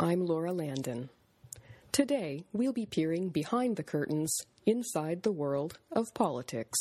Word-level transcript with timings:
I'm 0.00 0.26
Laura 0.26 0.52
Landon. 0.52 1.08
Today, 1.92 2.42
we'll 2.52 2.72
be 2.72 2.84
peering 2.84 3.28
behind 3.28 3.76
the 3.76 3.84
curtains 3.84 4.36
inside 4.66 5.22
the 5.22 5.30
world 5.30 5.78
of 5.92 6.12
politics. 6.14 6.78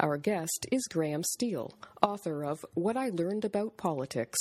Our 0.00 0.16
guest 0.16 0.66
is 0.72 0.88
Graham 0.90 1.22
Steele, 1.22 1.72
author 2.02 2.44
of 2.44 2.64
What 2.74 2.96
I 2.96 3.10
Learned 3.10 3.44
About 3.44 3.76
Politics, 3.76 4.40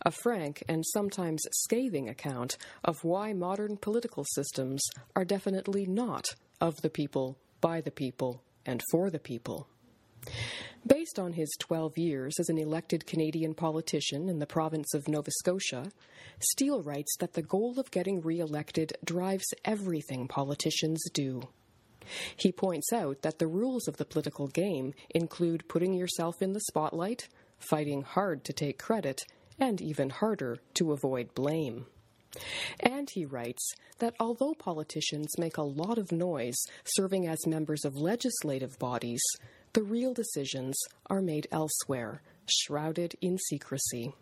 a 0.00 0.10
frank 0.10 0.62
and 0.66 0.82
sometimes 0.94 1.42
scathing 1.52 2.08
account 2.08 2.56
of 2.82 3.04
why 3.04 3.34
modern 3.34 3.76
political 3.76 4.24
systems 4.32 4.82
are 5.14 5.26
definitely 5.26 5.84
not 5.84 6.34
of 6.58 6.80
the 6.80 6.90
people, 6.90 7.36
by 7.60 7.82
the 7.82 7.90
people, 7.90 8.42
and 8.64 8.80
for 8.90 9.10
the 9.10 9.18
people. 9.18 9.68
Based 10.86 11.18
on 11.18 11.34
his 11.34 11.54
12 11.58 11.98
years 11.98 12.34
as 12.38 12.48
an 12.48 12.58
elected 12.58 13.06
Canadian 13.06 13.54
politician 13.54 14.28
in 14.28 14.38
the 14.38 14.46
province 14.46 14.94
of 14.94 15.08
Nova 15.08 15.30
Scotia, 15.30 15.92
Steele 16.38 16.82
writes 16.82 17.14
that 17.20 17.34
the 17.34 17.42
goal 17.42 17.78
of 17.78 17.90
getting 17.90 18.20
re 18.22 18.40
elected 18.40 18.94
drives 19.04 19.52
everything 19.64 20.26
politicians 20.26 21.02
do. 21.12 21.42
He 22.34 22.50
points 22.50 22.92
out 22.92 23.22
that 23.22 23.38
the 23.38 23.46
rules 23.46 23.86
of 23.86 23.98
the 23.98 24.06
political 24.06 24.48
game 24.48 24.94
include 25.10 25.68
putting 25.68 25.92
yourself 25.92 26.40
in 26.40 26.54
the 26.54 26.60
spotlight, 26.60 27.28
fighting 27.58 28.02
hard 28.02 28.42
to 28.44 28.52
take 28.52 28.78
credit, 28.78 29.22
and 29.58 29.80
even 29.82 30.08
harder 30.08 30.58
to 30.74 30.92
avoid 30.92 31.34
blame. 31.34 31.86
And 32.78 33.08
he 33.12 33.26
writes 33.26 33.74
that 33.98 34.14
although 34.18 34.54
politicians 34.54 35.38
make 35.38 35.58
a 35.58 35.62
lot 35.62 35.98
of 35.98 36.12
noise 36.12 36.56
serving 36.84 37.26
as 37.26 37.46
members 37.46 37.84
of 37.84 37.96
legislative 37.96 38.78
bodies, 38.78 39.22
the 39.72 39.82
real 39.82 40.12
decisions 40.12 40.76
are 41.08 41.22
made 41.22 41.46
elsewhere, 41.52 42.22
shrouded 42.48 43.14
in 43.20 43.38
secrecy. 43.38 44.12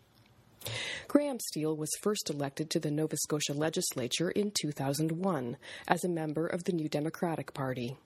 Graham 1.06 1.38
Steele 1.40 1.74
was 1.74 1.88
first 2.02 2.28
elected 2.28 2.68
to 2.68 2.80
the 2.80 2.90
Nova 2.90 3.16
Scotia 3.16 3.54
legislature 3.54 4.30
in 4.30 4.50
2001 4.50 5.56
as 5.86 6.04
a 6.04 6.08
member 6.08 6.46
of 6.46 6.64
the 6.64 6.72
New 6.72 6.88
Democratic 6.88 7.54
Party. 7.54 7.96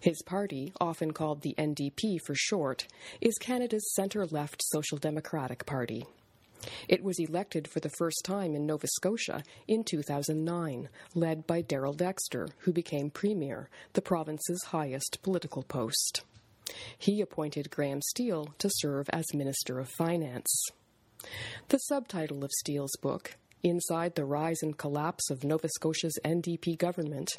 His 0.00 0.20
party, 0.22 0.72
often 0.80 1.12
called 1.12 1.40
the 1.40 1.54
NDP 1.56 2.18
for 2.26 2.34
short, 2.34 2.86
is 3.20 3.38
Canada's 3.38 3.94
centre 3.94 4.26
left 4.26 4.62
Social 4.64 4.98
Democratic 4.98 5.64
Party. 5.64 6.06
It 6.88 7.02
was 7.02 7.18
elected 7.18 7.68
for 7.68 7.80
the 7.80 7.90
first 7.96 8.22
time 8.24 8.54
in 8.54 8.66
Nova 8.66 8.86
Scotia 8.88 9.42
in 9.68 9.84
2009, 9.84 10.88
led 11.14 11.46
by 11.46 11.62
Darrell 11.62 11.92
Dexter, 11.92 12.48
who 12.60 12.72
became 12.72 13.10
Premier, 13.10 13.70
the 13.92 14.02
province's 14.02 14.64
highest 14.64 15.22
political 15.22 15.62
post. 15.62 16.24
He 16.98 17.20
appointed 17.20 17.70
Graham 17.70 18.00
Steele 18.02 18.54
to 18.58 18.70
serve 18.70 19.08
as 19.10 19.24
Minister 19.34 19.78
of 19.78 19.88
Finance. 19.88 20.50
The 21.68 21.78
subtitle 21.78 22.44
of 22.44 22.50
Steele's 22.52 22.96
book, 23.00 23.36
Inside 23.62 24.14
the 24.14 24.24
Rise 24.24 24.62
and 24.62 24.76
Collapse 24.76 25.30
of 25.30 25.42
Nova 25.42 25.68
Scotia's 25.68 26.18
NDP 26.24 26.78
Government, 26.78 27.30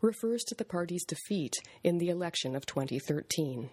refers 0.00 0.42
to 0.44 0.54
the 0.54 0.64
party's 0.64 1.04
defeat 1.04 1.54
in 1.84 1.98
the 1.98 2.08
election 2.08 2.56
of 2.56 2.66
2013. 2.66 3.70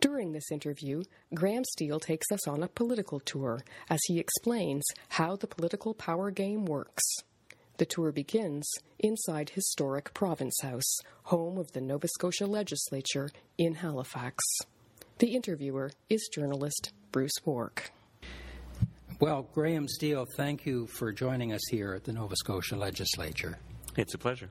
During 0.00 0.32
this 0.32 0.50
interview, 0.50 1.04
Graham 1.32 1.62
Steele 1.64 2.00
takes 2.00 2.26
us 2.32 2.48
on 2.48 2.62
a 2.62 2.68
political 2.68 3.20
tour 3.20 3.60
as 3.88 4.00
he 4.06 4.18
explains 4.18 4.82
how 5.10 5.36
the 5.36 5.46
political 5.46 5.94
power 5.94 6.30
game 6.30 6.64
works. 6.64 7.02
The 7.76 7.86
tour 7.86 8.12
begins 8.12 8.70
inside 9.00 9.50
historic 9.50 10.14
Province 10.14 10.60
House, 10.62 10.98
home 11.24 11.58
of 11.58 11.72
the 11.72 11.80
Nova 11.80 12.06
Scotia 12.06 12.46
Legislature 12.46 13.30
in 13.58 13.74
Halifax. 13.74 14.44
The 15.18 15.34
interviewer 15.34 15.90
is 16.08 16.28
journalist 16.32 16.92
Bruce 17.10 17.34
Wark. 17.44 17.90
Well, 19.18 19.48
Graham 19.52 19.88
Steele, 19.88 20.26
thank 20.36 20.66
you 20.66 20.86
for 20.86 21.12
joining 21.12 21.52
us 21.52 21.62
here 21.68 21.94
at 21.94 22.04
the 22.04 22.12
Nova 22.12 22.36
Scotia 22.36 22.76
Legislature. 22.76 23.58
It's 23.96 24.14
a 24.14 24.18
pleasure. 24.18 24.50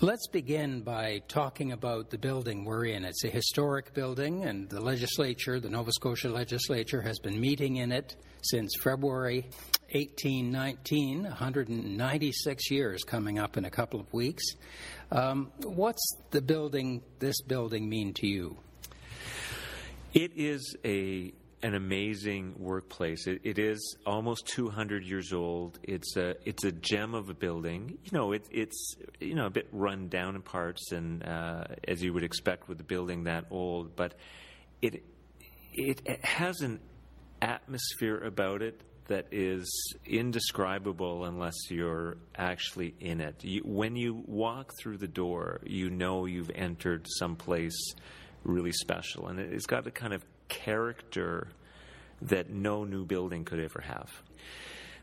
Let's 0.00 0.28
begin 0.28 0.82
by 0.82 1.22
talking 1.26 1.72
about 1.72 2.10
the 2.10 2.18
building 2.18 2.64
we're 2.64 2.84
in. 2.84 3.04
It's 3.04 3.24
a 3.24 3.28
historic 3.28 3.94
building, 3.94 4.44
and 4.44 4.68
the 4.68 4.80
legislature, 4.80 5.58
the 5.58 5.70
Nova 5.70 5.90
Scotia 5.90 6.28
legislature, 6.28 7.02
has 7.02 7.18
been 7.18 7.40
meeting 7.40 7.78
in 7.78 7.90
it 7.90 8.14
since 8.42 8.76
February 8.80 9.50
1819, 9.90 11.24
196 11.24 12.70
years 12.70 13.02
coming 13.02 13.40
up 13.40 13.56
in 13.56 13.64
a 13.64 13.70
couple 13.70 13.98
of 13.98 14.12
weeks. 14.12 14.44
Um, 15.10 15.50
what's 15.64 16.16
the 16.30 16.42
building, 16.42 17.02
this 17.18 17.42
building, 17.42 17.88
mean 17.88 18.14
to 18.14 18.28
you? 18.28 18.56
It 20.14 20.30
is 20.36 20.76
a 20.84 21.32
an 21.62 21.74
amazing 21.74 22.54
workplace. 22.58 23.26
It, 23.26 23.40
it 23.42 23.58
is 23.58 23.96
almost 24.06 24.46
200 24.46 25.04
years 25.04 25.32
old. 25.32 25.78
It's 25.82 26.16
a 26.16 26.36
it's 26.44 26.64
a 26.64 26.72
gem 26.72 27.14
of 27.14 27.28
a 27.28 27.34
building. 27.34 27.98
You 28.04 28.10
know, 28.12 28.32
it, 28.32 28.46
it's 28.50 28.94
you 29.20 29.34
know 29.34 29.46
a 29.46 29.50
bit 29.50 29.68
run 29.72 30.08
down 30.08 30.36
in 30.36 30.42
parts, 30.42 30.92
and 30.92 31.26
uh, 31.26 31.64
as 31.86 32.02
you 32.02 32.12
would 32.12 32.24
expect 32.24 32.68
with 32.68 32.80
a 32.80 32.84
building 32.84 33.24
that 33.24 33.46
old, 33.50 33.96
but 33.96 34.14
it 34.82 35.04
it, 35.72 36.02
it 36.04 36.24
has 36.24 36.60
an 36.60 36.80
atmosphere 37.42 38.18
about 38.18 38.62
it 38.62 38.80
that 39.08 39.26
is 39.32 39.96
indescribable 40.04 41.24
unless 41.24 41.70
you're 41.70 42.18
actually 42.36 42.94
in 43.00 43.20
it. 43.20 43.42
You, 43.42 43.62
when 43.64 43.96
you 43.96 44.22
walk 44.26 44.74
through 44.78 44.98
the 44.98 45.08
door, 45.08 45.60
you 45.64 45.88
know 45.88 46.26
you've 46.26 46.50
entered 46.54 47.06
someplace 47.18 47.78
really 48.44 48.72
special, 48.72 49.28
and 49.28 49.40
it's 49.40 49.66
got 49.66 49.86
a 49.86 49.90
kind 49.90 50.12
of 50.12 50.24
character 50.48 51.48
that 52.22 52.50
no 52.50 52.84
new 52.84 53.04
building 53.04 53.44
could 53.44 53.60
ever 53.60 53.80
have. 53.80 54.10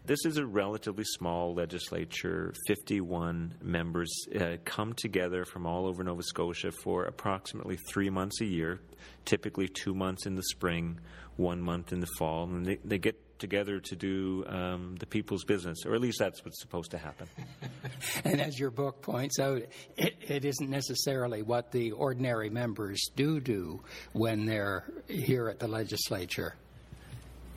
This 0.06 0.24
is 0.24 0.38
a 0.38 0.46
relatively 0.46 1.04
small 1.04 1.56
legislature. 1.56 2.54
51 2.68 3.56
members 3.64 4.14
uh, 4.40 4.58
come 4.64 4.94
together 4.94 5.46
from 5.46 5.66
all 5.66 5.88
over 5.88 6.04
Nova 6.04 6.22
Scotia 6.22 6.72
for 6.84 7.06
approximately 7.06 7.78
three 7.92 8.12
months 8.12 8.40
a 8.42 8.46
year, 8.46 8.82
typically 9.26 9.68
two 9.68 9.96
months 9.96 10.28
in 10.28 10.36
the 10.36 10.44
spring, 10.44 11.00
one 11.38 11.60
month 11.60 11.92
in 11.92 12.02
the 12.02 12.10
fall. 12.20 12.44
And 12.44 12.68
they, 12.68 12.78
they 12.86 13.00
get 13.00 13.20
together 13.40 13.80
to 13.80 13.96
do 13.96 14.46
um, 14.48 14.96
the 15.00 15.06
people's 15.06 15.44
business, 15.44 15.86
or 15.86 15.94
at 15.96 16.02
least 16.02 16.20
that's 16.20 16.44
what's 16.44 16.60
supposed 16.60 16.92
to 16.92 16.98
happen. 16.98 17.28
and 18.24 18.42
as 18.42 18.60
your 18.60 18.72
book 18.72 19.02
points 19.02 19.40
out, 19.40 19.62
it, 19.98 20.16
it 20.22 20.46
isn't 20.46 20.70
necessarily 20.70 21.42
what 21.42 21.72
the 21.72 21.92
ordinary 21.92 22.50
members 22.50 23.10
do 23.16 23.40
do 23.40 23.82
when 24.14 24.46
they're 24.46 24.86
here 25.08 25.50
at 25.50 25.60
the 25.60 25.68
legislature. 25.68 26.56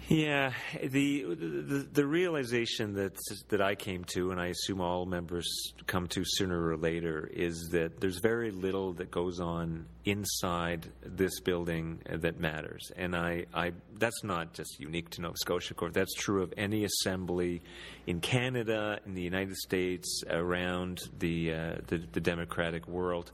Yeah, 0.08 0.54
the, 0.82 1.24
the, 1.24 1.86
the 1.92 2.06
realization 2.06 2.94
that 2.94 3.14
that 3.48 3.60
I 3.60 3.74
came 3.74 4.04
to, 4.14 4.30
and 4.30 4.40
I 4.40 4.46
assume 4.46 4.80
all 4.80 5.04
members 5.04 5.46
come 5.86 6.06
to 6.08 6.22
sooner 6.24 6.68
or 6.68 6.78
later, 6.78 7.28
is 7.30 7.68
that 7.72 8.00
there's 8.00 8.18
very 8.18 8.50
little 8.50 8.94
that 8.94 9.10
goes 9.10 9.38
on 9.38 9.84
inside 10.06 10.90
this 11.02 11.40
building 11.40 12.00
that 12.08 12.40
matters, 12.40 12.90
and 12.96 13.14
I, 13.14 13.44
I 13.52 13.72
that's 13.98 14.24
not 14.24 14.54
just 14.54 14.80
unique 14.80 15.10
to 15.10 15.20
Nova 15.20 15.36
Scotia. 15.36 15.74
Course, 15.74 15.92
that's 15.92 16.14
true 16.14 16.42
of 16.42 16.54
any 16.56 16.84
assembly 16.84 17.60
in 18.06 18.20
Canada, 18.20 19.00
in 19.04 19.12
the 19.12 19.22
United 19.22 19.56
States, 19.56 20.22
around 20.30 21.00
the 21.18 21.52
uh, 21.52 21.74
the, 21.86 21.98
the 22.12 22.20
democratic 22.20 22.88
world 22.88 23.30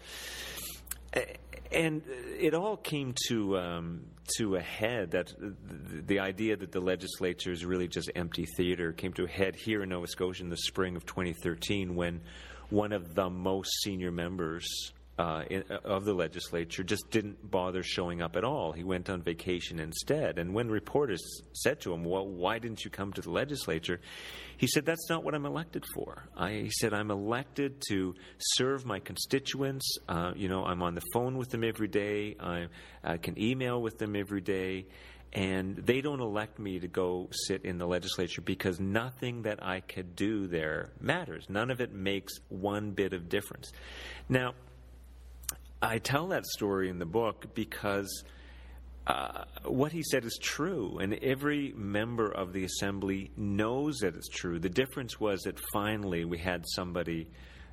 and 1.75 2.03
it 2.39 2.55
all 2.55 2.77
came 2.77 3.15
to 3.29 3.59
um, 3.59 4.05
to 4.39 4.57
a 4.57 4.61
head 4.61 5.11
that 5.13 5.33
the, 5.39 6.21
idea 6.21 6.57
that 6.57 6.73
the 6.73 6.81
legislature 6.81 7.53
is 7.53 7.65
really 7.65 7.89
just 7.89 8.11
empty 8.15 8.47
theater 8.57 8.93
came 8.93 9.13
to 9.13 9.25
a 9.25 9.29
head 9.29 9.55
here 9.55 9.83
in 9.83 9.91
Nova 9.91 10.07
Scotia 10.07 10.43
in 10.43 10.49
the 10.49 10.57
spring 10.57 10.97
of 10.97 11.05
2013 11.05 11.95
when 11.95 12.21
one 12.71 12.93
of 12.93 13.15
the 13.15 13.29
most 13.29 13.71
senior 13.83 14.11
members 14.11 14.67
uh, 15.19 15.45
in, 15.51 15.63
uh, 15.71 15.79
of 15.85 16.05
the 16.05 16.15
legislature 16.15 16.83
just 16.83 17.09
didn't 17.11 17.51
bother 17.51 17.83
showing 17.83 18.21
up 18.21 18.35
at 18.35 18.45
all. 18.45 18.73
He 18.73 18.83
went 18.83 19.09
on 19.11 19.23
vacation 19.23 19.79
instead. 19.79 20.39
And 20.39 20.55
when 20.55 20.69
reporters 20.69 21.23
said 21.53 21.81
to 21.83 21.93
him, 21.93 22.05
"Well, 22.05 22.27
why 22.27 22.59
didn't 22.59 22.85
you 22.85 22.91
come 22.91 23.13
to 23.13 23.21
the 23.21 23.31
legislature?" 23.31 24.01
He 24.57 24.67
said, 24.67 24.85
"That's 24.85 25.09
not 25.09 25.25
what 25.25 25.35
I'm 25.35 25.47
elected 25.47 25.85
for." 25.95 26.29
I, 26.37 26.53
he 26.53 26.71
said, 26.71 26.93
"I'm 26.95 27.11
elected 27.11 27.83
to 27.89 28.15
serve 28.39 28.85
my 28.85 29.01
constituents. 29.01 29.99
Uh, 30.09 30.33
you 30.37 30.49
know, 30.49 30.65
I'm 30.65 30.83
on 30.83 30.95
the 30.95 31.03
phone 31.13 31.37
with 31.37 31.51
them 31.51 31.65
every 31.65 31.89
day. 31.89 32.37
I, 32.39 32.67
I 33.03 33.17
can 33.19 33.41
email 33.41 33.81
with 33.81 33.99
them 33.99 34.17
every 34.17 34.41
day." 34.41 34.87
And 35.33 35.77
they 35.77 36.01
don't 36.01 36.21
elect 36.21 36.61
me 36.61 36.79
to 36.79 36.87
go 36.87 37.29
sit 37.49 37.65
in 37.65 37.77
the 37.79 37.87
legislature 37.87 38.41
because 38.41 38.79
nothing 38.79 39.43
that 39.43 39.65
I 39.65 39.81
could 39.81 40.15
do 40.15 40.47
there 40.47 40.93
matters. 41.01 41.47
None 41.49 41.73
of 41.73 41.81
it 41.81 41.93
makes 41.93 42.35
one 42.49 42.93
bit 42.93 43.13
of 43.13 43.29
difference. 43.29 43.73
Now, 44.29 44.55
I 45.83 45.99
tell 45.99 46.29
that 46.29 46.47
story 46.47 46.89
in 46.89 47.01
the 47.01 47.05
book 47.05 47.53
because 47.55 48.23
uh, 49.07 49.45
what 49.65 49.93
he 49.93 50.03
said 50.03 50.25
is 50.25 50.39
true, 50.41 50.99
and 50.99 51.15
every 51.15 51.73
member 51.77 52.31
of 52.31 52.53
the 52.53 52.65
assembly 52.65 53.31
knows 53.37 53.99
that 53.99 54.17
it's 54.17 54.29
true. 54.29 54.59
The 54.59 54.71
difference 54.71 55.21
was 55.21 55.43
that 55.43 55.59
finally 55.73 56.25
we 56.25 56.39
had 56.39 56.65
somebody 56.67 57.29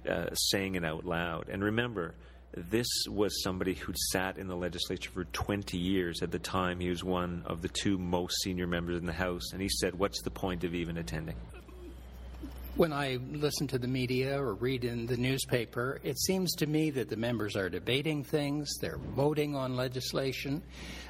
uh, 0.09 0.33
saying 0.33 0.75
it 0.75 0.83
out 0.83 1.05
loud. 1.05 1.47
And 1.47 1.63
remember, 1.63 2.15
this 2.53 2.87
was 3.07 3.41
somebody 3.43 3.75
who'd 3.75 3.97
sat 3.97 4.37
in 4.37 4.47
the 4.47 4.55
legislature 4.55 5.09
for 5.11 5.23
20 5.25 5.77
years. 5.77 6.21
At 6.21 6.31
the 6.31 6.39
time, 6.39 6.79
he 6.79 6.89
was 6.89 7.03
one 7.03 7.43
of 7.45 7.61
the 7.61 7.69
two 7.69 7.97
most 7.97 8.41
senior 8.41 8.67
members 8.67 8.99
in 8.99 9.05
the 9.05 9.13
House, 9.13 9.53
and 9.53 9.61
he 9.61 9.69
said, 9.69 9.97
What's 9.97 10.21
the 10.23 10.31
point 10.31 10.65
of 10.65 10.75
even 10.75 10.97
attending? 10.97 11.35
When 12.77 12.93
I 12.93 13.17
listen 13.31 13.67
to 13.67 13.77
the 13.77 13.87
media 13.87 14.41
or 14.41 14.53
read 14.53 14.85
in 14.85 15.05
the 15.05 15.17
newspaper, 15.17 15.99
it 16.03 16.17
seems 16.17 16.53
to 16.55 16.67
me 16.67 16.89
that 16.91 17.09
the 17.09 17.17
members 17.17 17.57
are 17.57 17.69
debating 17.69 18.23
things, 18.23 18.73
they're 18.79 18.97
voting 18.97 19.57
on 19.57 19.75
legislation, 19.75 20.63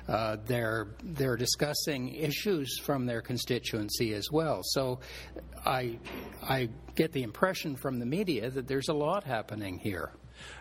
uh, 0.07 0.37
they're 0.47 0.87
they're 1.03 1.37
discussing 1.37 2.15
issues 2.15 2.79
from 2.79 3.05
their 3.05 3.21
constituency 3.21 4.15
as 4.15 4.31
well. 4.31 4.61
So, 4.63 5.01
I 5.63 5.99
I 6.41 6.69
get 6.95 7.11
the 7.11 7.21
impression 7.21 7.75
from 7.75 7.99
the 7.99 8.07
media 8.07 8.49
that 8.49 8.67
there's 8.67 8.89
a 8.89 8.93
lot 8.93 9.23
happening 9.23 9.77
here. 9.77 10.11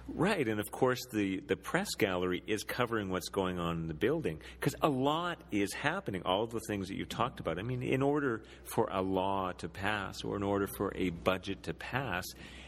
Right, 0.08 0.46
and 0.46 0.60
of 0.60 0.70
course 0.70 1.00
the, 1.12 1.40
the 1.46 1.56
press 1.56 1.94
gallery 1.96 2.42
is 2.46 2.62
covering 2.64 3.10
what's 3.10 3.28
going 3.28 3.58
on 3.58 3.76
in 3.76 3.88
the 3.88 3.94
building 3.94 4.38
because 4.58 4.74
a 4.82 4.88
lot 4.88 5.38
is 5.50 5.72
happening. 5.72 6.22
All 6.24 6.42
of 6.42 6.50
the 6.50 6.60
things 6.68 6.88
that 6.88 6.96
you 6.96 7.04
talked 7.04 7.40
about. 7.40 7.58
I 7.58 7.62
mean, 7.62 7.82
in 7.82 8.02
order 8.02 8.42
for 8.64 8.88
a 8.90 9.00
law 9.00 9.52
to 9.52 9.68
pass 9.68 10.22
or 10.24 10.36
in 10.36 10.42
order 10.42 10.66
for 10.76 10.92
a 10.94 11.10
budget 11.10 11.62
to 11.64 11.74
pass, 11.74 12.24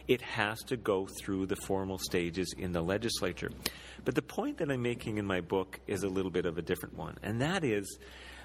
it 0.08 0.20
has 0.22 0.58
to 0.64 0.76
go 0.76 1.06
through 1.06 1.46
the 1.46 1.56
formal 1.56 1.98
stages 1.98 2.54
in 2.58 2.72
the 2.72 2.82
legislature. 2.82 3.50
But 4.04 4.14
the 4.14 4.22
point 4.22 4.58
that 4.58 4.70
I'm 4.70 4.82
making 4.82 5.18
in 5.18 5.26
my 5.26 5.40
book 5.40 5.80
is 5.86 6.02
a 6.02 6.08
little 6.08 6.30
bit 6.30 6.46
of 6.46 6.58
a 6.58 6.62
different 6.62 6.96
one, 6.96 7.18
and 7.22 7.40
that 7.40 7.64
is 7.64 7.98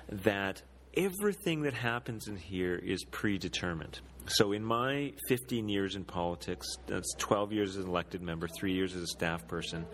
that 0.10 0.62
everything 0.96 1.62
that 1.64 1.74
happens 1.74 2.28
in 2.28 2.38
here 2.38 2.76
is 2.76 3.04
predetermined. 3.06 4.00
So, 4.30 4.52
in 4.52 4.62
my 4.62 5.14
15 5.30 5.70
years 5.70 5.96
in 5.96 6.04
politics, 6.04 6.68
that's 6.86 7.14
12 7.18 7.54
years 7.54 7.78
as 7.78 7.86
an 7.86 7.90
elected 7.90 8.22
member, 8.22 8.50
three 8.50 8.74
years 8.74 8.94
as 8.94 9.04
a 9.04 9.08
staff 9.08 9.48
person, 9.48 9.86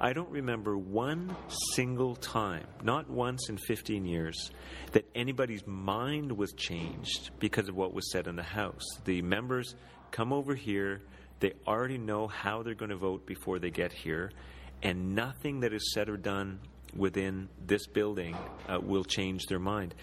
I 0.00 0.12
don't 0.12 0.30
remember 0.30 0.78
one 0.78 1.34
single 1.74 2.14
time, 2.14 2.66
not 2.84 3.10
once 3.10 3.48
in 3.48 3.58
15 3.58 4.06
years, 4.06 4.52
that 4.92 5.10
anybody's 5.16 5.66
mind 5.66 6.30
was 6.30 6.52
changed 6.52 7.30
because 7.40 7.68
of 7.68 7.74
what 7.74 7.92
was 7.92 8.12
said 8.12 8.28
in 8.28 8.36
the 8.36 8.44
House. 8.44 8.84
The 9.06 9.22
members 9.22 9.74
come 10.12 10.32
over 10.32 10.54
here, 10.54 11.02
they 11.40 11.54
already 11.66 11.98
know 11.98 12.28
how 12.28 12.62
they're 12.62 12.74
going 12.74 12.90
to 12.90 12.96
vote 12.96 13.26
before 13.26 13.58
they 13.58 13.70
get 13.70 13.92
here, 13.92 14.30
and 14.84 15.16
nothing 15.16 15.60
that 15.60 15.72
is 15.72 15.92
said 15.92 16.08
or 16.08 16.16
done 16.16 16.60
within 16.94 17.48
this 17.66 17.86
building 17.88 18.36
uh, 18.68 18.78
will 18.80 19.04
change 19.04 19.46
their 19.46 19.58
mind 19.58 19.94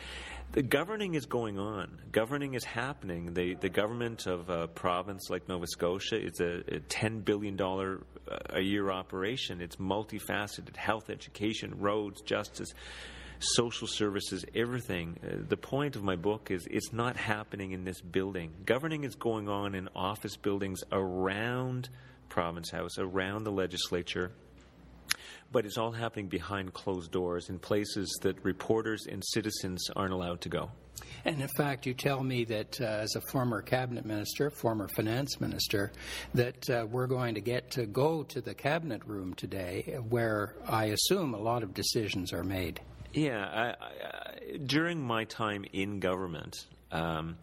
the 0.53 0.63
governing 0.63 1.13
is 1.13 1.25
going 1.25 1.59
on. 1.59 1.99
Governing 2.11 2.53
is 2.53 2.63
happening. 2.63 3.33
The 3.33 3.55
the 3.55 3.69
government 3.69 4.25
of 4.27 4.49
a 4.49 4.67
province 4.67 5.29
like 5.29 5.47
Nova 5.47 5.67
Scotia 5.67 6.19
is 6.19 6.39
a, 6.39 6.63
a 6.67 6.79
ten 6.79 7.19
billion 7.19 7.55
dollar 7.55 8.01
a 8.49 8.61
year 8.61 8.89
operation. 8.89 9.61
It's 9.61 9.75
multifaceted: 9.75 10.75
health, 10.75 11.09
education, 11.09 11.79
roads, 11.79 12.21
justice, 12.21 12.73
social 13.39 13.87
services, 13.87 14.45
everything. 14.55 15.19
Uh, 15.23 15.43
the 15.47 15.57
point 15.57 15.95
of 15.95 16.03
my 16.03 16.15
book 16.15 16.49
is 16.49 16.67
it's 16.69 16.93
not 16.93 17.17
happening 17.17 17.71
in 17.71 17.83
this 17.83 18.01
building. 18.01 18.51
Governing 18.65 19.03
is 19.03 19.15
going 19.15 19.47
on 19.49 19.75
in 19.75 19.89
office 19.95 20.37
buildings 20.37 20.81
around 20.91 21.89
Province 22.29 22.71
House, 22.71 22.97
around 22.97 23.43
the 23.43 23.51
legislature 23.51 24.31
but 25.51 25.65
it's 25.65 25.77
all 25.77 25.91
happening 25.91 26.27
behind 26.27 26.73
closed 26.73 27.11
doors 27.11 27.49
in 27.49 27.59
places 27.59 28.17
that 28.21 28.43
reporters 28.43 29.07
and 29.07 29.23
citizens 29.25 29.89
aren't 29.95 30.13
allowed 30.13 30.41
to 30.41 30.49
go. 30.49 30.69
And 31.25 31.41
in 31.41 31.47
fact, 31.47 31.85
you 31.85 31.93
tell 31.93 32.23
me 32.23 32.45
that 32.45 32.79
uh, 32.79 32.85
as 32.85 33.15
a 33.15 33.21
former 33.21 33.61
cabinet 33.61 34.05
minister, 34.05 34.49
former 34.49 34.87
finance 34.87 35.39
minister, 35.39 35.91
that 36.33 36.69
uh, 36.69 36.85
we're 36.89 37.07
going 37.07 37.35
to 37.35 37.41
get 37.41 37.71
to 37.71 37.85
go 37.85 38.23
to 38.23 38.41
the 38.41 38.53
cabinet 38.53 39.03
room 39.05 39.33
today 39.33 39.97
where 40.09 40.55
I 40.67 40.85
assume 40.85 41.33
a 41.33 41.39
lot 41.39 41.63
of 41.63 41.73
decisions 41.73 42.33
are 42.33 42.43
made. 42.43 42.79
Yeah. 43.13 43.45
I, 43.45 43.67
I, 43.69 44.57
during 44.57 45.01
my 45.01 45.25
time 45.25 45.65
in 45.73 45.99
government, 45.99 46.65
um, 46.91 47.37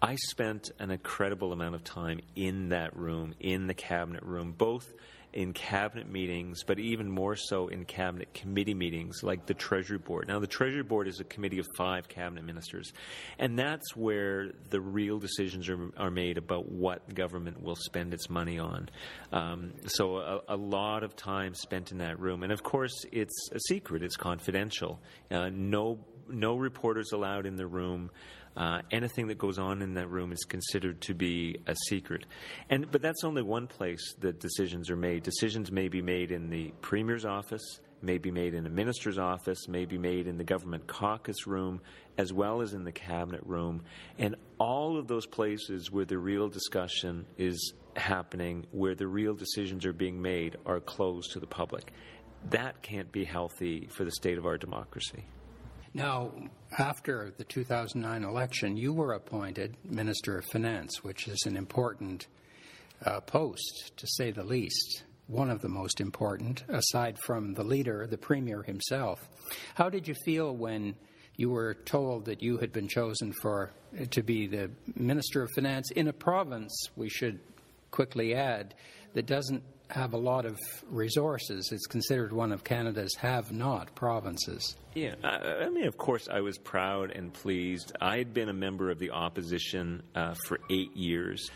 I 0.00 0.16
spent 0.16 0.70
an 0.78 0.90
incredible 0.90 1.52
amount 1.52 1.74
of 1.74 1.84
time 1.84 2.20
in 2.34 2.70
that 2.70 2.96
room, 2.96 3.34
in 3.40 3.66
the 3.66 3.74
cabinet 3.74 4.24
room, 4.24 4.52
both 4.52 4.92
in 5.32 5.52
cabinet 5.52 6.10
meetings, 6.10 6.62
but 6.62 6.78
even 6.78 7.10
more 7.10 7.36
so 7.36 7.68
in 7.68 7.84
cabinet 7.84 8.32
committee 8.34 8.74
meetings 8.74 9.22
like 9.22 9.46
the 9.46 9.54
Treasury 9.54 9.98
Board. 9.98 10.28
Now, 10.28 10.38
the 10.38 10.46
Treasury 10.46 10.82
Board 10.82 11.08
is 11.08 11.20
a 11.20 11.24
committee 11.24 11.58
of 11.58 11.66
five 11.76 12.08
cabinet 12.08 12.44
ministers, 12.44 12.92
and 13.38 13.58
that's 13.58 13.96
where 13.96 14.50
the 14.70 14.80
real 14.80 15.18
decisions 15.18 15.68
are, 15.68 15.90
are 15.96 16.10
made 16.10 16.36
about 16.36 16.70
what 16.70 17.14
government 17.14 17.62
will 17.62 17.76
spend 17.76 18.12
its 18.12 18.28
money 18.28 18.58
on. 18.58 18.90
Um, 19.32 19.72
so, 19.86 20.16
a, 20.16 20.40
a, 20.48 20.56
lot 20.56 21.02
of 21.02 21.16
time 21.16 21.54
spent 21.54 21.92
in 21.92 21.98
that 21.98 22.18
room. 22.18 22.42
And 22.42 22.52
of 22.52 22.62
course, 22.62 23.04
it's 23.10 23.50
a 23.52 23.58
secret, 23.68 24.02
it's 24.02 24.16
confidential. 24.16 25.00
Uh, 25.30 25.50
no, 25.52 25.98
no 26.28 26.56
reporters 26.56 27.12
allowed 27.12 27.46
in 27.46 27.56
the 27.56 27.66
room. 27.66 28.10
Uh, 28.56 28.82
anything 28.90 29.28
that 29.28 29.38
goes 29.38 29.58
on 29.58 29.80
in 29.80 29.94
that 29.94 30.10
room 30.10 30.30
is 30.30 30.44
considered 30.44 31.00
to 31.00 31.14
be 31.14 31.56
a 31.66 31.74
secret. 31.88 32.26
And 32.68 32.90
but 32.90 33.00
that's 33.00 33.24
only 33.24 33.42
one 33.42 33.66
place 33.66 34.14
that 34.20 34.40
decisions 34.40 34.90
are 34.90 34.96
made. 34.96 35.22
Decisions 35.22 35.72
may 35.72 35.88
be 35.88 36.02
made 36.02 36.30
in 36.30 36.50
the 36.50 36.72
premier's 36.82 37.24
office, 37.24 37.80
may 38.02 38.18
be 38.18 38.30
made 38.30 38.52
in 38.52 38.66
a 38.66 38.70
minister's 38.70 39.18
office, 39.18 39.68
may 39.68 39.86
be 39.86 39.96
made 39.96 40.26
in 40.26 40.36
the 40.36 40.44
government 40.44 40.86
caucus 40.86 41.46
room, 41.46 41.80
as 42.18 42.32
well 42.32 42.60
as 42.60 42.74
in 42.74 42.84
the 42.84 42.92
cabinet 42.92 43.42
room, 43.44 43.82
and 44.18 44.36
all 44.58 44.98
of 44.98 45.08
those 45.08 45.26
places 45.26 45.90
where 45.90 46.04
the 46.04 46.18
real 46.18 46.48
discussion 46.48 47.24
is 47.38 47.72
happening, 47.96 48.66
where 48.72 48.94
the 48.94 49.06
real 49.06 49.34
decisions 49.34 49.86
are 49.86 49.92
being 49.92 50.20
made, 50.20 50.56
are 50.66 50.80
closed 50.80 51.32
to 51.32 51.40
the 51.40 51.46
public. 51.46 51.92
That 52.50 52.82
can't 52.82 53.10
be 53.12 53.24
healthy 53.24 53.88
for 53.90 54.04
the 54.04 54.10
state 54.10 54.36
of 54.36 54.46
our 54.46 54.58
democracy. 54.58 55.24
Now, 55.94 56.32
after 56.78 57.34
the 57.36 57.44
2009 57.44 58.24
election, 58.24 58.78
you 58.78 58.94
were 58.94 59.12
appointed 59.12 59.76
Minister 59.84 60.38
of 60.38 60.46
Finance, 60.46 61.04
which 61.04 61.28
is 61.28 61.42
an 61.44 61.54
important 61.54 62.28
uh, 63.04 63.20
post, 63.20 63.92
to 63.98 64.06
say 64.06 64.30
the 64.30 64.42
least. 64.42 65.04
One 65.26 65.50
of 65.50 65.60
the 65.60 65.68
most 65.68 66.00
important, 66.00 66.64
aside 66.68 67.18
from 67.18 67.52
the 67.52 67.62
leader, 67.62 68.06
the 68.06 68.16
Premier 68.16 68.62
himself. 68.62 69.20
How 69.74 69.90
did 69.90 70.08
you 70.08 70.14
feel 70.24 70.56
when 70.56 70.94
you 71.36 71.50
were 71.50 71.74
told 71.74 72.24
that 72.24 72.42
you 72.42 72.56
had 72.56 72.72
been 72.72 72.88
chosen 72.88 73.32
for 73.42 73.72
to 74.10 74.22
be 74.22 74.46
the 74.46 74.70
Minister 74.94 75.42
of 75.42 75.50
Finance 75.54 75.90
in 75.90 76.08
a 76.08 76.12
province, 76.12 76.88
we 76.96 77.10
should 77.10 77.38
quickly 77.90 78.34
add, 78.34 78.74
that 79.12 79.26
doesn't 79.26 79.62
have 79.92 80.14
a 80.14 80.18
lot 80.18 80.46
of 80.46 80.58
resources. 80.90 81.70
It's 81.70 81.86
considered 81.86 82.32
one 82.32 82.52
of 82.52 82.64
Canada's 82.64 83.14
have 83.16 83.52
not 83.52 83.94
provinces. 83.94 84.76
Yeah, 84.94 85.14
I, 85.22 85.64
I, 85.64 85.68
mean, 85.68 85.86
of 85.86 85.98
course, 85.98 86.28
I 86.30 86.40
was 86.40 86.58
proud 86.58 87.10
and 87.10 87.32
pleased. 87.32 87.92
I 88.00 88.18
had 88.18 88.32
been 88.32 88.48
a 88.48 88.54
member 88.54 88.90
of 88.90 88.98
the 88.98 89.10
opposition 89.10 90.02
uh, 90.14 90.34
for 90.46 90.60
eight 90.70 90.96
years 90.96 91.50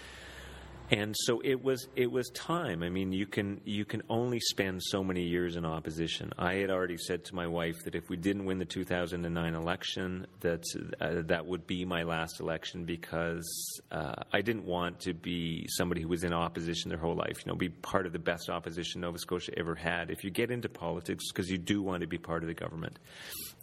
and 0.90 1.14
so 1.19 1.40
it 1.45 1.62
was 1.62 1.88
it 1.97 2.11
was 2.11 2.28
time. 2.31 2.83
I 2.83 2.88
mean 2.88 3.12
you 3.12 3.26
can 3.26 3.61
you 3.64 3.85
can 3.85 4.02
only 4.09 4.38
spend 4.40 4.83
so 4.83 5.02
many 5.02 5.23
years 5.23 5.57
in 5.57 5.64
opposition. 5.64 6.33
I 6.38 6.55
had 6.55 6.71
already 6.71 6.97
said 6.97 7.25
to 7.26 7.35
my 7.35 7.47
wife 7.47 7.76
that 7.85 7.95
if 7.95 8.09
we 8.09 8.16
didn't 8.16 8.45
win 8.45 8.59
the 8.59 8.64
2009 8.64 9.55
election 9.55 10.26
that 10.40 10.62
uh, 11.00 11.23
that 11.26 11.47
would 11.47 11.66
be 11.66 11.85
my 11.85 12.05
last 12.05 12.40
election 12.40 12.85
because 12.85 13.81
uh, 13.90 14.14
i 14.33 14.40
didn't 14.40 14.64
want 14.64 15.00
to 15.00 15.14
be 15.14 15.66
somebody 15.69 16.02
who 16.02 16.09
was 16.09 16.25
in 16.25 16.33
opposition 16.33 16.88
their 16.88 16.99
whole 16.99 17.16
life 17.16 17.45
you 17.45 17.50
know 17.50 17.57
be 17.57 17.69
part 17.69 18.07
of 18.07 18.12
the 18.12 18.19
best 18.19 18.49
opposition 18.49 19.00
nova 19.00 19.19
scotia 19.19 19.52
ever 19.57 19.75
had. 19.75 20.11
If 20.11 20.25
you 20.25 20.31
get 20.31 20.50
into 20.50 20.69
politics 20.69 21.25
because 21.33 21.50
you 21.50 21.59
do 21.59 21.83
want 21.83 22.02
to 22.02 22.07
be 22.07 22.19
part 22.19 22.43
of 22.43 22.49
the 22.49 22.55
government. 22.55 22.99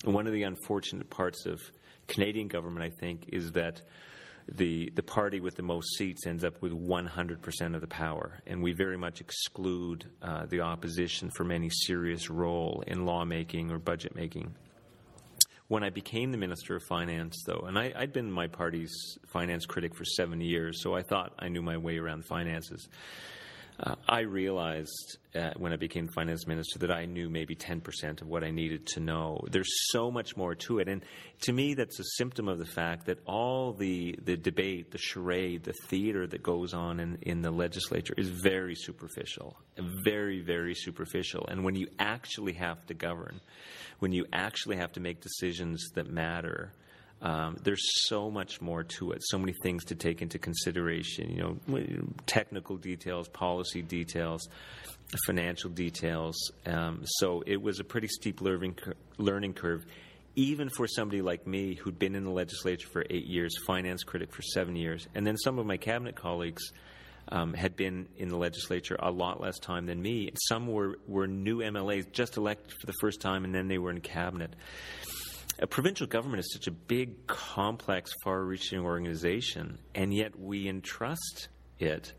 And 0.04 0.14
one 0.14 0.28
of 0.28 0.34
the 0.34 0.44
unfortunate 0.44 1.10
parts 1.10 1.46
of 1.46 1.62
canadian 2.08 2.50
government 2.50 2.84
i 2.84 2.90
think 3.00 3.30
is 3.30 3.54
that 3.54 3.82
the 4.52 4.92
the 4.96 5.04
party 5.04 5.40
with 5.40 5.56
the 5.56 5.64
most 5.64 5.96
seats 5.98 6.26
ends 6.28 6.44
up 6.44 6.62
with 6.62 6.72
100% 6.72 7.76
of 7.76 7.82
the 7.82 7.88
power, 7.88 8.40
and 8.46 8.62
we 8.62 8.74
very 8.74 8.98
much 8.98 9.22
exclude 9.22 10.06
uh, 10.22 10.46
the 10.46 10.62
opposition 10.62 11.30
from 11.30 11.52
any 11.52 11.70
serious 11.70 12.30
role 12.30 12.84
in 12.88 13.06
lawmaking 13.06 13.72
or 13.72 13.80
budget 13.80 14.16
making. 14.16 14.56
When 15.70 15.84
I 15.84 15.90
became 15.90 16.32
the 16.32 16.38
Minister 16.38 16.76
of 16.76 16.84
Finance, 16.84 17.42
though, 17.48 17.64
and 17.66 17.80
I, 17.80 17.94
had 17.98 18.12
been 18.14 18.32
my 18.32 18.48
party's 18.48 19.18
finance 19.28 19.66
critic 19.66 19.96
for 19.96 20.04
seven 20.04 20.42
years, 20.42 20.84
so 20.84 20.94
I 20.94 21.02
thought 21.02 21.34
I 21.40 21.48
knew 21.48 21.62
my 21.62 21.78
way 21.78 21.98
around 21.98 22.26
finances. 22.26 22.88
Uh, 23.80 23.96
I 24.08 24.22
realized 24.22 25.18
uh, 25.36 25.52
when 25.58 25.74
I 25.74 25.78
became 25.78 26.08
finance 26.08 26.46
minister 26.48 26.80
that 26.80 26.92
I 26.92 27.06
knew 27.06 27.30
maybe 27.30 27.56
10% 27.56 28.22
of 28.22 28.28
what 28.28 28.44
I 28.44 28.52
needed 28.52 28.86
to 28.88 29.00
know. 29.00 29.42
There's 29.50 29.72
so 29.92 30.12
much 30.12 30.38
more 30.38 30.56
to 30.56 30.80
it. 30.80 30.88
And 30.88 31.04
to 31.42 31.54
me, 31.54 31.74
that's 31.74 32.00
a 32.00 32.04
symptom 32.18 32.48
of 32.48 32.60
the 32.60 32.66
fact 32.66 33.08
that 33.08 33.20
all 33.26 33.74
the, 33.74 34.18
the 34.24 34.38
debate, 34.38 34.92
the 34.92 34.98
charade, 34.98 35.64
the 35.64 35.74
theater 35.88 36.28
that 36.28 36.44
goes 36.44 36.74
on 36.74 37.00
in, 37.00 37.18
in 37.24 37.42
the 37.42 37.52
legislature 37.52 38.14
is 38.18 38.30
very 38.30 38.76
superficial, 38.76 39.58
very, 40.06 40.42
very 40.42 40.76
superficial. 40.76 41.46
And 41.48 41.64
when 41.64 41.76
you 41.76 41.88
actually 41.98 42.54
have 42.54 42.86
to 42.88 42.94
govern, 42.94 43.42
when 44.00 44.12
you 44.12 44.26
actually 44.32 44.78
have 44.78 44.92
to 44.94 45.00
make 45.00 45.22
decisions 45.22 45.90
that 45.96 46.10
matter, 46.10 46.74
um, 47.24 47.56
there's 47.64 47.82
so 48.10 48.30
much 48.30 48.60
more 48.60 48.84
to 48.84 49.14
it, 49.14 49.24
so 49.24 49.38
many 49.38 49.54
things 49.64 49.86
to 49.86 49.96
take 49.96 50.22
into 50.22 50.38
consideration. 50.38 51.32
You 51.32 51.58
know, 51.68 52.04
technical 52.26 52.76
details, 52.76 53.30
policy 53.30 53.82
details, 53.82 54.50
financial 55.26 55.70
details. 55.70 56.36
Um, 56.66 57.04
so 57.06 57.42
it 57.48 57.62
was 57.62 57.80
a 57.80 57.86
pretty 57.86 58.10
steep 58.10 58.42
learning 58.42 58.78
learning 59.18 59.54
curve, 59.54 59.86
even 60.36 60.70
for 60.76 60.86
somebody 60.86 61.22
like 61.22 61.48
me 61.48 61.76
who'd 61.76 61.98
been 61.98 62.14
in 62.14 62.26
the 62.26 62.32
legislature 62.32 62.90
for 62.90 63.06
eight 63.10 63.26
years, 63.26 63.56
finance 63.66 64.04
critic 64.04 64.34
for 64.34 64.42
seven 64.42 64.76
years, 64.76 65.08
and 65.16 65.26
then 65.26 65.38
some 65.38 65.60
of 65.60 65.66
my 65.66 65.78
cabinet 65.78 66.16
colleagues. 66.16 66.72
Um, 67.30 67.54
had 67.54 67.78
been 67.78 68.10
in 68.18 68.28
the 68.28 68.36
legislature 68.36 68.98
a 69.00 69.10
lot 69.10 69.40
less 69.40 69.58
time 69.58 69.86
than 69.86 70.02
me. 70.02 70.34
Some 70.50 70.68
were, 70.68 71.00
were 71.08 71.26
new 71.26 71.60
MLAs, 71.60 72.12
just 72.12 72.36
elected 72.36 72.74
for 72.74 72.86
the 72.86 72.94
first 73.00 73.22
time, 73.22 73.46
and 73.46 73.56
then 73.56 73.70
they 73.70 73.78
were 73.78 73.92
in 73.92 74.02
cabinet 74.02 74.54
a 75.60 75.68
provincial 75.68 76.08
government 76.08 76.40
is 76.40 76.52
such 76.54 76.68
a 76.68 76.72
big, 76.72 77.28
complex, 77.28 78.12
far 78.24 78.44
reaching 78.44 78.80
organization, 78.80 79.78
and 79.94 80.14
yet 80.14 80.38
we 80.40 80.68
entrust 80.68 81.50
it 81.80 82.14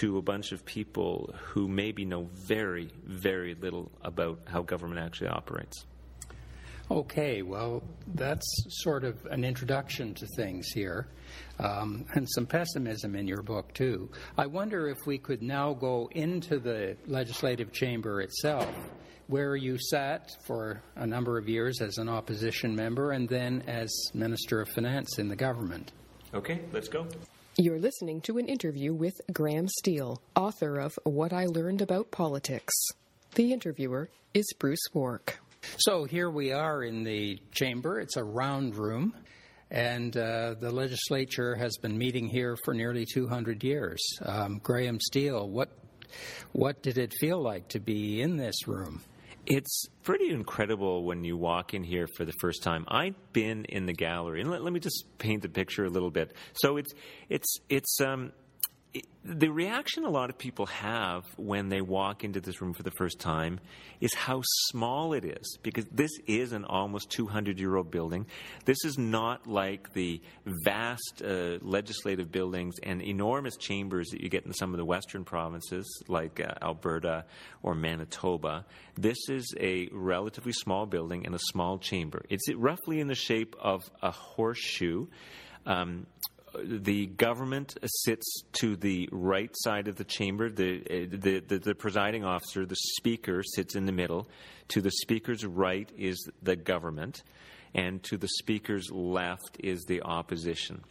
to 0.00 0.18
a 0.18 0.22
bunch 0.22 0.52
of 0.52 0.64
people 0.64 1.34
who 1.40 1.68
maybe 1.68 2.04
know 2.04 2.28
very, 2.32 2.90
very 3.04 3.54
little 3.54 3.90
about 4.02 4.40
how 4.46 4.62
government 4.62 5.00
actually 5.00 5.28
operates. 5.28 5.86
Okay, 6.90 7.42
well, 7.42 7.82
that's 8.14 8.46
sort 8.68 9.04
of 9.04 9.24
an 9.26 9.44
introduction 9.44 10.14
to 10.14 10.26
things 10.36 10.68
here, 10.68 11.08
um, 11.58 12.04
and 12.14 12.28
some 12.30 12.46
pessimism 12.46 13.16
in 13.16 13.26
your 13.26 13.42
book, 13.42 13.74
too. 13.74 14.08
I 14.38 14.46
wonder 14.46 14.88
if 14.88 14.98
we 15.04 15.18
could 15.18 15.42
now 15.42 15.74
go 15.74 16.08
into 16.12 16.60
the 16.60 16.96
legislative 17.06 17.72
chamber 17.72 18.20
itself 18.20 18.72
where 19.28 19.56
you 19.56 19.76
sat 19.78 20.30
for 20.44 20.82
a 20.94 21.06
number 21.06 21.38
of 21.38 21.48
years 21.48 21.80
as 21.80 21.98
an 21.98 22.08
opposition 22.08 22.74
member 22.74 23.10
and 23.12 23.28
then 23.28 23.62
as 23.66 23.92
Minister 24.14 24.60
of 24.60 24.68
Finance 24.68 25.18
in 25.18 25.28
the 25.28 25.36
government. 25.36 25.92
Okay, 26.34 26.60
let's 26.72 26.88
go. 26.88 27.06
You're 27.58 27.78
listening 27.78 28.20
to 28.22 28.38
an 28.38 28.46
interview 28.46 28.92
with 28.92 29.20
Graham 29.32 29.66
Steele, 29.68 30.20
author 30.34 30.78
of 30.78 30.98
What 31.04 31.32
I 31.32 31.46
Learned 31.46 31.80
About 31.80 32.10
Politics. 32.10 32.74
The 33.34 33.52
interviewer 33.52 34.10
is 34.34 34.44
Bruce 34.58 34.86
Wark. 34.92 35.40
So 35.78 36.04
here 36.04 36.30
we 36.30 36.52
are 36.52 36.82
in 36.82 37.02
the 37.02 37.40
chamber. 37.52 37.98
It's 37.98 38.16
a 38.16 38.22
round 38.22 38.76
room, 38.76 39.14
and 39.70 40.16
uh, 40.16 40.54
the 40.60 40.70
legislature 40.70 41.56
has 41.56 41.76
been 41.78 41.96
meeting 41.98 42.28
here 42.28 42.56
for 42.64 42.74
nearly 42.74 43.06
200 43.06 43.64
years. 43.64 44.00
Um, 44.24 44.58
Graham 44.62 45.00
Steele, 45.00 45.48
what 45.48 45.70
what 46.52 46.82
did 46.82 46.98
it 46.98 47.12
feel 47.18 47.42
like 47.42 47.68
to 47.68 47.80
be 47.80 48.20
in 48.20 48.36
this 48.36 48.68
room? 48.68 49.02
It's 49.46 49.86
pretty 50.02 50.30
incredible 50.30 51.04
when 51.04 51.22
you 51.22 51.36
walk 51.36 51.72
in 51.72 51.84
here 51.84 52.08
for 52.16 52.24
the 52.24 52.32
first 52.40 52.64
time. 52.64 52.84
I've 52.88 53.14
been 53.32 53.64
in 53.66 53.86
the 53.86 53.92
gallery, 53.92 54.40
and 54.40 54.50
let, 54.50 54.62
let 54.62 54.72
me 54.72 54.80
just 54.80 55.04
paint 55.18 55.42
the 55.42 55.48
picture 55.48 55.84
a 55.84 55.88
little 55.88 56.10
bit. 56.10 56.34
So 56.54 56.78
it's 56.78 56.92
it's 57.28 57.58
it's 57.68 58.00
um, 58.00 58.32
the 59.24 59.48
reaction 59.48 60.04
a 60.04 60.10
lot 60.10 60.30
of 60.30 60.38
people 60.38 60.66
have 60.66 61.24
when 61.36 61.68
they 61.68 61.80
walk 61.80 62.22
into 62.22 62.40
this 62.40 62.60
room 62.60 62.72
for 62.72 62.84
the 62.84 62.92
first 62.92 63.18
time 63.18 63.58
is 64.00 64.14
how 64.14 64.40
small 64.68 65.12
it 65.12 65.24
is 65.24 65.58
because 65.62 65.84
this 65.90 66.12
is 66.26 66.52
an 66.52 66.64
almost 66.64 67.10
200 67.10 67.58
year 67.58 67.76
old 67.76 67.90
building. 67.90 68.26
This 68.64 68.78
is 68.84 68.98
not 68.98 69.46
like 69.46 69.92
the 69.94 70.20
vast 70.64 71.22
uh, 71.24 71.58
legislative 71.60 72.30
buildings 72.30 72.76
and 72.82 73.02
enormous 73.02 73.56
chambers 73.56 74.08
that 74.10 74.20
you 74.20 74.28
get 74.28 74.46
in 74.46 74.52
some 74.52 74.72
of 74.72 74.78
the 74.78 74.84
western 74.84 75.24
provinces 75.24 75.84
like 76.08 76.40
uh, 76.40 76.54
Alberta 76.62 77.24
or 77.62 77.74
Manitoba. 77.74 78.64
This 78.94 79.18
is 79.28 79.54
a 79.58 79.88
relatively 79.92 80.52
small 80.52 80.86
building 80.86 81.26
and 81.26 81.34
a 81.34 81.40
small 81.50 81.78
chamber. 81.78 82.24
It's 82.30 82.52
roughly 82.54 83.00
in 83.00 83.08
the 83.08 83.14
shape 83.16 83.56
of 83.60 83.82
a 84.02 84.12
horseshoe. 84.12 85.06
Um, 85.66 86.06
the 86.64 87.06
government 87.06 87.76
sits 87.84 88.42
to 88.60 88.76
the 88.76 89.08
right 89.12 89.50
side 89.54 89.88
of 89.88 89.96
the 89.96 90.04
chamber. 90.04 90.50
The, 90.50 90.80
uh, 90.80 91.16
the, 91.16 91.40
the, 91.40 91.58
the, 91.58 91.74
presiding 91.74 92.24
officer, 92.24 92.66
the 92.66 92.76
speaker, 92.76 93.42
sits 93.42 93.74
in 93.74 93.86
the 93.86 93.92
middle. 93.92 94.28
To 94.68 94.80
the 94.80 94.90
speaker's 94.90 95.44
right 95.44 95.90
is 95.96 96.28
the 96.42 96.56
government, 96.56 97.22
and 97.74 98.02
to 98.04 98.16
the 98.16 98.28
speaker's 98.28 98.90
left 98.90 99.56
is 99.60 99.84
the 99.84 100.02
opposition. 100.02 100.82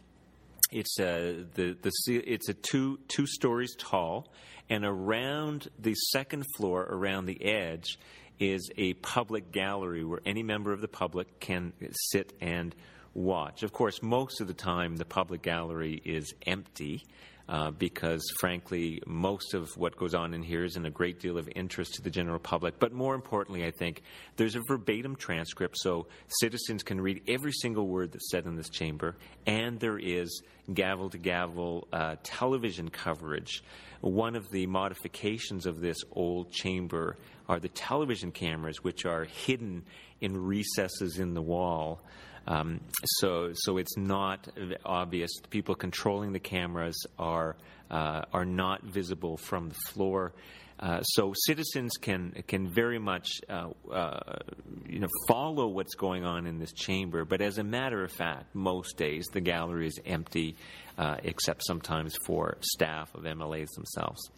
It's 0.72 0.98
a, 0.98 1.44
the, 1.54 1.76
the, 1.80 1.92
it's 2.08 2.48
a 2.48 2.54
two, 2.54 2.98
two 3.08 3.26
stories 3.26 3.74
tall, 3.78 4.32
and 4.68 4.84
around 4.84 5.68
the 5.78 5.94
second 5.94 6.44
floor, 6.56 6.82
around 6.82 7.26
the 7.26 7.44
edge, 7.44 7.98
is 8.38 8.70
a 8.76 8.94
public 8.94 9.52
gallery 9.52 10.04
where 10.04 10.20
any 10.26 10.42
member 10.42 10.72
of 10.72 10.80
the 10.80 10.88
public 10.88 11.40
can 11.40 11.72
sit 12.10 12.32
and 12.40 12.74
watch. 13.16 13.62
Of 13.62 13.72
course, 13.72 14.02
most 14.02 14.40
of 14.40 14.46
the 14.46 14.54
time 14.54 14.96
the 14.96 15.04
public 15.04 15.42
gallery 15.42 16.00
is 16.04 16.34
empty. 16.46 17.02
Uh, 17.48 17.70
because 17.70 18.28
frankly, 18.40 19.00
most 19.06 19.54
of 19.54 19.68
what 19.76 19.96
goes 19.96 20.14
on 20.16 20.34
in 20.34 20.42
here 20.42 20.64
is 20.64 20.74
in 20.74 20.84
a 20.84 20.90
great 20.90 21.20
deal 21.20 21.38
of 21.38 21.48
interest 21.54 21.94
to 21.94 22.02
the 22.02 22.10
general 22.10 22.40
public. 22.40 22.80
But 22.80 22.92
more 22.92 23.14
importantly, 23.14 23.64
I 23.64 23.70
think 23.70 24.02
there's 24.34 24.56
a 24.56 24.62
verbatim 24.66 25.14
transcript 25.14 25.76
so 25.78 26.08
citizens 26.40 26.82
can 26.82 27.00
read 27.00 27.22
every 27.28 27.52
single 27.52 27.86
word 27.86 28.10
that's 28.10 28.32
said 28.32 28.46
in 28.46 28.56
this 28.56 28.68
chamber, 28.68 29.14
and 29.46 29.78
there 29.78 29.96
is 29.96 30.42
gavel 30.74 31.08
to 31.10 31.18
gavel 31.18 31.86
uh, 31.92 32.16
television 32.24 32.88
coverage. 32.88 33.62
One 34.00 34.34
of 34.34 34.50
the 34.50 34.66
modifications 34.66 35.66
of 35.66 35.80
this 35.80 35.98
old 36.10 36.50
chamber 36.50 37.16
are 37.48 37.60
the 37.60 37.68
television 37.68 38.32
cameras, 38.32 38.82
which 38.82 39.06
are 39.06 39.22
hidden 39.22 39.84
in 40.20 40.36
recesses 40.36 41.20
in 41.20 41.34
the 41.34 41.42
wall. 41.42 42.00
Um, 42.46 42.80
so, 43.18 43.50
so 43.54 43.76
it's 43.76 43.96
not 43.96 44.48
obvious. 44.84 45.30
People 45.50 45.74
controlling 45.74 46.32
the 46.32 46.40
cameras 46.40 47.06
are 47.18 47.56
uh, 47.90 48.22
are 48.32 48.44
not 48.44 48.82
visible 48.82 49.36
from 49.36 49.68
the 49.68 49.74
floor. 49.92 50.32
Uh, 50.78 51.00
so 51.02 51.32
citizens 51.46 51.92
can 51.96 52.32
can 52.46 52.68
very 52.68 52.98
much 52.98 53.28
uh, 53.48 53.68
uh, 53.90 54.38
you 54.86 54.98
know 54.98 55.08
follow 55.26 55.68
what's 55.68 55.94
going 55.94 56.24
on 56.24 56.46
in 56.46 56.58
this 56.58 56.72
chamber. 56.72 57.24
But 57.24 57.40
as 57.40 57.58
a 57.58 57.64
matter 57.64 58.04
of 58.04 58.12
fact, 58.12 58.54
most 58.54 58.98
days 58.98 59.24
the 59.32 59.40
gallery 59.40 59.86
is 59.86 59.98
empty, 60.04 60.56
uh, 60.98 61.16
except 61.22 61.62
sometimes 61.66 62.16
for 62.26 62.58
staff 62.60 63.14
of 63.14 63.22
MLAs 63.22 63.70
themselves. 63.74 64.30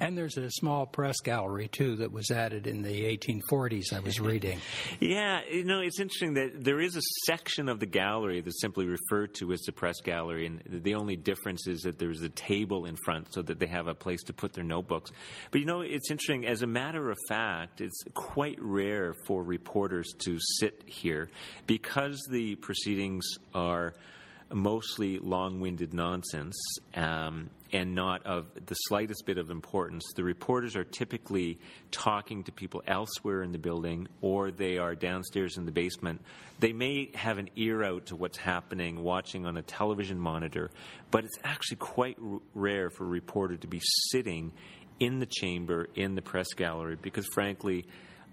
And 0.00 0.16
there's 0.16 0.36
a 0.36 0.50
small 0.50 0.86
press 0.86 1.20
gallery, 1.20 1.68
too, 1.68 1.96
that 1.96 2.12
was 2.12 2.30
added 2.30 2.66
in 2.66 2.82
the 2.82 3.16
1840s, 3.16 3.92
I 3.92 4.00
was 4.00 4.20
reading. 4.20 4.60
yeah, 5.00 5.40
you 5.50 5.64
know, 5.64 5.80
it's 5.80 5.98
interesting 5.98 6.34
that 6.34 6.62
there 6.62 6.80
is 6.80 6.96
a 6.96 7.02
section 7.26 7.68
of 7.68 7.80
the 7.80 7.86
gallery 7.86 8.40
that's 8.40 8.60
simply 8.60 8.86
referred 8.86 9.34
to 9.34 9.52
as 9.52 9.60
the 9.62 9.72
press 9.72 10.00
gallery, 10.00 10.46
and 10.46 10.62
the 10.66 10.94
only 10.94 11.16
difference 11.16 11.66
is 11.66 11.80
that 11.82 11.98
there's 11.98 12.22
a 12.22 12.28
table 12.28 12.84
in 12.84 12.96
front 12.96 13.32
so 13.32 13.42
that 13.42 13.58
they 13.58 13.66
have 13.66 13.88
a 13.88 13.94
place 13.94 14.22
to 14.24 14.32
put 14.32 14.52
their 14.52 14.64
notebooks. 14.64 15.10
But, 15.50 15.60
you 15.60 15.66
know, 15.66 15.80
it's 15.80 16.10
interesting, 16.10 16.46
as 16.46 16.62
a 16.62 16.66
matter 16.66 17.10
of 17.10 17.18
fact, 17.28 17.80
it's 17.80 18.02
quite 18.14 18.58
rare 18.60 19.14
for 19.26 19.42
reporters 19.42 20.12
to 20.24 20.38
sit 20.58 20.82
here 20.86 21.28
because 21.66 22.24
the 22.30 22.54
proceedings 22.56 23.26
are 23.54 23.94
mostly 24.52 25.18
long 25.18 25.60
winded 25.60 25.92
nonsense. 25.92 26.56
Um, 26.94 27.50
and 27.72 27.94
not 27.94 28.24
of 28.26 28.46
the 28.66 28.74
slightest 28.74 29.26
bit 29.26 29.38
of 29.38 29.50
importance. 29.50 30.04
The 30.16 30.24
reporters 30.24 30.76
are 30.76 30.84
typically 30.84 31.58
talking 31.90 32.44
to 32.44 32.52
people 32.52 32.82
elsewhere 32.86 33.42
in 33.42 33.52
the 33.52 33.58
building 33.58 34.08
or 34.20 34.50
they 34.50 34.78
are 34.78 34.94
downstairs 34.94 35.58
in 35.58 35.66
the 35.66 35.72
basement. 35.72 36.22
They 36.60 36.72
may 36.72 37.10
have 37.14 37.38
an 37.38 37.50
ear 37.56 37.84
out 37.84 38.06
to 38.06 38.16
what's 38.16 38.38
happening 38.38 39.02
watching 39.02 39.46
on 39.46 39.56
a 39.56 39.62
television 39.62 40.18
monitor, 40.18 40.70
but 41.10 41.24
it's 41.24 41.38
actually 41.44 41.76
quite 41.76 42.16
r- 42.22 42.38
rare 42.54 42.90
for 42.90 43.04
a 43.04 43.08
reporter 43.08 43.56
to 43.56 43.66
be 43.66 43.80
sitting 44.10 44.52
in 44.98 45.20
the 45.20 45.26
chamber, 45.26 45.88
in 45.94 46.14
the 46.14 46.22
press 46.22 46.48
gallery, 46.56 46.96
because 47.00 47.26
frankly, 47.26 47.86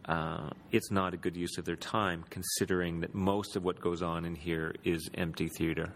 uh, 0.08 0.50
it's 0.72 0.92
not 0.92 1.14
a 1.14 1.18
good 1.18 1.36
use 1.36 1.58
of 1.58 1.66
their 1.66 1.76
time, 1.76 2.24
considering 2.30 3.00
that 3.02 3.16
most 3.16 3.56
of 3.56 3.64
what 3.64 3.80
goes 3.80 4.02
on 4.02 4.26
in 4.26 4.36
here 4.36 4.76
is 4.84 5.10
empty 5.16 5.50
theater. 5.58 5.92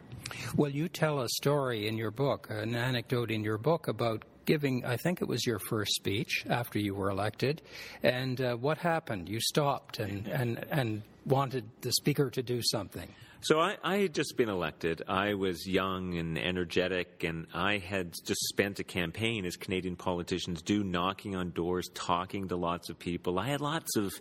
Well, 0.55 0.71
you 0.71 0.87
tell 0.89 1.21
a 1.21 1.29
story 1.29 1.87
in 1.87 1.97
your 1.97 2.11
book, 2.11 2.47
an 2.49 2.75
anecdote 2.75 3.31
in 3.31 3.43
your 3.43 3.57
book 3.57 3.87
about 3.87 4.23
giving, 4.45 4.83
I 4.83 4.97
think 4.97 5.21
it 5.21 5.27
was 5.27 5.45
your 5.45 5.59
first 5.59 5.93
speech 5.93 6.43
after 6.49 6.79
you 6.79 6.95
were 6.95 7.11
elected, 7.11 7.61
and 8.01 8.41
uh, 8.41 8.55
what 8.55 8.79
happened? 8.79 9.29
You 9.29 9.39
stopped 9.39 9.99
and, 9.99 10.25
and, 10.27 10.65
and 10.71 11.03
wanted 11.25 11.65
the 11.81 11.91
speaker 11.91 12.31
to 12.31 12.41
do 12.41 12.61
something. 12.63 13.13
So 13.41 13.59
I, 13.59 13.77
I 13.83 13.97
had 13.97 14.13
just 14.13 14.35
been 14.35 14.49
elected. 14.49 15.01
I 15.07 15.33
was 15.33 15.65
young 15.65 16.17
and 16.17 16.37
energetic, 16.37 17.23
and 17.23 17.47
I 17.53 17.77
had 17.77 18.13
just 18.25 18.41
spent 18.49 18.79
a 18.79 18.83
campaign, 18.83 19.45
as 19.45 19.55
Canadian 19.55 19.95
politicians 19.95 20.61
do, 20.61 20.83
knocking 20.83 21.37
on 21.37 21.51
doors, 21.51 21.89
talking 21.93 22.49
to 22.49 22.57
lots 22.57 22.89
of 22.89 22.99
people. 22.99 23.39
I 23.39 23.47
had 23.47 23.61
lots 23.61 23.95
of 23.95 24.11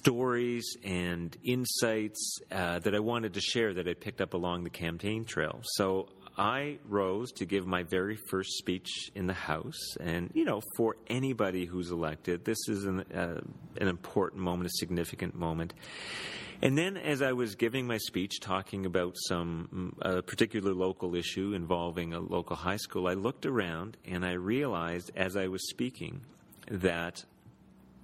stories 0.00 0.76
and 0.84 1.36
insights 1.44 2.38
uh, 2.50 2.80
that 2.80 2.94
I 2.94 3.00
wanted 3.00 3.34
to 3.34 3.40
share 3.40 3.74
that 3.74 3.86
I 3.86 3.94
picked 3.94 4.20
up 4.20 4.34
along 4.34 4.64
the 4.64 4.70
campaign 4.70 5.24
trail. 5.24 5.60
So 5.74 6.08
I 6.36 6.78
rose 6.88 7.30
to 7.32 7.44
give 7.46 7.66
my 7.66 7.84
very 7.84 8.16
first 8.28 8.58
speech 8.58 8.88
in 9.14 9.26
the 9.26 9.34
House. 9.34 9.96
And, 10.00 10.30
you 10.34 10.44
know, 10.44 10.62
for 10.76 10.96
anybody 11.08 11.64
who's 11.64 11.90
elected, 11.90 12.44
this 12.44 12.58
is 12.68 12.84
an, 12.84 13.00
uh, 13.00 13.40
an 13.80 13.88
important 13.88 14.42
moment, 14.42 14.66
a 14.66 14.72
significant 14.78 15.34
moment. 15.34 15.74
And 16.62 16.76
then, 16.76 16.98
as 16.98 17.22
I 17.22 17.32
was 17.32 17.54
giving 17.54 17.86
my 17.86 17.96
speech 17.96 18.38
talking 18.40 18.84
about 18.84 19.14
some 19.16 19.94
mm, 20.02 20.16
a 20.18 20.22
particular 20.22 20.74
local 20.74 21.14
issue 21.14 21.54
involving 21.54 22.12
a 22.12 22.20
local 22.20 22.54
high 22.54 22.76
school, 22.76 23.08
I 23.08 23.14
looked 23.14 23.46
around 23.46 23.96
and 24.04 24.26
I 24.26 24.32
realized 24.32 25.10
as 25.16 25.36
I 25.36 25.46
was 25.46 25.66
speaking 25.70 26.20
that 26.70 27.24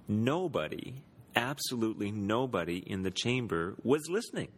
nobody, 0.07 1.03
absolutely 1.35 2.11
nobody 2.11 2.77
in 2.79 3.03
the 3.03 3.11
chamber 3.11 3.75
was 3.83 4.09
listening 4.09 4.49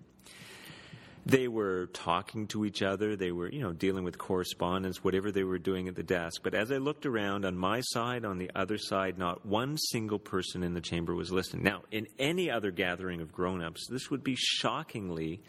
they 1.25 1.47
were 1.47 1.87
talking 1.87 2.47
to 2.47 2.65
each 2.65 2.81
other. 2.81 3.15
They 3.15 3.31
were, 3.31 3.51
you 3.51 3.61
know, 3.61 3.73
dealing 3.73 4.03
with 4.03 4.17
correspondence, 4.17 5.03
whatever 5.03 5.31
they 5.31 5.43
were 5.43 5.59
doing 5.59 5.87
at 5.87 5.95
the 5.95 6.03
desk. 6.03 6.41
But 6.43 6.53
as 6.53 6.71
I 6.71 6.77
looked 6.77 7.05
around 7.05 7.45
on 7.45 7.57
my 7.57 7.81
side, 7.81 8.25
on 8.25 8.37
the 8.37 8.51
other 8.55 8.77
side, 8.77 9.17
not 9.17 9.45
one 9.45 9.77
single 9.77 10.19
person 10.19 10.63
in 10.63 10.73
the 10.73 10.81
chamber 10.81 11.13
was 11.13 11.31
listening. 11.31 11.63
Now, 11.63 11.83
in 11.91 12.07
any 12.17 12.49
other 12.49 12.71
gathering 12.71 13.21
of 13.21 13.31
grown 13.31 13.63
ups, 13.63 13.87
this 13.89 14.09
would 14.09 14.23
be 14.23 14.35
shockingly 14.35 15.41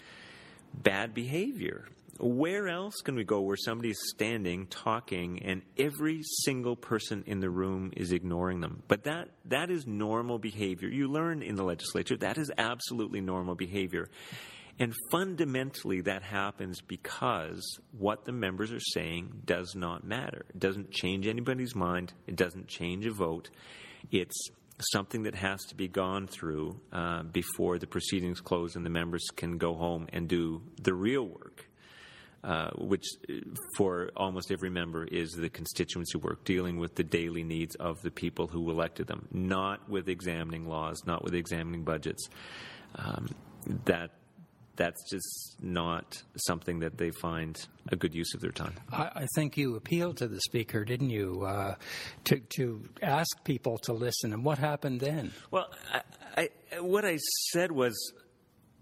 bad 0.74 1.14
behavior. 1.14 1.86
Where 2.18 2.68
else 2.68 2.96
can 2.96 3.14
we 3.14 3.24
go 3.24 3.40
where 3.40 3.56
somebody's 3.56 3.98
standing 4.10 4.66
talking 4.66 5.42
and 5.42 5.62
every 5.78 6.20
single 6.22 6.76
person 6.76 7.24
in 7.26 7.40
the 7.40 7.48
room 7.48 7.92
is 7.96 8.12
ignoring 8.12 8.60
them? 8.60 8.82
But 8.88 9.04
that 9.04 9.30
that 9.46 9.70
is 9.70 9.86
normal 9.86 10.38
behavior. 10.38 10.90
You 10.90 11.08
learn 11.08 11.42
in 11.42 11.54
the 11.54 11.64
legislature 11.64 12.18
that 12.18 12.36
is 12.36 12.52
absolutely 12.58 13.22
normal 13.22 13.54
behavior. 13.54 14.10
And 14.80 14.94
fundamentally, 15.10 16.00
that 16.00 16.22
happens 16.22 16.80
because 16.80 17.78
what 17.92 18.24
the 18.24 18.32
members 18.32 18.72
are 18.72 18.80
saying 18.80 19.42
does 19.44 19.74
not 19.76 20.04
matter. 20.04 20.46
It 20.48 20.58
doesn't 20.58 20.90
change 20.90 21.26
anybody's 21.26 21.76
mind, 21.76 22.14
it 22.26 22.34
doesn't 22.34 22.66
change 22.66 23.04
a 23.04 23.12
vote. 23.12 23.50
It's 24.10 24.48
something 24.92 25.24
that 25.24 25.34
has 25.34 25.60
to 25.66 25.74
be 25.74 25.86
gone 25.86 26.26
through 26.26 26.80
uh, 26.94 27.24
before 27.24 27.78
the 27.78 27.86
proceedings 27.86 28.40
close 28.40 28.74
and 28.74 28.86
the 28.86 28.90
members 28.90 29.26
can 29.36 29.58
go 29.58 29.74
home 29.74 30.06
and 30.14 30.26
do 30.26 30.62
the 30.82 30.94
real 30.94 31.24
work. 31.28 31.66
Uh, 32.42 32.70
which 32.78 33.04
uh, 33.28 33.34
for 33.76 34.10
almost 34.16 34.50
every 34.50 34.70
member 34.70 35.04
is 35.04 35.32
the 35.32 35.50
constituency 35.50 36.16
work, 36.16 36.42
dealing 36.42 36.78
with 36.78 36.94
the 36.94 37.04
daily 37.04 37.44
needs 37.44 37.74
of 37.74 38.00
the 38.00 38.10
people 38.10 38.46
who 38.46 38.70
elected 38.70 39.06
them, 39.06 39.28
not 39.30 39.86
with 39.90 40.08
examining 40.08 40.66
laws, 40.66 41.02
not 41.04 41.22
with 41.22 41.34
examining 41.34 41.84
budgets. 41.84 42.30
Um, 42.94 43.28
that 43.84 44.12
that's 44.76 45.10
just 45.10 45.56
not 45.62 46.22
something 46.36 46.80
that 46.80 46.96
they 46.96 47.10
find 47.10 47.58
a 47.90 47.96
good 47.96 48.14
use 48.14 48.34
of 48.34 48.40
their 48.40 48.52
time. 48.52 48.74
I, 48.92 49.10
I 49.14 49.26
think 49.34 49.56
you 49.56 49.76
appealed 49.76 50.18
to 50.18 50.28
the 50.28 50.40
speaker, 50.40 50.84
didn't 50.84 51.10
you, 51.10 51.42
uh, 51.44 51.74
to 52.24 52.40
to 52.56 52.82
ask 53.02 53.44
people 53.44 53.78
to 53.78 53.92
listen. 53.92 54.32
And 54.32 54.44
what 54.44 54.58
happened 54.58 55.00
then? 55.00 55.32
Well, 55.50 55.70
I, 56.36 56.48
I, 56.72 56.80
what 56.80 57.04
I 57.04 57.18
said 57.52 57.72
was 57.72 57.94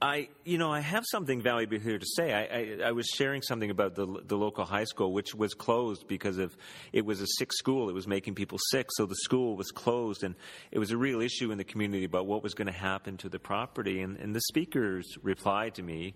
I, 0.00 0.28
you 0.44 0.58
know, 0.58 0.72
I 0.72 0.78
have 0.78 1.04
something 1.10 1.42
valuable 1.42 1.78
here 1.78 1.98
to 1.98 2.06
say. 2.06 2.32
I, 2.32 2.42
I, 2.42 2.88
I, 2.88 2.92
was 2.92 3.06
sharing 3.06 3.42
something 3.42 3.70
about 3.70 3.96
the 3.96 4.06
the 4.26 4.36
local 4.36 4.64
high 4.64 4.84
school, 4.84 5.12
which 5.12 5.34
was 5.34 5.54
closed 5.54 6.06
because 6.06 6.38
of 6.38 6.56
it 6.92 7.04
was 7.04 7.20
a 7.20 7.26
sick 7.26 7.52
school. 7.52 7.88
It 7.88 7.94
was 7.94 8.06
making 8.06 8.36
people 8.36 8.58
sick, 8.70 8.86
so 8.92 9.06
the 9.06 9.16
school 9.16 9.56
was 9.56 9.72
closed, 9.72 10.22
and 10.22 10.36
it 10.70 10.78
was 10.78 10.92
a 10.92 10.96
real 10.96 11.20
issue 11.20 11.50
in 11.50 11.58
the 11.58 11.64
community 11.64 12.04
about 12.04 12.26
what 12.26 12.44
was 12.44 12.54
going 12.54 12.68
to 12.68 12.78
happen 12.78 13.16
to 13.18 13.28
the 13.28 13.40
property. 13.40 14.00
And, 14.00 14.16
and 14.18 14.36
the 14.36 14.40
speaker's 14.42 15.16
reply 15.22 15.70
to 15.70 15.82
me 15.82 16.14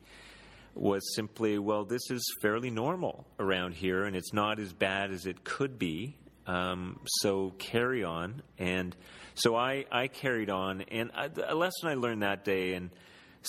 was 0.75 1.03
simply, 1.17 1.59
"Well, 1.59 1.85
this 1.85 2.09
is 2.09 2.23
fairly 2.41 2.71
normal 2.71 3.27
around 3.41 3.75
here, 3.75 4.05
and 4.05 4.15
it's 4.15 4.33
not 4.33 4.61
as 4.61 4.73
bad 4.73 5.11
as 5.11 5.27
it 5.27 5.43
could 5.43 5.81
be. 5.81 6.17
Um, 6.47 7.01
so 7.05 7.51
carry 7.59 8.05
on." 8.05 8.43
And 8.59 8.95
so 9.35 9.57
I, 9.57 9.87
I 9.91 10.07
carried 10.07 10.51
on, 10.51 10.83
and 10.83 11.11
I, 11.17 11.31
a 11.49 11.55
lesson 11.57 11.89
I 11.89 11.95
learned 11.95 12.23
that 12.23 12.45
day, 12.45 12.75
and 12.75 12.91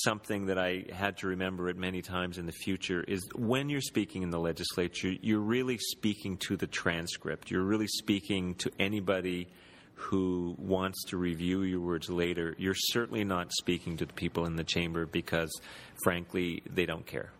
something 0.03 0.47
that 0.47 0.57
I 0.57 0.85
had 0.91 1.17
to 1.17 1.27
remember 1.27 1.69
at 1.69 1.77
many 1.77 2.01
times 2.01 2.37
in 2.37 2.45
the 2.45 2.51
future 2.51 3.03
is 3.07 3.27
when 3.35 3.69
you're 3.69 3.81
speaking 3.81 4.23
in 4.23 4.29
the 4.29 4.39
legislature, 4.39 5.13
you're 5.21 5.39
really 5.39 5.77
speaking 5.77 6.37
to 6.47 6.57
the 6.57 6.67
transcript. 6.67 7.51
You're 7.51 7.63
really 7.63 7.87
speaking 7.87 8.55
to 8.55 8.71
anybody 8.79 9.47
who 9.95 10.55
wants 10.57 11.03
to 11.05 11.17
review 11.17 11.63
your 11.63 11.79
words 11.79 12.09
later. 12.09 12.55
You're 12.57 12.75
certainly 12.75 13.23
not 13.23 13.51
speaking 13.53 13.97
to 13.97 14.05
the 14.05 14.13
people 14.13 14.45
in 14.45 14.55
the 14.55 14.63
chamber 14.63 15.05
because, 15.05 15.51
frankly, 16.03 16.63
they 16.69 16.85
don't 16.85 17.05
care. 17.05 17.31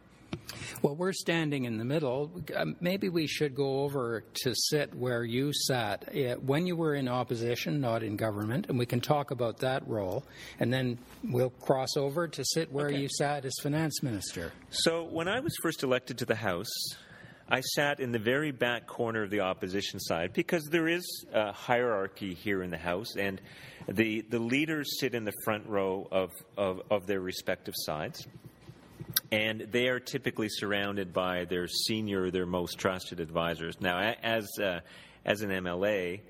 Well, 0.81 0.95
we're 0.95 1.13
standing 1.13 1.65
in 1.65 1.77
the 1.77 1.85
middle. 1.85 2.31
Um, 2.55 2.75
maybe 2.81 3.09
we 3.09 3.27
should 3.27 3.55
go 3.55 3.83
over 3.83 4.23
to 4.43 4.53
sit 4.53 4.93
where 4.93 5.23
you 5.23 5.53
sat 5.53 6.13
when 6.43 6.67
you 6.67 6.75
were 6.75 6.95
in 6.95 7.07
opposition, 7.07 7.79
not 7.79 8.03
in 8.03 8.17
government, 8.17 8.67
and 8.67 8.77
we 8.77 8.85
can 8.85 8.99
talk 8.99 9.31
about 9.31 9.59
that 9.59 9.87
role. 9.87 10.25
And 10.59 10.73
then 10.73 10.97
we'll 11.23 11.51
cross 11.51 11.95
over 11.95 12.27
to 12.27 12.43
sit 12.43 12.71
where 12.71 12.87
okay. 12.87 12.99
you 12.99 13.09
sat 13.09 13.45
as 13.45 13.53
finance 13.61 14.03
minister. 14.03 14.51
So, 14.69 15.05
when 15.05 15.27
I 15.27 15.39
was 15.39 15.55
first 15.61 15.83
elected 15.83 16.17
to 16.19 16.25
the 16.25 16.35
House, 16.35 16.73
I 17.49 17.61
sat 17.61 17.99
in 17.99 18.11
the 18.11 18.19
very 18.19 18.51
back 18.51 18.87
corner 18.87 19.23
of 19.23 19.29
the 19.29 19.41
opposition 19.41 19.99
side 19.99 20.33
because 20.33 20.63
there 20.65 20.87
is 20.87 21.25
a 21.33 21.51
hierarchy 21.51 22.33
here 22.33 22.63
in 22.63 22.71
the 22.71 22.77
House, 22.77 23.15
and 23.15 23.39
the, 23.87 24.21
the 24.29 24.39
leaders 24.39 24.99
sit 24.99 25.13
in 25.13 25.23
the 25.23 25.33
front 25.43 25.67
row 25.67 26.07
of, 26.11 26.31
of, 26.57 26.81
of 26.89 27.05
their 27.05 27.19
respective 27.19 27.73
sides 27.77 28.25
and 29.32 29.62
they 29.71 29.88
are 29.88 29.99
typically 29.99 30.49
surrounded 30.49 31.13
by 31.13 31.45
their 31.45 31.67
senior, 31.67 32.32
their 32.32 32.45
most 32.45 32.78
trusted 32.78 33.19
advisors. 33.19 33.80
Now, 33.82 34.13
as 34.21 34.47
uh, 34.60 34.82
as 35.26 35.41
an 35.41 35.49
MLA, 35.49 36.21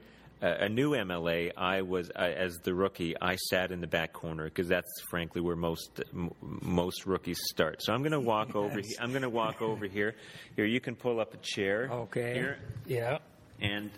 uh, 0.42 0.56
a 0.60 0.70
new 0.70 0.92
MLA, 0.92 1.52
I 1.58 1.82
was 1.82 2.10
uh, 2.10 2.20
as 2.20 2.58
the 2.60 2.74
rookie. 2.74 3.16
I 3.20 3.36
sat 3.36 3.72
in 3.72 3.82
the 3.82 3.88
back 3.88 4.14
corner 4.14 4.46
because 4.46 4.68
that's 4.68 4.92
frankly 5.10 5.42
where 5.42 5.56
most 5.56 6.02
m- 6.14 6.32
most 6.42 7.06
rookies 7.06 7.40
start. 7.50 7.82
So 7.82 7.94
I'm 7.94 8.02
going 8.02 8.12
to 8.12 8.20
walk 8.20 8.50
yes. 8.50 8.56
over. 8.56 8.80
He- 8.80 8.96
I'm 9.00 9.12
going 9.12 9.22
to 9.24 9.30
walk 9.30 9.62
over 9.62 9.86
here. 9.86 10.16
Here, 10.56 10.66
you 10.66 10.80
can 10.80 10.96
pull 10.96 11.20
up 11.20 11.34
a 11.34 11.38
chair. 11.38 11.90
Okay. 11.92 12.34
Here. 12.34 12.58
Yeah. 12.86 13.20
And 13.62 13.90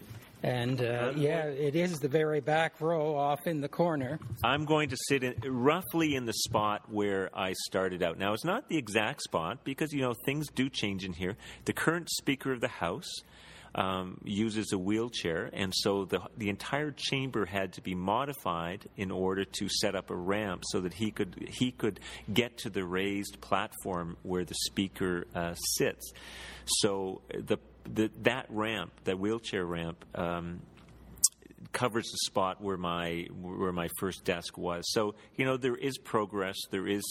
and 0.46 0.80
uh, 0.80 1.12
yeah, 1.16 1.46
it 1.46 1.76
is 1.76 1.98
the 1.98 2.08
very 2.08 2.40
back 2.40 2.80
row 2.80 3.16
off 3.16 3.48
in 3.48 3.62
the 3.62 3.68
corner. 3.68 4.20
I'm 4.44 4.66
going 4.66 4.90
to 4.90 4.98
sit 5.08 5.24
in, 5.24 5.34
roughly 5.44 6.14
in 6.14 6.26
the 6.26 6.34
spot 6.34 6.84
where 6.88 7.32
I 7.36 7.54
started 7.66 8.04
out. 8.04 8.20
Now, 8.20 8.34
it's 8.34 8.46
not 8.46 8.70
the 8.70 8.78
exact 8.78 9.24
spot 9.24 9.64
because, 9.64 9.92
you 9.92 10.02
know, 10.02 10.14
things 10.24 10.48
do 10.54 10.70
change 10.70 11.04
in 11.04 11.14
here. 11.14 11.36
The 11.66 11.74
current 11.74 12.12
Speaker 12.12 12.54
of 12.54 12.62
the 12.62 12.68
House 12.68 13.10
um, 13.74 14.22
uses 14.24 14.72
a 14.72 14.78
wheelchair, 14.78 15.50
and 15.52 15.74
so 15.76 16.06
the, 16.06 16.20
the 16.38 16.50
entire 16.50 16.92
chamber 16.92 17.46
had 17.48 17.74
to 17.74 17.82
be 17.82 17.96
modified 17.96 18.88
in 18.98 19.10
order 19.10 19.46
to 19.46 19.68
set 19.68 19.96
up 19.96 20.12
a 20.12 20.16
ramp 20.16 20.64
so 20.68 20.82
that 20.82 20.94
he 20.94 21.10
could, 21.10 21.50
he 21.50 21.72
could 21.72 22.00
get 22.32 22.60
to 22.60 22.70
the 22.70 22.86
raised 22.86 23.42
platform 23.42 24.16
where 24.22 24.46
the 24.46 24.56
Speaker 24.68 25.26
uh, 25.34 25.56
sits. 25.56 26.14
So 26.68 27.22
the 27.34 27.58
the, 27.92 28.12
that 28.24 28.48
ramp, 28.50 28.92
that 29.04 29.20
wheelchair 29.20 29.66
ramp, 29.66 30.04
um, 30.16 30.62
covers 31.72 32.10
the 32.10 32.18
spot 32.26 32.62
where 32.62 32.78
my 32.78 33.28
where 33.42 33.74
my 33.74 33.90
first 34.00 34.24
desk 34.24 34.58
was. 34.58 34.84
So 34.92 35.16
you 35.36 35.46
know 35.46 35.58
there 35.58 35.76
is 35.76 35.98
progress. 35.98 36.56
There 36.72 36.88
is 36.88 37.04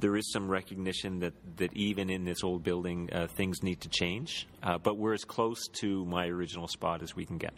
there 0.00 0.16
is 0.16 0.30
some 0.32 0.48
recognition 0.48 1.20
that 1.20 1.32
that 1.56 1.72
even 1.74 2.10
in 2.10 2.24
this 2.24 2.44
old 2.44 2.62
building 2.62 3.08
uh, 3.12 3.26
things 3.28 3.62
need 3.62 3.80
to 3.80 3.88
change. 3.88 4.46
Uh, 4.62 4.78
but 4.78 4.98
we're 4.98 5.14
as 5.14 5.24
close 5.24 5.66
to 5.80 6.04
my 6.04 6.26
original 6.26 6.68
spot 6.68 7.02
as 7.02 7.16
we 7.16 7.24
can 7.24 7.38
get. 7.38 7.54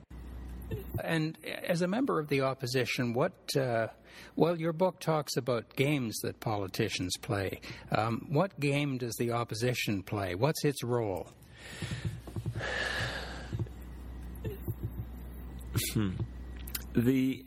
And 1.03 1.39
as 1.45 1.83
a 1.83 1.87
member 1.87 2.19
of 2.19 2.29
the 2.29 2.41
opposition, 2.41 3.13
what 3.13 3.35
uh, 3.57 3.89
well, 4.35 4.59
your 4.59 4.73
book 4.73 5.01
talks 5.01 5.37
about 5.37 5.77
games 5.77 6.19
that 6.23 6.41
politicians 6.41 7.17
play. 7.21 7.61
Um, 7.91 8.27
what 8.29 8.59
game 8.59 8.99
does 8.99 9.15
the 9.17 9.33
opposition 9.33 10.03
play? 10.03 10.35
What's 10.35 10.65
its 10.65 10.83
role? 10.83 11.29
Hmm. 15.93 16.11
The 16.95 17.45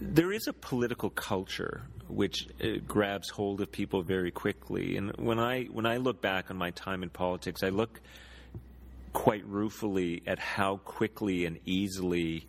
there 0.00 0.32
is 0.32 0.46
a 0.46 0.52
political 0.52 1.10
culture 1.10 1.82
which 2.08 2.48
uh, 2.62 2.78
grabs 2.86 3.30
hold 3.30 3.60
of 3.60 3.72
people 3.72 4.02
very 4.02 4.30
quickly, 4.30 4.96
and 4.96 5.12
when 5.16 5.38
I 5.38 5.64
when 5.64 5.86
I 5.86 5.96
look 5.96 6.20
back 6.20 6.50
on 6.50 6.56
my 6.56 6.70
time 6.70 7.02
in 7.02 7.10
politics, 7.10 7.62
I 7.62 7.68
look 7.68 8.00
quite 9.12 9.44
ruefully 9.46 10.22
at 10.26 10.38
how 10.38 10.78
quickly 10.78 11.46
and 11.46 11.58
easily 11.64 12.46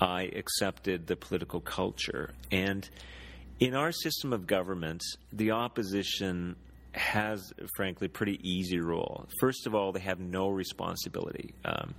I 0.00 0.22
accepted 0.34 1.06
the 1.06 1.16
political 1.16 1.60
culture, 1.60 2.34
and 2.50 2.88
in 3.60 3.74
our 3.74 3.92
system 3.92 4.32
of 4.32 4.46
government, 4.46 5.02
the 5.32 5.50
opposition 5.50 6.56
has, 6.92 7.52
frankly, 7.76 8.08
pretty 8.08 8.38
easy 8.42 8.80
role. 8.80 9.26
First 9.40 9.66
of 9.66 9.74
all, 9.74 9.92
they 9.92 10.00
have 10.00 10.20
no 10.20 10.48
responsibility. 10.48 11.54
Um, 11.64 11.94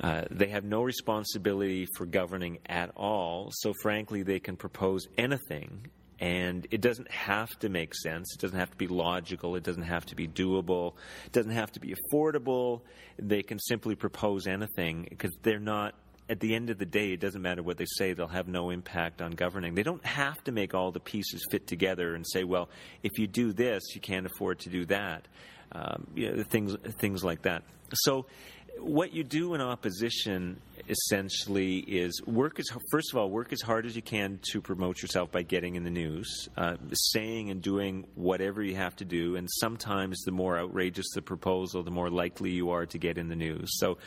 uh, 0.00 0.22
they 0.30 0.48
have 0.48 0.64
no 0.64 0.82
responsibility 0.82 1.86
for 1.96 2.04
governing 2.04 2.58
at 2.66 2.90
all, 2.96 3.50
so 3.52 3.72
frankly, 3.82 4.22
they 4.22 4.40
can 4.40 4.56
propose 4.56 5.06
anything, 5.16 5.86
and 6.18 6.66
it 6.70 6.80
doesn't 6.80 7.10
have 7.10 7.56
to 7.60 7.68
make 7.68 7.94
sense. 7.94 8.34
It 8.34 8.40
doesn't 8.40 8.58
have 8.58 8.70
to 8.70 8.76
be 8.76 8.88
logical. 8.88 9.56
It 9.56 9.62
doesn't 9.62 9.84
have 9.84 10.06
to 10.06 10.16
be 10.16 10.26
doable. 10.26 10.94
It 11.26 11.32
doesn't 11.32 11.52
have 11.52 11.70
to 11.72 11.80
be 11.80 11.94
affordable. 11.94 12.82
They 13.18 13.42
can 13.42 13.58
simply 13.58 13.94
propose 13.94 14.46
anything 14.46 15.06
because 15.08 15.32
they're 15.42 15.60
not 15.60 15.94
at 16.28 16.40
the 16.40 16.54
end 16.54 16.70
of 16.70 16.78
the 16.78 16.86
day, 16.86 17.12
it 17.12 17.20
doesn't 17.20 17.42
matter 17.42 17.62
what 17.62 17.76
they 17.76 17.86
say, 17.98 18.12
they'll 18.12 18.26
have 18.28 18.48
no 18.48 18.70
impact 18.70 19.20
on 19.20 19.32
governing. 19.32 19.74
They 19.74 19.82
don't 19.82 20.04
have 20.04 20.42
to 20.44 20.52
make 20.52 20.74
all 20.74 20.90
the 20.90 21.00
pieces 21.00 21.46
fit 21.50 21.66
together 21.66 22.14
and 22.14 22.24
say, 22.26 22.44
well, 22.44 22.68
if 23.02 23.18
you 23.18 23.26
do 23.26 23.52
this, 23.52 23.82
you 23.94 24.00
can't 24.00 24.26
afford 24.26 24.60
to 24.60 24.70
do 24.70 24.86
that. 24.86 25.28
Um, 25.72 26.06
you 26.14 26.30
know, 26.30 26.42
things, 26.42 26.76
things 26.98 27.22
like 27.24 27.42
that. 27.42 27.62
So 27.92 28.26
what 28.78 29.12
you 29.12 29.24
do 29.24 29.54
in 29.54 29.60
opposition 29.60 30.60
essentially 30.88 31.78
is 31.78 32.20
work 32.26 32.58
as 32.58 32.66
first 32.90 33.12
of 33.12 33.18
all 33.18 33.30
work 33.30 33.52
as 33.52 33.60
hard 33.60 33.86
as 33.86 33.96
you 33.96 34.02
can 34.02 34.38
to 34.52 34.60
promote 34.60 35.00
yourself 35.00 35.30
by 35.30 35.42
getting 35.42 35.76
in 35.76 35.84
the 35.84 35.90
news, 35.90 36.48
uh, 36.56 36.76
saying 36.92 37.50
and 37.50 37.62
doing 37.62 38.06
whatever 38.14 38.62
you 38.62 38.76
have 38.76 38.94
to 38.96 39.04
do, 39.04 39.36
and 39.36 39.48
sometimes 39.50 40.20
the 40.24 40.32
more 40.32 40.58
outrageous 40.58 41.06
the 41.14 41.22
proposal, 41.22 41.82
the 41.82 41.90
more 41.90 42.10
likely 42.10 42.50
you 42.50 42.70
are 42.70 42.86
to 42.86 42.98
get 42.98 43.18
in 43.18 43.28
the 43.28 43.36
news. 43.36 43.78
So, 43.78 43.98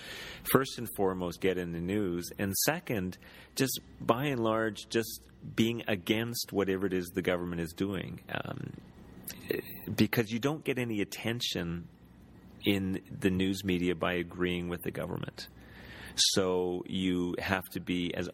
first 0.52 0.78
and 0.78 0.88
foremost, 0.96 1.42
get 1.42 1.58
in 1.58 1.72
the 1.72 1.80
news, 1.80 2.30
and 2.38 2.54
second, 2.66 3.18
just 3.56 3.80
by 4.00 4.26
and 4.26 4.44
large, 4.44 4.88
just 4.90 5.22
being 5.56 5.84
against 5.88 6.52
whatever 6.52 6.86
it 6.86 6.94
is 6.94 7.10
the 7.10 7.22
government 7.22 7.62
is 7.62 7.74
doing. 7.74 8.20
Um, 8.32 8.74
because 9.96 10.32
you 10.32 10.40
don't 10.40 10.64
get 10.64 10.78
any 10.78 11.02
attention 11.02 11.88
in 12.66 13.02
the 13.20 13.30
news 13.30 13.64
media 13.64 13.96
by 13.96 14.14
agreeing 14.14 14.68
with 14.68 14.84
the 14.84 14.92
government. 14.92 15.48
So 16.34 16.84
you 16.88 17.36
have 17.40 17.66
to 17.70 17.80
be 17.80 18.14
as 18.14 18.30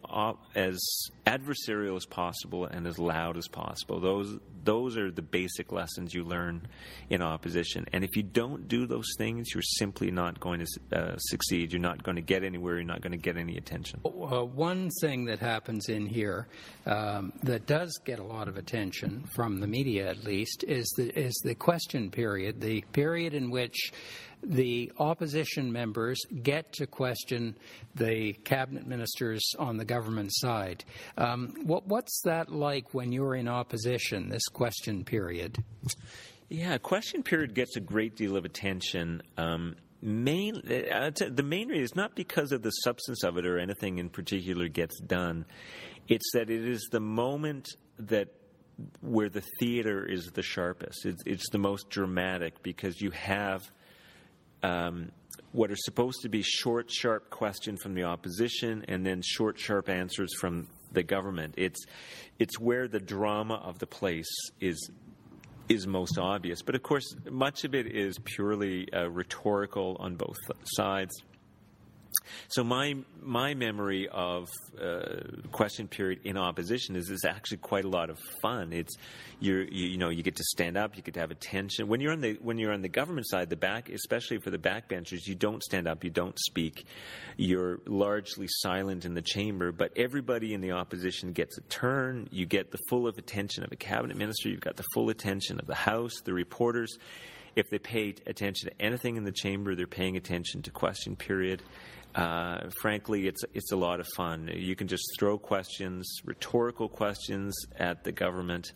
as 0.54 0.80
adversarial 1.26 1.96
as 1.96 2.06
possible 2.06 2.66
and 2.66 2.86
as 2.86 2.98
loud 2.98 3.36
as 3.36 3.48
possible. 3.48 4.00
Those 4.00 4.38
those 4.64 4.96
are 4.96 5.10
the 5.10 5.22
basic 5.22 5.72
lessons 5.72 6.14
you 6.14 6.24
learn 6.24 6.66
in 7.10 7.22
opposition. 7.22 7.84
And 7.92 8.02
if 8.02 8.16
you 8.16 8.22
don't 8.22 8.66
do 8.66 8.86
those 8.86 9.06
things, 9.18 9.48
you're 9.52 9.62
simply 9.62 10.10
not 10.10 10.40
going 10.40 10.64
to 10.64 10.98
uh, 10.98 11.16
succeed. 11.18 11.72
You're 11.72 11.82
not 11.82 12.02
going 12.02 12.16
to 12.16 12.22
get 12.22 12.44
anywhere. 12.44 12.76
You're 12.76 12.84
not 12.84 13.02
going 13.02 13.12
to 13.12 13.18
get 13.18 13.36
any 13.36 13.56
attention. 13.56 14.00
Uh, 14.04 14.44
one 14.44 14.90
thing 15.00 15.26
that 15.26 15.38
happens 15.38 15.88
in 15.88 16.06
here 16.06 16.48
um, 16.86 17.32
that 17.42 17.66
does 17.66 17.98
get 18.04 18.18
a 18.18 18.24
lot 18.24 18.48
of 18.48 18.56
attention 18.56 19.24
from 19.34 19.60
the 19.60 19.66
media, 19.66 20.08
at 20.08 20.24
least, 20.24 20.64
is 20.66 20.86
the 20.96 21.08
is 21.18 21.34
the 21.44 21.54
question 21.54 22.10
period, 22.10 22.60
the 22.60 22.82
period 22.92 23.34
in 23.34 23.50
which 23.50 23.92
the 24.42 24.92
opposition 24.98 25.72
members 25.72 26.20
get 26.42 26.72
to 26.74 26.86
question 26.86 27.56
the 27.94 28.32
cabinet 28.44 28.86
ministers 28.86 29.42
on 29.58 29.76
the 29.76 29.84
government 29.84 30.30
side. 30.32 30.84
Um, 31.16 31.54
what, 31.64 31.86
what's 31.86 32.22
that 32.24 32.52
like 32.52 32.92
when 32.92 33.12
you're 33.12 33.34
in 33.34 33.48
opposition, 33.48 34.28
this 34.28 34.46
question 34.48 35.04
period? 35.04 35.62
Yeah, 36.48 36.78
question 36.78 37.22
period 37.22 37.54
gets 37.54 37.76
a 37.76 37.80
great 37.80 38.16
deal 38.16 38.36
of 38.36 38.44
attention. 38.44 39.22
Um, 39.36 39.76
main, 40.02 40.56
uh, 40.56 41.10
the 41.10 41.42
main 41.42 41.68
reason 41.68 41.84
is 41.84 41.96
not 41.96 42.14
because 42.14 42.52
of 42.52 42.62
the 42.62 42.70
substance 42.70 43.24
of 43.24 43.38
it 43.38 43.46
or 43.46 43.58
anything 43.58 43.98
in 43.98 44.08
particular 44.08 44.68
gets 44.68 45.00
done. 45.00 45.46
It's 46.06 46.30
that 46.34 46.50
it 46.50 46.68
is 46.68 46.88
the 46.92 47.00
moment 47.00 47.68
that 47.98 48.28
where 49.00 49.28
the 49.28 49.42
theater 49.60 50.04
is 50.04 50.26
the 50.34 50.42
sharpest. 50.42 51.06
It's, 51.06 51.22
it's 51.24 51.48
the 51.50 51.58
most 51.58 51.88
dramatic 51.90 52.62
because 52.62 53.00
you 53.00 53.10
have– 53.12 53.62
um, 54.64 55.12
what 55.52 55.70
are 55.70 55.76
supposed 55.76 56.22
to 56.22 56.28
be 56.28 56.42
short, 56.42 56.90
sharp 56.90 57.30
questions 57.30 57.80
from 57.82 57.94
the 57.94 58.04
opposition 58.04 58.84
and 58.88 59.06
then 59.06 59.22
short, 59.22 59.58
sharp 59.58 59.88
answers 59.88 60.34
from 60.40 60.66
the 60.92 61.02
government. 61.02 61.54
It's 61.56 61.84
it's 62.38 62.58
where 62.58 62.88
the 62.88 62.98
drama 62.98 63.54
of 63.54 63.78
the 63.78 63.86
place 63.86 64.32
is 64.60 64.90
is 65.68 65.86
most 65.86 66.18
obvious. 66.18 66.62
But 66.62 66.74
of 66.74 66.82
course, 66.82 67.04
much 67.30 67.64
of 67.64 67.74
it 67.74 67.86
is 67.86 68.18
purely 68.24 68.92
uh, 68.92 69.08
rhetorical 69.08 69.96
on 70.00 70.16
both 70.16 70.36
sides. 70.64 71.14
So 72.48 72.64
my 72.64 72.96
my 73.20 73.54
memory 73.54 74.08
of 74.08 74.48
uh, 74.80 75.20
question 75.52 75.88
period 75.88 76.20
in 76.24 76.36
opposition 76.36 76.96
is 76.96 77.10
is 77.10 77.24
actually 77.24 77.58
quite 77.58 77.84
a 77.84 77.88
lot 77.88 78.10
of 78.10 78.18
fun. 78.40 78.72
It's 78.72 78.94
you 79.40 79.66
you 79.70 79.96
know 79.98 80.08
you 80.08 80.22
get 80.22 80.36
to 80.36 80.44
stand 80.44 80.76
up, 80.76 80.96
you 80.96 81.02
get 81.02 81.14
to 81.14 81.20
have 81.20 81.30
attention. 81.30 81.88
When 81.88 82.00
you're 82.00 82.12
on 82.12 82.20
the 82.20 82.38
when 82.40 82.58
you're 82.58 82.72
on 82.72 82.82
the 82.82 82.88
government 82.88 83.28
side, 83.28 83.50
the 83.50 83.56
back, 83.56 83.88
especially 83.88 84.38
for 84.38 84.50
the 84.50 84.58
backbenchers, 84.58 85.26
you 85.26 85.34
don't 85.34 85.62
stand 85.62 85.86
up, 85.86 86.04
you 86.04 86.10
don't 86.10 86.38
speak. 86.38 86.86
You're 87.36 87.80
largely 87.86 88.46
silent 88.48 89.04
in 89.04 89.14
the 89.14 89.22
chamber, 89.22 89.72
but 89.72 89.92
everybody 89.96 90.54
in 90.54 90.60
the 90.60 90.72
opposition 90.72 91.32
gets 91.32 91.58
a 91.58 91.62
turn. 91.62 92.28
You 92.30 92.46
get 92.46 92.70
the 92.70 92.78
full 92.88 93.06
of 93.06 93.18
attention 93.18 93.64
of 93.64 93.72
a 93.72 93.76
cabinet 93.76 94.16
minister. 94.16 94.48
You've 94.48 94.60
got 94.60 94.76
the 94.76 94.84
full 94.94 95.10
attention 95.10 95.58
of 95.58 95.66
the 95.66 95.74
House, 95.74 96.20
the 96.24 96.32
reporters 96.32 96.98
if 97.56 97.70
they 97.70 97.78
pay 97.78 98.14
attention 98.26 98.70
to 98.70 98.82
anything 98.84 99.16
in 99.16 99.24
the 99.24 99.32
chamber, 99.32 99.74
they're 99.74 99.86
paying 99.86 100.16
attention 100.16 100.62
to 100.62 100.70
question 100.70 101.16
period. 101.16 101.62
Uh, 102.14 102.70
frankly, 102.80 103.26
it's 103.26 103.42
it's 103.54 103.72
a 103.72 103.76
lot 103.76 103.98
of 104.00 104.06
fun. 104.16 104.48
You 104.54 104.76
can 104.76 104.86
just 104.86 105.04
throw 105.18 105.36
questions, 105.36 106.08
rhetorical 106.24 106.88
questions, 106.88 107.54
at 107.76 108.04
the 108.04 108.12
government, 108.12 108.72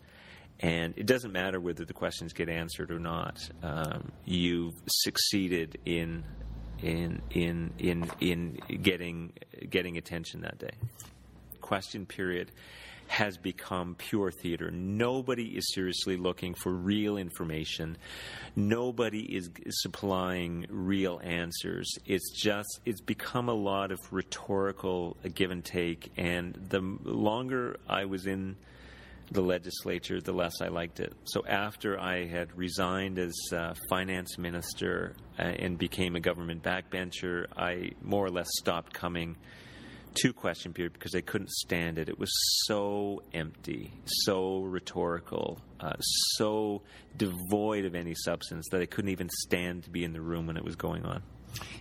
and 0.59 0.93
it 0.97 1.05
doesn't 1.05 1.31
matter 1.31 1.59
whether 1.59 1.85
the 1.85 1.93
questions 1.93 2.33
get 2.33 2.49
answered 2.49 2.91
or 2.91 2.99
not. 2.99 3.39
Um, 3.63 4.11
you've 4.25 4.73
succeeded 4.87 5.77
in 5.85 6.25
in 6.81 7.21
in 7.31 7.71
in 7.77 8.11
in 8.19 8.59
getting 8.81 9.33
getting 9.69 9.97
attention 9.97 10.41
that 10.41 10.59
day. 10.59 10.73
Question 11.61 12.05
period 12.05 12.51
has 13.09 13.37
become 13.37 13.95
pure 13.95 14.31
theater. 14.31 14.69
Nobody 14.69 15.57
is 15.57 15.73
seriously 15.73 16.15
looking 16.15 16.53
for 16.53 16.71
real 16.71 17.17
information. 17.17 17.97
Nobody 18.55 19.35
is 19.35 19.49
supplying 19.69 20.67
real 20.69 21.19
answers. 21.23 21.91
It's 22.05 22.31
just, 22.31 22.79
it's 22.85 23.01
become 23.01 23.49
a 23.49 23.53
lot 23.53 23.91
of 23.91 23.99
rhetorical 24.11 25.17
give 25.33 25.49
and 25.49 25.65
take. 25.65 26.11
And 26.17 26.53
the 26.69 26.81
longer 27.03 27.77
I 27.89 28.05
was 28.05 28.27
in 28.27 28.55
the 29.31 29.41
legislature, 29.41 30.21
the 30.21 30.31
less 30.31 30.61
I 30.61 30.67
liked 30.67 30.99
it. 30.99 31.13
So 31.25 31.43
after 31.47 31.99
I 31.99 32.27
had 32.27 32.55
resigned 32.55 33.17
as 33.17 33.33
uh, 33.51 33.73
finance 33.89 34.37
minister 34.37 35.15
uh, 35.39 35.43
and 35.43 35.79
became 35.79 36.15
a 36.15 36.19
government 36.19 36.61
backbencher, 36.61 37.47
I 37.57 37.91
more 38.03 38.25
or 38.25 38.29
less 38.29 38.47
stopped 38.59 38.93
coming 38.93 39.35
to 40.15 40.33
question 40.33 40.73
period 40.73 40.93
because 40.93 41.11
they 41.11 41.21
couldn't 41.21 41.49
stand 41.49 41.97
it. 41.97 42.09
It 42.09 42.19
was 42.19 42.31
so 42.65 43.21
empty, 43.33 43.93
so 44.05 44.61
rhetorical, 44.61 45.59
uh, 45.79 45.97
so 45.99 46.81
devoid 47.17 47.85
of 47.85 47.95
any 47.95 48.15
substance 48.15 48.67
that 48.71 48.79
they 48.79 48.87
couldn't 48.87 49.11
even 49.11 49.29
stand 49.29 49.83
to 49.83 49.89
be 49.89 50.03
in 50.03 50.13
the 50.13 50.21
room 50.21 50.47
when 50.47 50.57
it 50.57 50.63
was 50.63 50.75
going 50.75 51.05
on. 51.05 51.21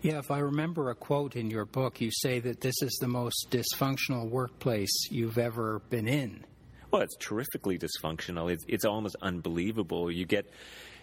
Yeah, 0.02 0.18
if 0.18 0.30
I 0.30 0.38
remember 0.38 0.90
a 0.90 0.94
quote 0.94 1.36
in 1.36 1.50
your 1.50 1.64
book, 1.64 2.00
you 2.00 2.10
say 2.10 2.40
that 2.40 2.60
this 2.60 2.80
is 2.82 2.96
the 3.00 3.08
most 3.08 3.48
dysfunctional 3.50 4.28
workplace 4.28 5.08
you've 5.10 5.38
ever 5.38 5.80
been 5.90 6.08
in. 6.08 6.44
Well, 6.90 7.02
it's 7.02 7.16
terrifically 7.20 7.78
dysfunctional. 7.78 8.50
It's, 8.50 8.64
it's 8.66 8.84
almost 8.84 9.16
unbelievable. 9.20 10.10
You 10.10 10.24
get 10.24 10.50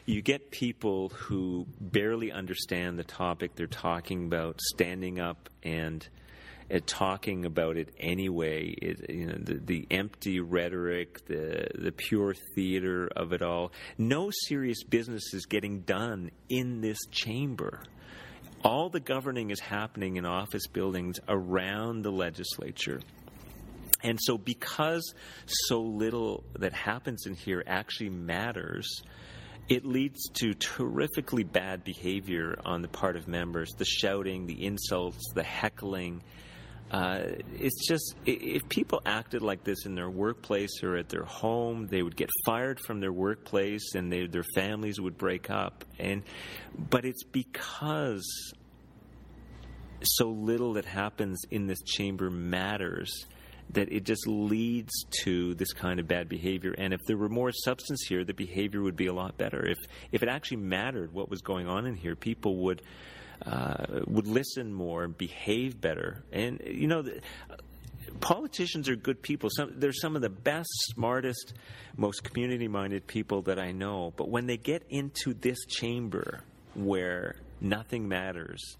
you 0.07 0.21
get 0.21 0.51
people 0.51 1.09
who 1.09 1.65
barely 1.79 2.31
understand 2.31 2.99
the 2.99 3.03
topic 3.03 3.55
they're 3.55 3.65
talking 3.65 4.25
about 4.25 4.61
standing 4.61 5.19
up 5.19 5.49
and 5.63 6.07
at 6.69 6.87
talking 6.87 7.45
about 7.45 7.77
it 7.77 7.93
anyway. 7.99 8.69
It, 8.69 9.09
you 9.09 9.27
know, 9.27 9.37
the, 9.37 9.55
the 9.55 9.87
empty 9.91 10.39
rhetoric, 10.39 11.25
the 11.27 11.67
the 11.75 11.91
pure 11.91 12.33
theater 12.55 13.09
of 13.15 13.33
it 13.33 13.41
all. 13.41 13.71
No 13.97 14.31
serious 14.47 14.83
business 14.83 15.33
is 15.33 15.45
getting 15.45 15.81
done 15.81 16.31
in 16.49 16.81
this 16.81 16.99
chamber. 17.11 17.81
All 18.63 18.89
the 18.89 18.99
governing 18.99 19.51
is 19.51 19.59
happening 19.59 20.17
in 20.17 20.25
office 20.25 20.65
buildings 20.65 21.19
around 21.27 22.01
the 22.01 22.11
legislature. 22.11 22.99
And 24.03 24.19
so, 24.21 24.37
because 24.37 25.13
so 25.45 25.81
little 25.81 26.43
that 26.59 26.73
happens 26.73 27.25
in 27.25 27.35
here 27.35 27.63
actually 27.65 28.09
matters, 28.09 29.01
it 29.67 29.85
leads 29.85 30.29
to 30.33 30.53
terrifically 30.53 31.43
bad 31.43 31.83
behavior 31.83 32.59
on 32.65 32.81
the 32.81 32.87
part 32.87 33.15
of 33.15 33.27
members 33.27 33.71
the 33.77 33.85
shouting, 33.85 34.45
the 34.45 34.63
insults, 34.65 35.23
the 35.33 35.43
heckling, 35.43 36.21
uh, 36.91 37.23
it's 37.59 37.87
just 37.87 38.15
if 38.25 38.67
people 38.69 39.01
acted 39.05 39.41
like 39.41 39.63
this 39.63 39.85
in 39.85 39.95
their 39.95 40.09
workplace 40.09 40.83
or 40.83 40.95
at 40.95 41.09
their 41.09 41.23
home, 41.23 41.87
they 41.87 42.03
would 42.03 42.15
get 42.15 42.29
fired 42.45 42.79
from 42.79 42.99
their 42.99 43.11
workplace, 43.11 43.95
and 43.95 44.11
they, 44.11 44.27
their 44.27 44.45
families 44.53 45.01
would 45.01 45.17
break 45.17 45.49
up. 45.49 45.83
And 45.99 46.23
but 46.77 47.05
it's 47.05 47.23
because 47.23 48.53
so 50.03 50.29
little 50.29 50.73
that 50.73 50.85
happens 50.85 51.41
in 51.49 51.65
this 51.65 51.81
chamber 51.81 52.29
matters 52.29 53.25
that 53.71 53.91
it 53.91 54.03
just 54.03 54.27
leads 54.27 54.93
to 55.23 55.55
this 55.55 55.73
kind 55.73 55.99
of 55.99 56.07
bad 56.07 56.29
behavior. 56.29 56.75
And 56.77 56.93
if 56.93 57.01
there 57.07 57.17
were 57.17 57.29
more 57.29 57.51
substance 57.51 58.05
here, 58.07 58.23
the 58.23 58.33
behavior 58.33 58.83
would 58.83 58.95
be 58.95 59.07
a 59.07 59.13
lot 59.13 59.37
better. 59.37 59.65
If 59.65 59.79
if 60.11 60.21
it 60.21 60.29
actually 60.29 60.57
mattered 60.57 61.13
what 61.13 61.29
was 61.29 61.41
going 61.41 61.67
on 61.67 61.87
in 61.87 61.95
here, 61.95 62.15
people 62.15 62.57
would 62.57 62.83
uh, 63.45 63.85
would 64.07 64.27
listen 64.27 64.73
more 64.73 65.03
and 65.03 65.17
behave 65.17 65.79
better. 65.79 66.23
And 66.31 66.61
you 66.65 66.87
know. 66.87 67.01
The, 67.01 67.21
politicians 68.21 68.87
are 68.87 68.95
good 68.95 69.21
people. 69.21 69.49
Some, 69.51 69.73
they're 69.77 69.91
some 69.91 70.15
of 70.15 70.21
the 70.21 70.29
best, 70.29 70.69
smartest, 70.93 71.53
most 71.97 72.23
community 72.23 72.67
minded 72.67 73.07
people 73.07 73.41
that 73.43 73.59
I 73.59 73.71
know. 73.71 74.13
But 74.15 74.29
when 74.29 74.45
they 74.47 74.57
get 74.57 74.83
into 74.89 75.33
this 75.33 75.65
chamber 75.65 76.41
where 76.75 77.35
nothing 77.61 78.07
matters, 78.07 78.77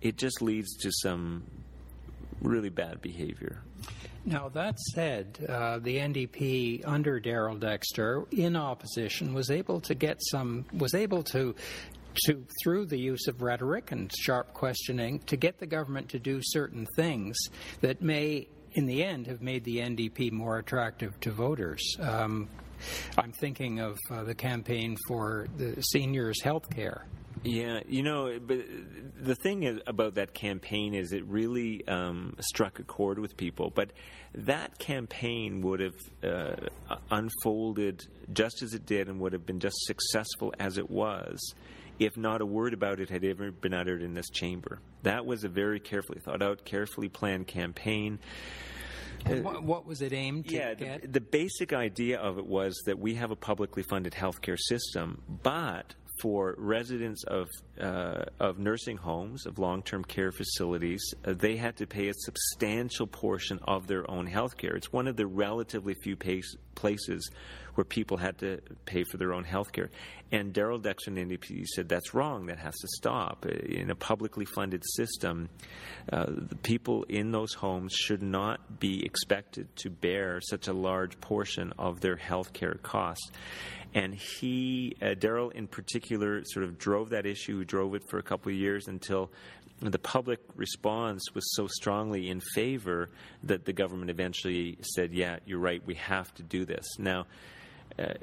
it 0.00 0.16
just 0.16 0.42
leads 0.42 0.76
to 0.78 0.90
some 0.92 1.44
really 2.40 2.68
bad 2.68 3.00
behavior. 3.00 3.62
Now, 4.24 4.48
that 4.50 4.78
said, 4.80 5.38
uh, 5.48 5.78
the 5.78 5.98
NDP 5.98 6.82
under 6.84 7.20
Darrell 7.20 7.56
Dexter, 7.56 8.24
in 8.32 8.56
opposition, 8.56 9.34
was 9.34 9.52
able 9.52 9.80
to 9.82 9.94
get 9.94 10.18
some, 10.20 10.64
was 10.72 10.94
able 10.94 11.22
to 11.24 11.54
to, 12.26 12.44
through 12.62 12.86
the 12.86 12.98
use 12.98 13.26
of 13.26 13.42
rhetoric 13.42 13.92
and 13.92 14.10
sharp 14.18 14.52
questioning, 14.54 15.20
to 15.20 15.36
get 15.36 15.58
the 15.58 15.66
government 15.66 16.08
to 16.10 16.18
do 16.18 16.40
certain 16.42 16.86
things 16.96 17.36
that 17.80 18.02
may, 18.02 18.48
in 18.72 18.86
the 18.86 19.04
end, 19.04 19.26
have 19.26 19.42
made 19.42 19.64
the 19.64 19.78
NDP 19.78 20.32
more 20.32 20.58
attractive 20.58 21.18
to 21.20 21.30
voters. 21.30 21.96
Um, 22.00 22.48
I'm 23.16 23.32
thinking 23.32 23.80
of 23.80 23.98
uh, 24.10 24.24
the 24.24 24.34
campaign 24.34 24.96
for 25.08 25.46
the 25.56 25.80
seniors' 25.82 26.42
health 26.42 26.68
care. 26.74 27.06
Yeah, 27.42 27.80
you 27.86 28.02
know, 28.02 28.38
but 28.44 28.58
the 29.20 29.34
thing 29.36 29.62
is 29.62 29.80
about 29.86 30.14
that 30.14 30.34
campaign 30.34 30.94
is 30.94 31.12
it 31.12 31.24
really 31.26 31.86
um, 31.86 32.34
struck 32.40 32.80
a 32.80 32.82
chord 32.82 33.18
with 33.18 33.36
people. 33.36 33.70
But 33.74 33.92
that 34.34 34.78
campaign 34.78 35.62
would 35.62 35.80
have 35.80 35.94
uh, 36.24 36.96
unfolded 37.10 38.02
just 38.32 38.62
as 38.62 38.74
it 38.74 38.84
did 38.84 39.08
and 39.08 39.20
would 39.20 39.32
have 39.32 39.46
been 39.46 39.60
just 39.60 39.76
successful 39.84 40.54
as 40.58 40.76
it 40.76 40.90
was 40.90 41.54
if 41.98 42.16
not 42.16 42.40
a 42.40 42.46
word 42.46 42.74
about 42.74 43.00
it 43.00 43.10
had 43.10 43.24
ever 43.24 43.50
been 43.50 43.74
uttered 43.74 44.02
in 44.02 44.14
this 44.14 44.28
chamber. 44.30 44.80
That 45.02 45.26
was 45.26 45.44
a 45.44 45.48
very 45.48 45.80
carefully 45.80 46.20
thought 46.20 46.42
out, 46.42 46.64
carefully 46.64 47.08
planned 47.08 47.46
campaign. 47.46 48.18
What, 49.24 49.62
what, 49.64 49.86
was 49.86 50.02
it 50.02 50.12
aimed 50.12 50.50
yeah, 50.50 50.74
the, 50.74 51.00
the, 51.08 51.20
basic 51.20 51.72
idea 51.72 52.18
of 52.18 52.38
it 52.38 52.46
was 52.46 52.80
that 52.86 52.98
we 52.98 53.14
have 53.14 53.30
a 53.30 53.36
publicly 53.36 53.82
funded 53.82 54.12
healthcare 54.12 54.58
system, 54.58 55.20
but 55.42 55.94
for 56.20 56.54
residents 56.58 57.24
of 57.24 57.48
uh, 57.80 58.24
of 58.40 58.58
nursing 58.58 58.96
homes, 58.96 59.46
of 59.46 59.58
long 59.58 59.82
term 59.82 60.04
care 60.04 60.32
facilities, 60.32 61.02
uh, 61.24 61.34
they 61.34 61.56
had 61.56 61.76
to 61.76 61.86
pay 61.86 62.08
a 62.08 62.14
substantial 62.14 63.06
portion 63.06 63.58
of 63.64 63.86
their 63.86 64.08
own 64.10 64.26
health 64.26 64.56
care. 64.56 64.76
It's 64.76 64.92
one 64.92 65.08
of 65.08 65.16
the 65.16 65.26
relatively 65.26 65.94
few 65.94 66.16
pace, 66.16 66.56
places 66.74 67.30
where 67.76 67.84
people 67.84 68.16
had 68.16 68.38
to 68.38 68.60
pay 68.84 69.04
for 69.04 69.16
their 69.16 69.32
own 69.32 69.44
health 69.44 69.70
care. 69.72 69.90
And 70.32 70.52
Darrell 70.52 70.78
Dexter 70.78 71.10
and 71.10 71.30
NDP 71.30 71.64
said 71.66 71.88
that's 71.88 72.12
wrong, 72.12 72.46
that 72.46 72.58
has 72.58 72.74
to 72.74 72.88
stop. 72.88 73.46
In 73.46 73.90
a 73.90 73.94
publicly 73.94 74.44
funded 74.44 74.82
system, 74.84 75.48
uh, 76.12 76.26
the 76.26 76.56
people 76.56 77.04
in 77.04 77.30
those 77.30 77.54
homes 77.54 77.92
should 77.92 78.22
not 78.22 78.80
be 78.80 79.04
expected 79.04 79.68
to 79.76 79.90
bear 79.90 80.40
such 80.40 80.66
a 80.66 80.72
large 80.72 81.20
portion 81.20 81.72
of 81.78 82.00
their 82.00 82.16
health 82.16 82.52
care 82.52 82.74
costs. 82.82 83.30
And 83.94 84.14
he, 84.14 84.96
uh, 85.00 85.14
Darrell 85.14 85.50
in 85.50 85.68
particular, 85.68 86.42
sort 86.44 86.64
of 86.64 86.78
drove 86.78 87.10
that 87.10 87.24
issue, 87.24 87.64
drove 87.64 87.94
it 87.94 88.02
for 88.10 88.18
a 88.18 88.22
couple 88.22 88.50
of 88.50 88.58
years 88.58 88.88
until 88.88 89.30
the 89.80 89.98
public 89.98 90.40
response 90.54 91.22
was 91.34 91.54
so 91.54 91.66
strongly 91.66 92.30
in 92.30 92.40
favor 92.40 93.10
that 93.44 93.64
the 93.64 93.72
government 93.72 94.10
eventually 94.10 94.78
said, 94.80 95.12
yeah, 95.12 95.38
you're 95.44 95.58
right, 95.58 95.82
we 95.86 95.94
have 95.94 96.32
to 96.34 96.42
do 96.42 96.64
this. 96.64 96.86
Now, 96.98 97.26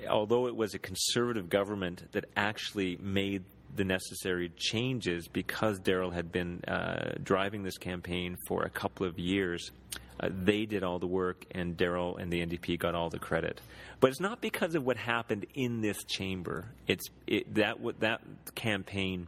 although 0.10 0.48
it 0.48 0.56
was 0.56 0.74
a 0.74 0.80
conservative 0.80 1.50
government 1.50 2.12
that 2.12 2.26
actually 2.36 2.98
made 3.02 3.44
the 3.76 3.84
necessary 3.84 4.52
changes 4.56 5.28
because 5.28 5.80
Darrell 5.80 6.12
had 6.12 6.32
been 6.32 6.64
uh, 6.66 7.14
driving 7.24 7.64
this 7.64 7.78
campaign 7.78 8.38
for 8.48 8.64
a 8.64 8.70
couple 8.70 9.08
of 9.08 9.18
years, 9.18 9.72
uh, 10.20 10.30
they 10.32 10.66
did 10.66 10.84
all 10.84 11.00
the 11.00 11.08
work, 11.08 11.46
and 11.52 11.76
Darrell 11.76 12.18
and 12.18 12.32
the 12.32 12.46
NDP 12.46 12.78
got 12.78 12.94
all 12.94 13.10
the 13.10 13.20
credit. 13.20 13.62
But 14.00 14.12
it's 14.12 14.20
not 14.20 14.42
because 14.42 14.76
of 14.76 14.86
what 14.86 14.98
happened 14.98 15.46
in 15.56 15.82
this 15.82 16.04
chamber. 16.04 16.66
It's 16.88 17.06
it, 17.26 17.56
that 17.56 17.78
that 18.00 18.22
campaign 18.54 19.28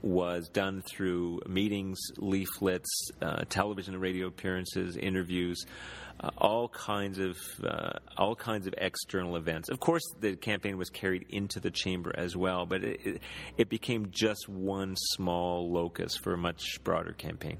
was 0.00 0.48
done 0.48 0.82
through 0.82 1.40
meetings, 1.46 1.98
leaflets, 2.18 3.10
uh, 3.20 3.44
television 3.48 3.94
and 3.94 4.02
radio 4.02 4.26
appearances, 4.26 4.96
interviews, 4.96 5.64
uh, 6.22 6.30
all 6.38 6.68
kinds 6.68 7.18
of 7.18 7.38
uh, 7.64 7.98
all 8.16 8.36
kinds 8.36 8.66
of 8.66 8.74
external 8.78 9.36
events. 9.36 9.68
Of 9.68 9.80
course, 9.80 10.02
the 10.20 10.36
campaign 10.36 10.78
was 10.78 10.90
carried 10.90 11.26
into 11.28 11.60
the 11.60 11.70
chamber 11.70 12.12
as 12.16 12.36
well, 12.36 12.66
but 12.66 12.84
it, 12.84 13.20
it, 13.56 13.68
became 13.68 14.08
just 14.10 14.48
one 14.48 14.94
small 14.96 15.70
locus 15.72 16.16
for 16.16 16.34
a 16.34 16.38
much 16.38 16.82
broader 16.84 17.12
campaign. 17.12 17.58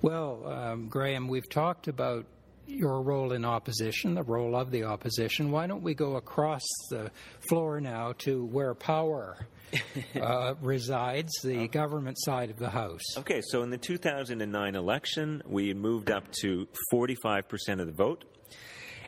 Well, 0.00 0.46
um, 0.46 0.88
Graham, 0.88 1.28
we've 1.28 1.48
talked 1.48 1.88
about 1.88 2.26
your 2.66 3.02
role 3.02 3.32
in 3.32 3.44
opposition, 3.44 4.14
the 4.14 4.22
role 4.22 4.56
of 4.56 4.70
the 4.70 4.84
opposition. 4.84 5.50
Why 5.50 5.66
don't 5.66 5.82
we 5.82 5.94
go 5.94 6.16
across 6.16 6.62
the 6.90 7.10
floor 7.48 7.80
now 7.80 8.12
to 8.18 8.44
where 8.44 8.74
power 8.74 9.46
uh, 10.20 10.54
resides, 10.60 11.30
the 11.42 11.68
government 11.68 12.16
side 12.20 12.50
of 12.50 12.58
the 12.58 12.70
House? 12.70 13.02
Okay, 13.18 13.40
so 13.42 13.62
in 13.62 13.70
the 13.70 13.78
2009 13.78 14.74
election, 14.74 15.42
we 15.46 15.74
moved 15.74 16.10
up 16.10 16.24
to 16.40 16.68
45% 16.92 17.80
of 17.80 17.86
the 17.86 17.92
vote. 17.92 18.24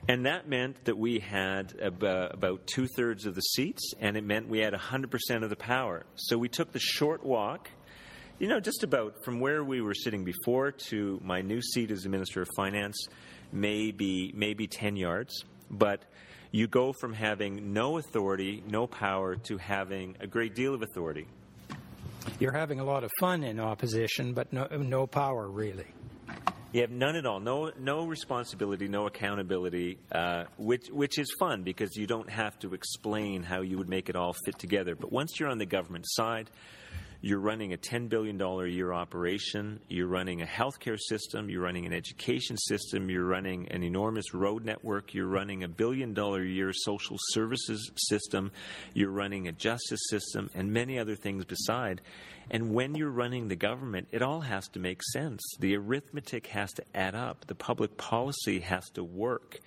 And 0.06 0.26
that 0.26 0.46
meant 0.46 0.84
that 0.84 0.98
we 0.98 1.18
had 1.18 1.74
about 1.80 2.66
two 2.66 2.86
thirds 2.88 3.24
of 3.24 3.34
the 3.34 3.40
seats, 3.40 3.92
and 3.98 4.18
it 4.18 4.24
meant 4.24 4.48
we 4.48 4.58
had 4.58 4.74
100% 4.74 5.42
of 5.42 5.48
the 5.48 5.56
power. 5.56 6.04
So 6.16 6.36
we 6.36 6.50
took 6.50 6.72
the 6.72 6.78
short 6.78 7.24
walk 7.24 7.70
you 8.38 8.48
know, 8.48 8.58
just 8.58 8.82
about 8.82 9.24
from 9.24 9.38
where 9.38 9.62
we 9.62 9.80
were 9.80 9.94
sitting 9.94 10.24
before 10.24 10.72
to 10.72 11.20
my 11.22 11.40
new 11.40 11.62
seat 11.62 11.90
as 11.92 12.02
the 12.02 12.08
Minister 12.08 12.42
of 12.42 12.48
Finance, 12.56 13.06
maybe 13.54 14.32
maybe 14.34 14.66
ten 14.66 14.96
yards. 14.96 15.44
But 15.70 16.02
you 16.50 16.66
go 16.66 16.92
from 16.92 17.14
having 17.14 17.72
no 17.72 17.96
authority, 17.96 18.62
no 18.68 18.86
power, 18.86 19.36
to 19.36 19.56
having 19.56 20.16
a 20.20 20.26
great 20.26 20.54
deal 20.54 20.74
of 20.74 20.82
authority. 20.82 21.26
You're 22.38 22.52
having 22.52 22.80
a 22.80 22.84
lot 22.84 23.04
of 23.04 23.10
fun 23.18 23.42
in 23.44 23.60
opposition, 23.60 24.34
but 24.34 24.52
no, 24.52 24.66
no 24.66 25.06
power 25.06 25.48
really. 25.48 25.86
You 26.72 26.80
have 26.80 26.90
none 26.90 27.14
at 27.14 27.24
all. 27.24 27.38
No, 27.38 27.70
no 27.78 28.04
responsibility, 28.04 28.88
no 28.88 29.06
accountability, 29.06 29.98
uh, 30.10 30.44
which 30.58 30.88
which 30.90 31.18
is 31.18 31.32
fun 31.38 31.62
because 31.62 31.94
you 31.96 32.08
don't 32.08 32.28
have 32.28 32.58
to 32.60 32.74
explain 32.74 33.44
how 33.44 33.60
you 33.60 33.78
would 33.78 33.88
make 33.88 34.08
it 34.08 34.16
all 34.16 34.34
fit 34.44 34.58
together. 34.58 34.96
But 34.96 35.12
once 35.12 35.38
you're 35.38 35.48
on 35.48 35.58
the 35.58 35.66
government 35.66 36.04
side, 36.08 36.50
you're 37.24 37.40
running 37.40 37.72
a 37.72 37.78
$10 37.78 38.10
billion 38.10 38.38
a 38.38 38.66
year 38.66 38.92
operation. 38.92 39.80
You're 39.88 40.08
running 40.08 40.42
a 40.42 40.44
healthcare 40.44 40.98
system. 40.98 41.48
You're 41.48 41.62
running 41.62 41.87
an 41.87 41.94
education 41.94 42.58
system. 42.58 43.08
You're 43.08 43.24
running 43.24 43.66
an 43.68 43.82
enormous 43.82 44.34
road 44.34 44.66
network. 44.66 45.14
You're 45.14 45.26
running 45.26 45.64
a 45.64 45.68
billion 45.68 46.12
dollar 46.12 46.42
a 46.42 46.46
year 46.46 46.70
social 46.74 47.16
services 47.30 47.90
system. 47.96 48.52
You're 48.92 49.10
running 49.10 49.48
a 49.48 49.52
justice 49.52 50.02
system 50.10 50.50
and 50.54 50.70
many 50.70 50.98
other 50.98 51.16
things 51.16 51.46
beside. 51.46 52.02
And 52.50 52.74
when 52.74 52.94
you're 52.94 53.08
running 53.08 53.48
the 53.48 53.56
government, 53.56 54.08
it 54.12 54.20
all 54.20 54.42
has 54.42 54.68
to 54.68 54.78
make 54.78 55.02
sense. 55.02 55.40
The 55.60 55.76
arithmetic 55.78 56.48
has 56.48 56.72
to 56.72 56.84
add 56.94 57.14
up. 57.14 57.46
The 57.46 57.54
public 57.54 57.96
policy 57.96 58.60
has 58.60 58.84
to 58.90 59.02
work. 59.02 59.60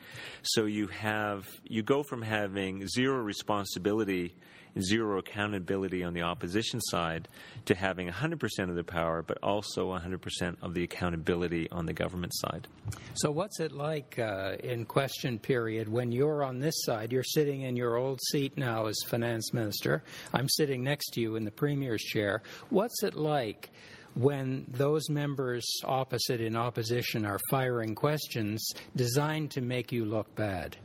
So 0.43 0.65
you 0.65 0.85
have, 0.87 1.47
you 1.63 1.81
go 1.81 2.03
from 2.03 2.21
having 2.21 2.87
zero 2.87 3.17
responsibility 3.17 4.35
zero 4.81 5.19
accountability 5.19 6.03
on 6.03 6.13
the 6.13 6.21
opposition 6.21 6.79
side 6.81 7.27
to 7.65 7.75
having 7.75 8.09
100% 8.09 8.69
of 8.69 8.75
the 8.75 8.83
power, 8.83 9.21
but 9.21 9.37
also 9.43 9.91
100% 9.91 10.57
of 10.61 10.73
the 10.73 10.83
accountability 10.83 11.69
on 11.71 11.85
the 11.85 11.93
government 11.93 12.33
side. 12.35 12.67
So, 13.15 13.31
what's 13.31 13.59
it 13.59 13.71
like 13.71 14.17
uh, 14.19 14.55
in 14.63 14.85
question 14.85 15.39
period 15.39 15.89
when 15.89 16.11
you're 16.11 16.43
on 16.43 16.59
this 16.59 16.75
side? 16.83 17.11
You're 17.11 17.23
sitting 17.23 17.61
in 17.61 17.75
your 17.75 17.97
old 17.97 18.19
seat 18.31 18.57
now 18.57 18.87
as 18.87 18.97
finance 19.07 19.53
minister. 19.53 20.03
I'm 20.33 20.49
sitting 20.49 20.83
next 20.83 21.11
to 21.13 21.21
you 21.21 21.35
in 21.35 21.45
the 21.45 21.51
premier's 21.51 22.01
chair. 22.01 22.41
What's 22.69 23.03
it 23.03 23.15
like? 23.15 23.69
when 24.17 24.65
those 24.67 25.09
members 25.09 25.63
opposite 25.83 26.41
in 26.41 26.55
opposition 26.55 27.23
are 27.23 27.39
firing 27.51 27.93
questions 27.93 28.67
designed 28.95 29.51
to 29.51 29.61
make 29.61 29.91
you 29.91 30.05
look 30.05 30.33
bad? 30.35 30.75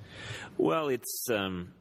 Well, 0.58 0.88
it's 0.88 1.26
um, 1.30 1.72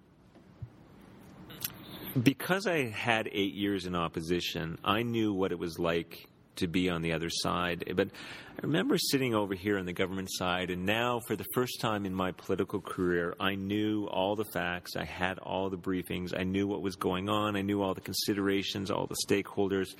because 2.21 2.67
I 2.67 2.89
had 2.89 3.29
eight 3.31 3.53
years 3.53 3.85
in 3.85 3.95
opposition, 3.95 4.77
I 4.83 5.03
knew 5.03 5.33
what 5.33 5.51
it 5.51 5.59
was 5.59 5.79
like 5.79 6.27
to 6.57 6.67
be 6.67 6.89
on 6.89 7.01
the 7.01 7.13
other 7.13 7.29
side. 7.29 7.91
But 7.95 8.09
I 8.09 8.61
remember 8.61 8.97
sitting 8.97 9.33
over 9.33 9.53
here 9.55 9.77
on 9.77 9.85
the 9.85 9.93
government 9.93 10.29
side, 10.31 10.69
and 10.69 10.85
now, 10.85 11.21
for 11.27 11.35
the 11.35 11.45
first 11.53 11.79
time 11.79 12.05
in 12.05 12.13
my 12.13 12.31
political 12.33 12.81
career, 12.81 13.35
I 13.39 13.55
knew 13.55 14.05
all 14.07 14.35
the 14.35 14.45
facts. 14.45 14.95
I 14.95 15.05
had 15.05 15.39
all 15.39 15.69
the 15.69 15.77
briefings. 15.77 16.37
I 16.37 16.43
knew 16.43 16.67
what 16.67 16.81
was 16.81 16.95
going 16.95 17.29
on. 17.29 17.55
I 17.55 17.61
knew 17.61 17.81
all 17.81 17.93
the 17.93 18.01
considerations, 18.01 18.91
all 18.91 19.07
the 19.07 19.17
stakeholders. 19.27 19.95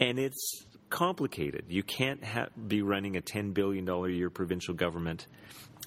And 0.00 0.18
it's 0.18 0.64
complicated. 0.90 1.66
You 1.68 1.82
can't 1.82 2.24
ha- 2.24 2.48
be 2.66 2.82
running 2.82 3.16
a 3.16 3.20
$10 3.20 3.54
billion 3.54 3.88
a 3.88 4.08
year 4.08 4.30
provincial 4.30 4.74
government 4.74 5.26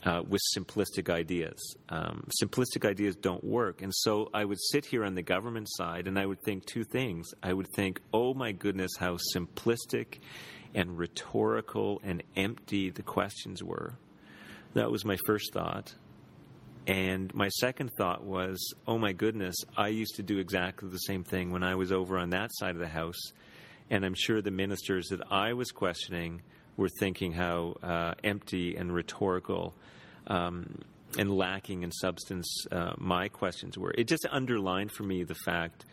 uh, 0.04 0.22
with 0.28 0.42
simplistic 0.56 1.10
ideas. 1.10 1.76
Um, 1.90 2.28
simplistic 2.42 2.88
ideas 2.88 3.16
don't 3.16 3.44
work. 3.44 3.82
And 3.82 3.94
so 3.94 4.30
I 4.34 4.46
would 4.46 4.60
sit 4.72 4.86
here 4.86 5.04
on 5.04 5.16
the 5.16 5.24
government 5.24 5.68
side 5.70 6.08
and 6.08 6.20
I 6.20 6.26
would 6.26 6.42
think 6.42 6.66
two 6.66 6.84
things. 6.84 7.28
I 7.42 7.54
would 7.54 7.68
think, 7.76 8.02
oh 8.14 8.34
my 8.34 8.52
goodness, 8.52 8.92
how 8.98 9.18
simplistic 9.36 10.20
and 10.76 10.98
rhetorical 10.98 12.00
and 12.04 12.24
empty 12.36 12.90
the 12.90 13.04
questions 13.04 13.64
were. 13.64 13.98
That 14.74 14.92
was 14.92 15.06
my 15.06 15.18
first 15.26 15.54
thought. 15.54 15.96
And 16.86 17.34
my 17.34 17.50
second 17.50 17.92
thought 17.98 18.24
was, 18.24 18.74
oh 18.88 18.98
my 18.98 19.12
goodness, 19.12 19.56
I 19.76 19.90
used 19.90 20.16
to 20.16 20.24
do 20.24 20.38
exactly 20.38 20.90
the 20.90 20.98
same 21.00 21.24
thing 21.24 21.52
when 21.52 21.64
I 21.64 21.76
was 21.76 21.92
over 21.92 22.18
on 22.18 22.30
that 22.30 22.52
side 22.54 22.76
of 22.76 22.80
the 22.80 22.88
house. 22.88 23.20
And 23.90 24.06
I'm 24.06 24.16
sure 24.16 24.42
the 24.42 24.52
ministers 24.52 25.08
that 25.10 25.22
I 25.32 25.54
was 25.54 25.72
questioning 25.72 26.42
were 26.78 26.90
thinking 27.00 27.34
how 27.34 27.76
uh, 27.84 28.13
empty 28.24 28.76
and 28.76 28.94
rhetorical 28.94 29.74
um, 30.28 30.82
and 31.18 31.36
lacking 31.36 31.84
in 31.84 31.92
substance 31.92 32.66
uh, 32.72 32.94
my 32.98 33.28
questions 33.28 33.78
were. 33.78 33.92
It 33.98 34.06
just 34.06 34.26
underlined 34.30 34.92
for 34.92 35.04
me 35.04 35.24
the 35.24 35.36
fact 35.36 35.86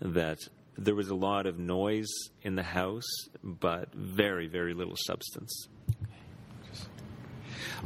that 0.00 0.38
there 0.76 0.94
was 0.94 1.08
a 1.08 1.14
lot 1.14 1.46
of 1.46 1.58
noise 1.58 2.10
in 2.42 2.56
the 2.56 2.62
House, 2.62 3.08
but 3.42 3.94
very, 3.94 4.46
very 4.46 4.74
little 4.74 4.96
substance. 4.96 5.68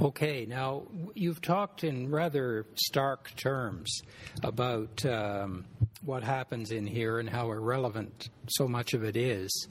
Okay, 0.00 0.44
now 0.46 0.82
you've 1.14 1.40
talked 1.40 1.82
in 1.82 2.10
rather 2.10 2.66
stark 2.74 3.34
terms 3.34 4.02
about 4.42 5.04
um, 5.06 5.64
what 6.02 6.22
happens 6.22 6.70
in 6.70 6.86
here 6.86 7.18
and 7.18 7.28
how 7.28 7.50
irrelevant 7.50 8.28
so 8.48 8.68
much 8.68 8.92
of 8.92 9.04
it 9.04 9.16
is. 9.16 9.68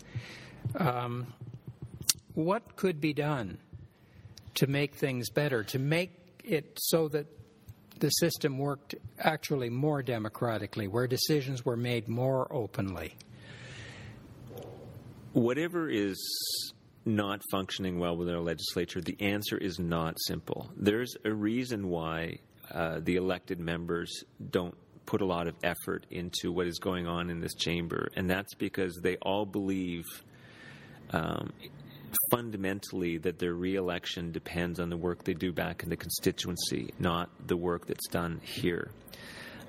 Um, 0.76 1.34
what 2.36 2.76
could 2.76 3.02
be 3.02 3.14
done 3.14 3.58
to 4.56 4.68
make 4.68 4.96
things 4.96 5.30
better, 5.30 5.64
to 5.64 5.80
make 5.80 6.12
it 6.44 6.78
so 6.80 7.08
that 7.10 7.26
the 8.00 8.10
system 8.10 8.58
worked 8.58 8.96
actually 9.20 9.70
more 9.70 10.04
democratically, 10.04 10.88
where 10.88 11.08
decisions 11.08 11.66
were 11.66 11.78
made 11.78 12.08
more 12.08 12.52
openly? 12.54 13.16
Whatever 15.34 15.90
is 15.90 16.74
not 17.06 17.42
functioning 17.52 18.00
well 18.00 18.18
within 18.18 18.36
our 18.36 18.42
legislature, 18.42 19.02
the 19.02 19.18
answer 19.20 19.58
is 19.58 19.80
not 19.80 20.16
simple. 20.28 20.70
There's 20.76 21.16
a 21.24 21.32
reason 21.32 21.88
why 21.88 22.40
uh, 22.72 23.00
the 23.02 23.16
elected 23.16 23.60
members 23.60 24.24
don't 24.50 24.76
put 25.06 25.22
a 25.22 25.26
lot 25.26 25.48
of 25.48 25.56
effort 25.64 26.06
into 26.10 26.52
what 26.52 26.68
is 26.68 26.80
going 26.80 27.08
on 27.08 27.30
in 27.30 27.40
this 27.40 27.54
chamber, 27.54 28.10
and 28.16 28.30
that's 28.30 28.56
because 28.56 29.00
they 29.04 29.18
all 29.18 29.46
believe 29.46 30.04
um, 31.12 31.54
fundamentally 32.30 33.18
that 33.20 33.40
their 33.40 33.54
reelection 33.54 34.32
depends 34.32 34.80
on 34.80 34.90
the 34.90 34.98
work 34.98 35.24
they 35.24 35.34
do 35.34 35.52
back 35.52 35.84
in 35.84 35.90
the 35.90 35.96
constituency, 35.96 36.94
not 37.00 37.30
the 37.48 37.58
work 37.58 37.86
that's 37.86 38.08
done 38.08 38.40
here. 38.44 38.92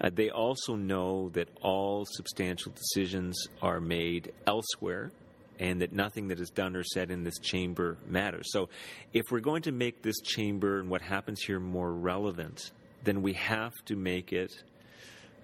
Uh, 0.01 0.11
they 0.13 0.31
also 0.31 0.75
know 0.75 1.31
that 1.31 1.49
all 1.63 2.05
substantial 2.07 2.73
decisions 2.73 3.49
are 3.63 3.81
made 3.81 4.33
elsewhere 4.47 5.11
and 5.59 5.81
that 5.81 5.93
nothing 5.93 6.29
that 6.29 6.39
is 6.39 6.51
done 6.51 6.77
or 6.77 6.85
said 6.85 7.11
in 7.11 7.25
this 7.25 7.39
chamber 7.39 7.97
matters. 8.07 8.53
So, 8.53 8.69
if 9.15 9.25
we're 9.31 9.41
going 9.41 9.63
to 9.63 9.73
make 9.73 10.03
this 10.03 10.21
chamber 10.21 10.81
and 10.81 10.91
what 10.91 11.01
happens 11.01 11.41
here 11.41 11.59
more 11.59 11.93
relevant, 11.93 12.73
then 13.05 13.23
we 13.23 13.33
have 13.35 13.73
to 13.87 13.97
make 13.97 14.33
it 14.35 14.53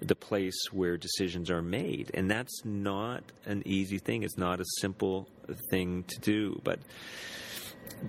the 0.03 0.15
place 0.15 0.67
where 0.73 0.97
decisions 0.97 1.51
are 1.51 1.63
made. 1.63 2.11
And 2.15 2.31
that's 2.31 2.65
not 2.65 3.23
an 3.47 3.63
easy 3.65 3.99
thing. 3.99 4.23
It's 4.23 4.39
not 4.39 4.61
a 4.61 4.65
simple 4.81 5.29
thing 5.71 6.05
to 6.09 6.21
do. 6.21 6.61
But 6.65 6.81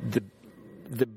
the 0.10 0.23
the 0.89 1.08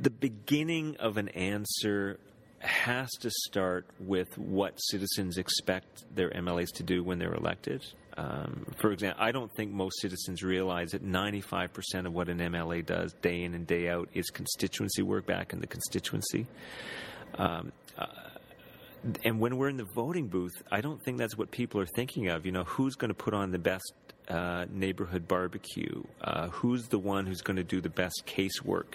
the 0.00 0.10
beginning 0.10 0.96
of 0.96 1.16
an 1.16 1.28
answer 1.30 2.18
has 2.60 3.10
to 3.20 3.30
start 3.30 3.86
with 3.98 4.36
what 4.36 4.76
citizens 4.76 5.38
expect 5.38 6.04
their 6.14 6.30
MLAs 6.30 6.68
to 6.74 6.82
do 6.82 7.02
when 7.02 7.18
they're 7.18 7.34
elected. 7.34 7.82
Um, 8.16 8.66
for 8.78 8.92
example, 8.92 9.22
I 9.22 9.32
don't 9.32 9.50
think 9.56 9.72
most 9.72 10.00
citizens 10.00 10.42
realize 10.42 10.90
that 10.90 11.02
95% 11.02 12.06
of 12.06 12.12
what 12.12 12.28
an 12.28 12.38
MLA 12.38 12.84
does 12.84 13.14
day 13.22 13.44
in 13.44 13.54
and 13.54 13.66
day 13.66 13.88
out 13.88 14.10
is 14.12 14.28
constituency 14.28 15.00
work 15.00 15.24
back 15.24 15.54
in 15.54 15.60
the 15.60 15.66
constituency. 15.66 16.46
Um, 17.36 17.72
uh, 17.96 18.06
and 19.24 19.40
when 19.40 19.56
we're 19.56 19.68
in 19.68 19.76
the 19.76 19.88
voting 19.94 20.28
booth, 20.28 20.62
I 20.70 20.80
don't 20.80 21.02
think 21.02 21.18
that's 21.18 21.36
what 21.36 21.50
people 21.50 21.80
are 21.80 21.86
thinking 21.86 22.28
of. 22.28 22.46
You 22.46 22.52
know, 22.52 22.64
who's 22.64 22.96
going 22.96 23.08
to 23.08 23.14
put 23.14 23.34
on 23.34 23.50
the 23.50 23.58
best 23.58 23.92
uh, 24.28 24.66
neighborhood 24.70 25.26
barbecue? 25.26 26.02
Uh, 26.20 26.48
who's 26.48 26.88
the 26.88 26.98
one 26.98 27.26
who's 27.26 27.40
going 27.40 27.56
to 27.56 27.64
do 27.64 27.80
the 27.80 27.90
best 27.90 28.24
casework? 28.26 28.94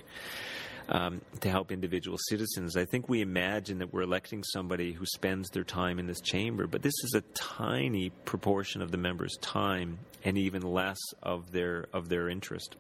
um, 0.90 1.22
to 1.42 1.50
help 1.50 1.72
individual 1.72 2.18
citizens. 2.30 2.78
I 2.78 2.86
think 2.86 3.10
we 3.10 3.22
imagine 3.22 3.80
that 3.80 3.94
we're 3.94 4.02
electing 4.02 4.44
somebody 4.44 4.92
who 4.92 5.06
spends 5.06 5.50
their 5.50 5.64
time 5.64 6.00
in 6.00 6.08
this 6.08 6.22
chamber, 6.22 6.68
but 6.68 6.82
this 6.82 6.94
is 7.04 7.14
a 7.16 7.22
tiny 7.34 8.10
proportion 8.26 8.82
of 8.82 8.92
the 8.92 8.98
members' 8.98 9.38
time 9.42 10.00
and 10.24 10.38
even 10.38 10.62
less 10.62 11.00
of 11.24 11.52
their 11.52 11.88
of 11.94 12.10
their 12.10 12.30
interest. 12.30 12.76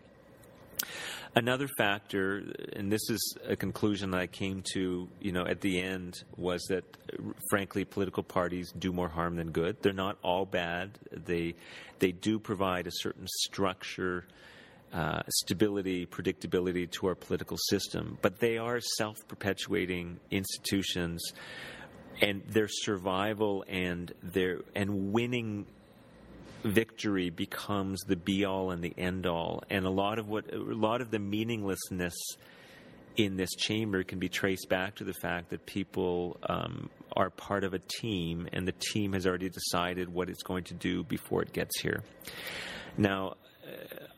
Another 1.37 1.67
factor, 1.77 2.43
and 2.73 2.89
this 2.89 3.09
is 3.09 3.37
a 3.45 3.57
conclusion 3.57 4.11
that 4.11 4.21
I 4.21 4.27
came 4.27 4.63
to, 4.73 5.09
you 5.19 5.31
know, 5.33 5.45
at 5.45 5.59
the 5.59 5.81
end, 5.81 6.23
was 6.37 6.63
that, 6.69 6.85
frankly, 7.49 7.83
political 7.83 8.23
parties 8.23 8.71
do 8.71 8.93
more 8.93 9.09
harm 9.09 9.35
than 9.35 9.51
good. 9.51 9.81
They're 9.81 9.91
not 9.91 10.17
all 10.23 10.45
bad. 10.45 10.97
They 11.11 11.55
they 11.99 12.13
do 12.13 12.39
provide 12.39 12.87
a 12.87 12.91
certain 12.91 13.27
structure 13.27 14.25
uh, 14.93 15.23
stability, 15.27 16.05
predictability 16.05 16.89
to 16.89 17.07
our 17.07 17.15
political 17.15 17.57
system, 17.69 18.17
but 18.21 18.39
they 18.39 18.57
are 18.57 18.79
self 18.79 19.17
perpetuating 19.27 20.19
institutions, 20.31 21.33
and 22.21 22.43
their 22.47 22.69
survival 22.69 23.65
and 23.67 24.13
their 24.23 24.61
and 24.73 25.11
winning 25.11 25.65
victory 26.65 27.29
becomes 27.29 28.01
the 28.01 28.15
be 28.15 28.43
all 28.43 28.71
and 28.71 28.83
the 28.83 28.93
end 28.97 29.25
all, 29.25 29.63
and 29.69 29.85
a 29.85 29.89
lot 29.89 30.19
of 30.19 30.27
what 30.27 30.51
a 30.51 30.57
lot 30.57 31.01
of 31.01 31.11
the 31.11 31.19
meaninglessness 31.19 32.15
in 33.17 33.37
this 33.37 33.51
chamber 33.55 34.03
can 34.03 34.19
be 34.19 34.27
traced 34.27 34.67
back 34.67 34.95
to 34.95 35.03
the 35.05 35.13
fact 35.13 35.49
that 35.49 35.65
people 35.65 36.37
um, 36.49 36.89
are 37.15 37.29
part 37.29 37.63
of 37.63 37.73
a 37.73 37.79
team, 37.79 38.47
and 38.51 38.67
the 38.67 38.73
team 38.73 39.13
has 39.13 39.25
already 39.25 39.49
decided 39.49 40.09
what 40.09 40.29
it's 40.29 40.43
going 40.43 40.63
to 40.65 40.73
do 40.73 41.03
before 41.03 41.41
it 41.41 41.53
gets 41.53 41.79
here. 41.79 42.03
Now, 42.97 43.35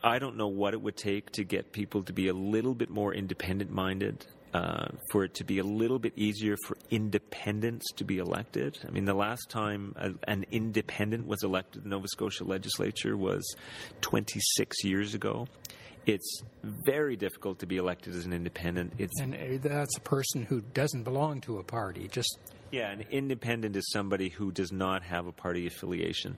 I 0.02 0.18
don't 0.18 0.36
know 0.36 0.48
what 0.48 0.74
it 0.74 0.80
would 0.80 0.96
take 0.96 1.30
to 1.32 1.44
get 1.44 1.72
people 1.72 2.02
to 2.04 2.12
be 2.12 2.28
a 2.28 2.34
little 2.34 2.74
bit 2.74 2.90
more 2.90 3.14
independent 3.14 3.70
minded, 3.70 4.26
uh, 4.54 4.88
for 5.10 5.24
it 5.24 5.34
to 5.34 5.44
be 5.44 5.58
a 5.58 5.64
little 5.64 5.98
bit 5.98 6.12
easier 6.16 6.56
for 6.66 6.76
independents 6.90 7.92
to 7.96 8.04
be 8.04 8.18
elected. 8.18 8.78
I 8.86 8.90
mean, 8.90 9.04
the 9.04 9.14
last 9.14 9.50
time 9.50 9.94
a, 9.96 10.12
an 10.30 10.46
independent 10.50 11.26
was 11.26 11.42
elected 11.42 11.84
the 11.84 11.88
Nova 11.88 12.08
Scotia 12.08 12.44
legislature 12.44 13.16
was 13.16 13.54
26 14.00 14.84
years 14.84 15.14
ago. 15.14 15.46
It's 16.06 16.42
very 16.62 17.16
difficult 17.16 17.58
to 17.58 17.66
be 17.66 17.76
elected 17.76 18.14
as 18.14 18.24
an 18.24 18.32
independent. 18.32 18.94
It's 18.96 19.20
and 19.20 19.34
uh, 19.34 19.68
that's 19.68 19.96
a 19.98 20.00
person 20.00 20.44
who 20.44 20.62
doesn't 20.62 21.02
belong 21.02 21.42
to 21.42 21.58
a 21.58 21.62
party, 21.62 22.08
just 22.08 22.38
yeah, 22.70 22.90
an 22.90 23.04
independent 23.10 23.76
is 23.76 23.90
somebody 23.90 24.28
who 24.28 24.52
does 24.52 24.72
not 24.72 25.02
have 25.02 25.26
a 25.26 25.32
party 25.32 25.66
affiliation. 25.66 26.36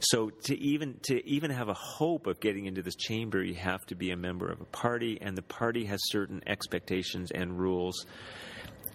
So 0.00 0.30
to 0.44 0.58
even 0.58 0.98
to 1.04 1.26
even 1.26 1.50
have 1.50 1.68
a 1.68 1.74
hope 1.74 2.26
of 2.26 2.40
getting 2.40 2.66
into 2.66 2.82
this 2.82 2.96
chamber, 2.96 3.42
you 3.42 3.54
have 3.54 3.84
to 3.86 3.94
be 3.94 4.10
a 4.10 4.16
member 4.16 4.50
of 4.50 4.60
a 4.60 4.66
party, 4.66 5.18
and 5.20 5.36
the 5.36 5.42
party 5.42 5.84
has 5.86 6.00
certain 6.04 6.42
expectations 6.46 7.30
and 7.30 7.58
rules. 7.58 8.06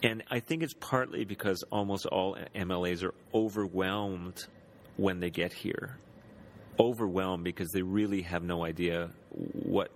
And 0.04 0.24
I 0.30 0.40
think 0.40 0.64
it's 0.64 0.76
partly 0.80 1.26
because 1.26 1.64
almost 1.72 2.06
all 2.06 2.38
MLAs 2.56 3.04
are 3.04 3.14
overwhelmed 3.34 4.46
when 4.96 5.20
they 5.20 5.30
get 5.30 5.52
here. 5.52 5.98
Overwhelmed 6.80 7.44
because 7.44 7.70
they 7.72 7.82
really 7.82 8.22
have 8.22 8.44
no 8.44 8.64
idea 8.64 9.10
what 9.30 9.92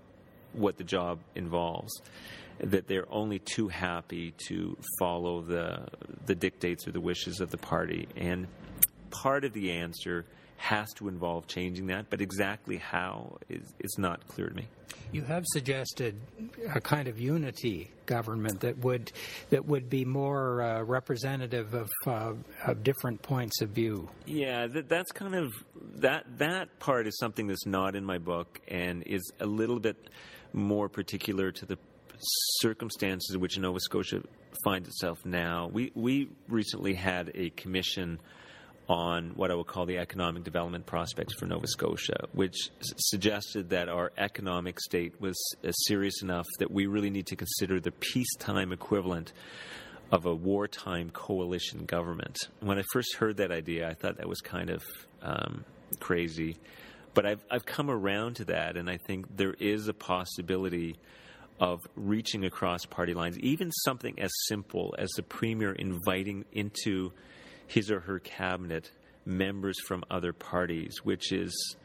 what 0.53 0.77
the 0.77 0.83
job 0.83 1.19
involves 1.35 2.01
that 2.63 2.87
they're 2.87 3.11
only 3.11 3.39
too 3.39 3.67
happy 3.67 4.33
to 4.47 4.77
follow 4.99 5.41
the 5.41 5.85
the 6.25 6.35
dictates 6.35 6.87
or 6.87 6.91
the 6.91 7.01
wishes 7.01 7.39
of 7.39 7.51
the 7.51 7.57
party. 7.57 8.07
And 8.15 8.47
part 9.11 9.43
of 9.43 9.53
the 9.53 9.71
answer 9.71 10.25
has 10.57 10.93
to 10.93 11.09
involve 11.09 11.45
changing 11.47 11.87
that, 11.87 12.09
but 12.09 12.21
exactly 12.21 12.77
how 12.77 13.37
is, 13.49 13.73
is 13.79 13.95
not 13.97 14.25
clear 14.27 14.47
to 14.47 14.55
me. 14.55 14.65
You 15.11 15.23
have 15.23 15.43
suggested 15.47 16.19
a 16.73 16.79
kind 16.79 17.07
of 17.07 17.19
unity 17.19 17.91
government 18.05 18.61
that 18.61 18.77
would 18.79 19.11
that 19.49 19.65
would 19.65 19.89
be 19.89 20.05
more 20.05 20.61
uh, 20.61 20.83
representative 20.83 21.73
of, 21.73 21.89
uh, 22.07 22.33
of 22.65 22.83
different 22.83 23.21
points 23.21 23.61
of 23.61 23.69
view. 23.69 24.09
Yeah, 24.25 24.67
that, 24.67 24.87
that's 24.89 25.11
kind 25.11 25.35
of 25.35 25.53
that 25.95 26.25
that 26.37 26.79
part 26.79 27.07
is 27.07 27.17
something 27.19 27.47
that's 27.47 27.65
not 27.65 27.95
in 27.95 28.05
my 28.05 28.17
book 28.17 28.59
and 28.67 29.03
is 29.05 29.21
a 29.39 29.45
little 29.45 29.79
bit 29.79 30.09
more 30.53 30.87
particular 30.87 31.51
to 31.51 31.65
the 31.65 31.77
circumstances 32.61 33.35
in 33.35 33.41
which 33.41 33.57
Nova 33.57 33.79
Scotia 33.79 34.21
finds 34.63 34.87
itself 34.87 35.25
now. 35.25 35.69
We 35.71 35.91
we 35.95 36.29
recently 36.47 36.93
had 36.93 37.31
a 37.35 37.49
commission 37.51 38.19
on 38.89 39.31
what 39.35 39.49
I 39.49 39.55
would 39.55 39.67
call 39.67 39.85
the 39.85 39.97
economic 39.97 40.43
development 40.43 40.85
prospects 40.85 41.33
for 41.35 41.45
Nova 41.45 41.67
Scotia, 41.67 42.27
which 42.33 42.69
s- 42.81 42.93
suggested 42.97 43.69
that 43.69 43.87
our 43.87 44.11
economic 44.17 44.79
state 44.79 45.19
was 45.21 45.37
uh, 45.63 45.71
serious 45.71 46.21
enough 46.21 46.45
that 46.59 46.69
we 46.69 46.85
really 46.85 47.09
need 47.09 47.27
to 47.27 47.35
consider 47.35 47.79
the 47.79 47.91
peacetime 47.91 48.73
equivalent 48.73 49.31
of 50.11 50.25
a 50.25 50.35
wartime 50.35 51.09
coalition 51.11 51.85
government. 51.85 52.37
When 52.59 52.77
I 52.77 52.83
first 52.91 53.15
heard 53.15 53.37
that 53.37 53.51
idea, 53.51 53.89
I 53.89 53.93
thought 53.93 54.17
that 54.17 54.27
was 54.27 54.41
kind 54.41 54.69
of 54.69 54.83
um, 55.21 55.63
crazy. 55.99 56.57
But 57.13 57.25
I've, 57.25 57.43
I've 57.49 57.65
come 57.65 57.89
around 57.89 58.35
to 58.37 58.45
that, 58.45 58.75
and 58.75 58.89
I 58.89 58.97
think 58.97 59.37
there 59.37 59.55
is 59.59 59.87
a 59.87 59.93
possibility 59.93 60.97
of 61.59 61.79
reaching 61.95 62.45
across 62.45 62.85
party 62.85 63.13
lines, 63.13 63.37
even 63.39 63.71
something 63.71 64.19
as 64.19 64.31
simple 64.47 64.95
as 64.97 65.09
the 65.11 65.23
premier 65.23 65.73
inviting 65.73 66.45
into 66.51 67.11
his 67.67 67.89
or 67.91 68.01
her 68.01 68.19
cabinet 68.19 68.91
members 69.25 69.79
from 69.79 70.03
other 70.11 70.33
parties, 70.33 70.95
which 71.03 71.31
is 71.31 71.75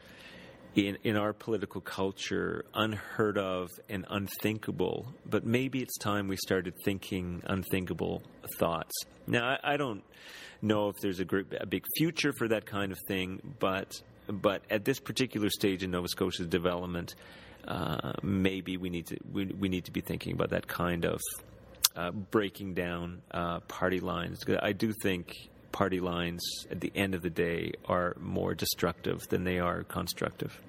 in, 0.75 0.97
in 1.03 1.15
our 1.15 1.33
political 1.33 1.81
culture 1.81 2.65
unheard 2.73 3.37
of 3.37 3.69
and 3.89 4.05
unthinkable. 4.09 5.07
But 5.25 5.45
maybe 5.45 5.81
it's 5.81 5.97
time 5.97 6.27
we 6.27 6.37
started 6.37 6.73
thinking 6.83 7.41
unthinkable 7.45 8.23
thoughts. 8.57 8.93
Now, 9.27 9.57
I, 9.63 9.73
I 9.73 9.77
don't 9.77 10.03
know 10.61 10.89
if 10.89 10.95
there's 11.01 11.19
a, 11.19 11.25
great, 11.25 11.47
a 11.59 11.65
big 11.65 11.85
future 11.97 12.33
for 12.33 12.47
that 12.49 12.65
kind 12.65 12.91
of 12.91 12.99
thing, 13.07 13.55
but 13.59 14.01
but 14.31 14.61
at 14.69 14.85
this 14.85 14.99
particular 14.99 15.49
stage 15.49 15.81
in 15.81 15.89
Nova 15.89 16.07
Scotia's 16.07 16.45
development, 16.45 17.15
uh, 17.69 18.13
maybe 18.23 18.77
we 18.77 18.89
need 18.89 19.05
to 19.07 19.17
we, 19.31 19.45
we 19.45 19.69
need 19.69 19.85
to 19.85 19.91
be 19.91 20.01
thinking 20.01 20.33
about 20.33 20.49
that 20.49 20.67
kind 20.67 21.05
of 21.05 21.21
uh, 21.95 22.11
breaking 22.11 22.73
down 22.73 23.21
uh, 23.31 23.59
party 23.61 23.99
lines. 23.99 24.43
I 24.61 24.73
do 24.73 24.91
think 25.03 25.35
party 25.71 25.99
lines 25.99 26.41
at 26.71 26.81
the 26.81 26.91
end 26.95 27.13
of 27.13 27.21
the 27.21 27.29
day 27.29 27.73
are 27.85 28.15
more 28.19 28.55
destructive 28.55 29.19
than 29.29 29.43
they 29.43 29.59
are 29.59 29.83
constructive. 29.83 30.59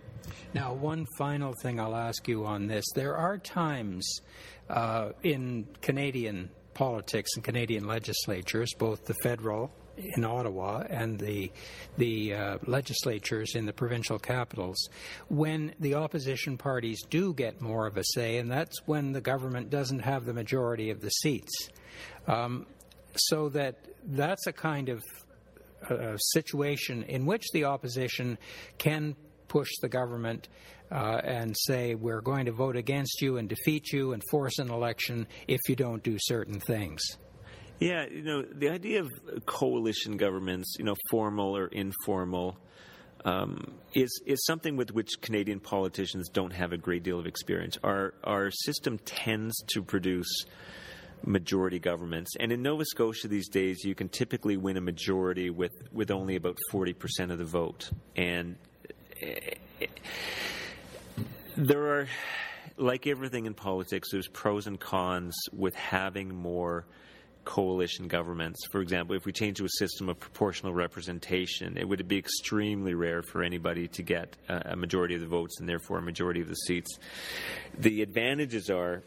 Now, 0.52 0.74
one 0.74 1.06
final 1.16 1.54
thing 1.62 1.80
I'll 1.80 1.96
ask 1.96 2.28
you 2.28 2.44
on 2.44 2.66
this. 2.66 2.84
There 2.94 3.16
are 3.16 3.38
times 3.38 4.20
uh, 4.68 5.10
in 5.22 5.66
Canadian 5.80 6.50
politics 6.74 7.30
and 7.34 7.44
Canadian 7.44 7.86
legislatures, 7.86 8.70
both 8.78 9.04
the 9.06 9.14
federal 9.22 9.72
in 10.16 10.24
Ottawa 10.24 10.84
and 10.88 11.18
the 11.18 11.50
the 11.96 12.34
uh, 12.34 12.58
legislatures 12.66 13.54
in 13.54 13.66
the 13.66 13.72
provincial 13.72 14.18
capitals, 14.18 14.88
when 15.28 15.74
the 15.80 15.94
opposition 15.94 16.56
parties 16.56 17.02
do 17.08 17.34
get 17.34 17.60
more 17.60 17.86
of 17.86 17.96
a 17.96 18.04
say, 18.04 18.38
and 18.38 18.50
that's 18.50 18.86
when 18.86 19.12
the 19.12 19.20
government 19.20 19.70
doesn't 19.70 20.00
have 20.00 20.24
the 20.24 20.32
majority 20.32 20.90
of 20.90 21.00
the 21.00 21.10
seats. 21.10 21.68
Um, 22.26 22.66
so 23.16 23.48
that 23.50 23.76
that's 24.04 24.46
a 24.46 24.52
kind 24.52 24.88
of 24.88 25.02
uh, 25.88 26.16
situation 26.16 27.02
in 27.04 27.26
which 27.26 27.44
the 27.52 27.64
opposition 27.64 28.38
can 28.78 29.16
push 29.48 29.68
the 29.80 29.88
government 29.88 30.48
uh, 30.90 31.20
and 31.24 31.56
say 31.56 31.94
we're 31.94 32.20
going 32.20 32.46
to 32.46 32.52
vote 32.52 32.76
against 32.76 33.20
you 33.22 33.36
and 33.36 33.48
defeat 33.48 33.92
you 33.92 34.12
and 34.12 34.22
force 34.30 34.58
an 34.58 34.70
election 34.70 35.26
if 35.48 35.60
you 35.68 35.76
don't 35.76 36.02
do 36.02 36.16
certain 36.20 36.60
things. 36.60 37.00
Yeah, 37.80 38.04
you 38.10 38.20
know, 38.20 38.42
the 38.42 38.68
idea 38.68 39.00
of 39.00 39.10
coalition 39.46 40.18
governments, 40.18 40.76
you 40.78 40.84
know, 40.84 40.96
formal 41.10 41.56
or 41.56 41.66
informal, 41.66 42.58
um, 43.24 43.72
is 43.94 44.20
is 44.26 44.44
something 44.44 44.76
with 44.76 44.92
which 44.92 45.08
Canadian 45.22 45.60
politicians 45.60 46.28
don't 46.28 46.52
have 46.52 46.72
a 46.74 46.76
great 46.76 47.02
deal 47.02 47.18
of 47.18 47.26
experience. 47.26 47.78
Our 47.82 48.12
our 48.22 48.50
system 48.50 48.98
tends 48.98 49.54
to 49.72 49.82
produce 49.82 50.44
majority 51.24 51.78
governments, 51.78 52.32
and 52.38 52.52
in 52.52 52.60
Nova 52.60 52.84
Scotia 52.84 53.28
these 53.28 53.48
days, 53.48 53.82
you 53.82 53.94
can 53.94 54.10
typically 54.10 54.58
win 54.58 54.76
a 54.76 54.82
majority 54.82 55.48
with 55.48 55.72
with 55.90 56.10
only 56.10 56.36
about 56.36 56.58
forty 56.70 56.92
percent 56.92 57.32
of 57.32 57.38
the 57.38 57.46
vote, 57.46 57.90
and 58.14 58.56
eh, 59.22 59.54
there 61.56 62.00
are. 62.00 62.08
Like 62.76 63.06
everything 63.06 63.44
in 63.44 63.52
politics, 63.52 64.08
there's 64.10 64.28
pros 64.28 64.66
and 64.66 64.80
cons 64.80 65.34
with 65.52 65.74
having 65.74 66.34
more 66.34 66.86
coalition 67.44 68.08
governments. 68.08 68.60
For 68.70 68.80
example, 68.80 69.16
if 69.16 69.24
we 69.24 69.32
change 69.32 69.58
to 69.58 69.64
a 69.64 69.70
system 69.78 70.08
of 70.08 70.18
proportional 70.18 70.72
representation, 70.72 71.76
it 71.76 71.88
would 71.88 72.06
be 72.06 72.18
extremely 72.18 72.94
rare 72.94 73.22
for 73.22 73.42
anybody 73.42 73.88
to 73.88 74.02
get 74.02 74.36
a 74.48 74.76
majority 74.76 75.14
of 75.14 75.20
the 75.20 75.26
votes 75.26 75.58
and 75.60 75.68
therefore 75.68 75.98
a 75.98 76.02
majority 76.02 76.40
of 76.40 76.48
the 76.48 76.54
seats. 76.54 76.98
The 77.78 78.02
advantages 78.02 78.70
are 78.70 79.02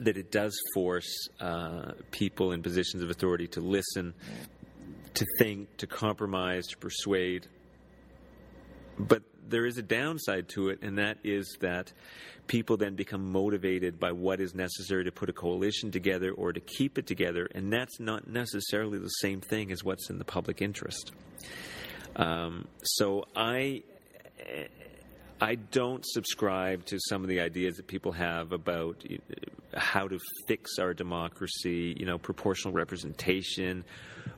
that 0.00 0.16
it 0.16 0.30
does 0.30 0.56
force 0.74 1.28
uh, 1.40 1.92
people 2.10 2.52
in 2.52 2.62
positions 2.62 3.02
of 3.02 3.10
authority 3.10 3.48
to 3.48 3.60
listen, 3.60 4.14
to 5.14 5.26
think, 5.38 5.76
to 5.78 5.86
compromise, 5.86 6.66
to 6.68 6.78
persuade. 6.78 7.46
But 8.98 9.22
there 9.48 9.66
is 9.66 9.78
a 9.78 9.82
downside 9.82 10.48
to 10.50 10.68
it, 10.68 10.80
and 10.82 10.98
that 10.98 11.18
is 11.24 11.56
that 11.60 11.92
people 12.46 12.76
then 12.76 12.94
become 12.94 13.30
motivated 13.30 13.98
by 13.98 14.12
what 14.12 14.40
is 14.40 14.54
necessary 14.54 15.04
to 15.04 15.12
put 15.12 15.28
a 15.28 15.32
coalition 15.32 15.90
together 15.90 16.32
or 16.32 16.52
to 16.52 16.60
keep 16.60 16.98
it 16.98 17.06
together, 17.06 17.48
and 17.54 17.72
that's 17.72 18.00
not 18.00 18.28
necessarily 18.28 18.98
the 18.98 19.08
same 19.08 19.40
thing 19.40 19.72
as 19.72 19.84
what's 19.84 20.10
in 20.10 20.18
the 20.18 20.24
public 20.24 20.62
interest. 20.62 21.12
Um, 22.16 22.68
so 22.82 23.26
I. 23.34 23.82
I 25.40 25.56
don't 25.56 26.06
subscribe 26.06 26.84
to 26.86 27.00
some 27.08 27.22
of 27.22 27.28
the 27.28 27.40
ideas 27.40 27.76
that 27.78 27.88
people 27.88 28.12
have 28.12 28.52
about 28.52 29.04
how 29.74 30.08
to 30.08 30.18
fix 30.46 30.78
our 30.78 30.94
democracy, 30.94 31.96
you 31.98 32.06
know, 32.06 32.18
proportional 32.18 32.74
representation 32.74 33.84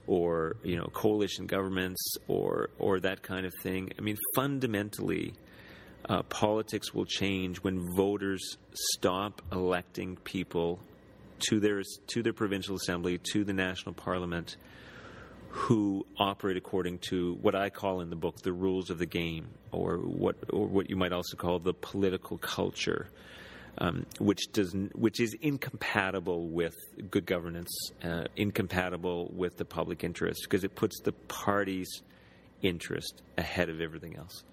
or, 0.07 0.57
you 0.63 0.77
know, 0.77 0.89
coalition 0.93 1.47
governments 1.47 2.17
or 2.29 2.71
or 2.79 3.01
that 3.01 3.23
kind 3.23 3.47
of 3.47 3.53
thing. 3.63 3.91
I 3.99 4.03
mean, 4.03 4.19
fundamentally, 4.35 5.35
uh, 6.09 6.23
politics 6.25 6.93
will 6.93 7.07
change 7.07 7.59
when 7.59 7.95
voters 7.97 8.57
stop 8.73 9.43
electing 9.53 10.17
people 10.17 10.81
to 11.49 11.61
their 11.61 11.83
to 12.09 12.23
their 12.23 12.33
provincial 12.33 12.77
assembly, 12.77 13.19
to 13.33 13.45
the 13.45 13.53
national 13.53 13.95
parliament, 13.95 14.57
who 15.49 16.07
operate 16.19 16.57
according 16.57 16.99
to 16.99 17.35
what 17.41 17.55
I 17.55 17.71
call 17.71 18.01
in 18.01 18.11
the 18.11 18.17
book 18.17 18.37
the 18.43 18.53
rules 18.53 18.91
of 18.91 18.99
the 18.99 19.07
game, 19.07 19.49
or 19.73 19.99
what 19.99 20.37
or 20.51 20.67
what 20.67 20.91
you 20.91 20.97
might 20.97 21.13
also 21.13 21.37
call 21.37 21.59
the 21.59 21.75
political 21.75 22.39
culture. 22.39 23.09
Um, 23.79 24.07
which 24.21 24.53
does 24.53 24.73
which 24.95 25.19
is 25.19 25.35
incompatible 25.41 26.49
with 26.49 26.77
good 27.11 27.27
governance, 27.27 27.73
uh, 28.05 28.27
incompatible 28.37 29.33
with 29.35 29.57
the 29.57 29.65
public 29.65 30.05
interest, 30.05 30.43
because 30.45 30.63
it 30.63 30.77
puts 30.77 31.01
the 31.01 31.11
party's 31.11 32.03
interest 32.63 33.23
ahead 33.37 33.69
of 33.69 33.81
everything 33.81 34.17
else. 34.17 34.45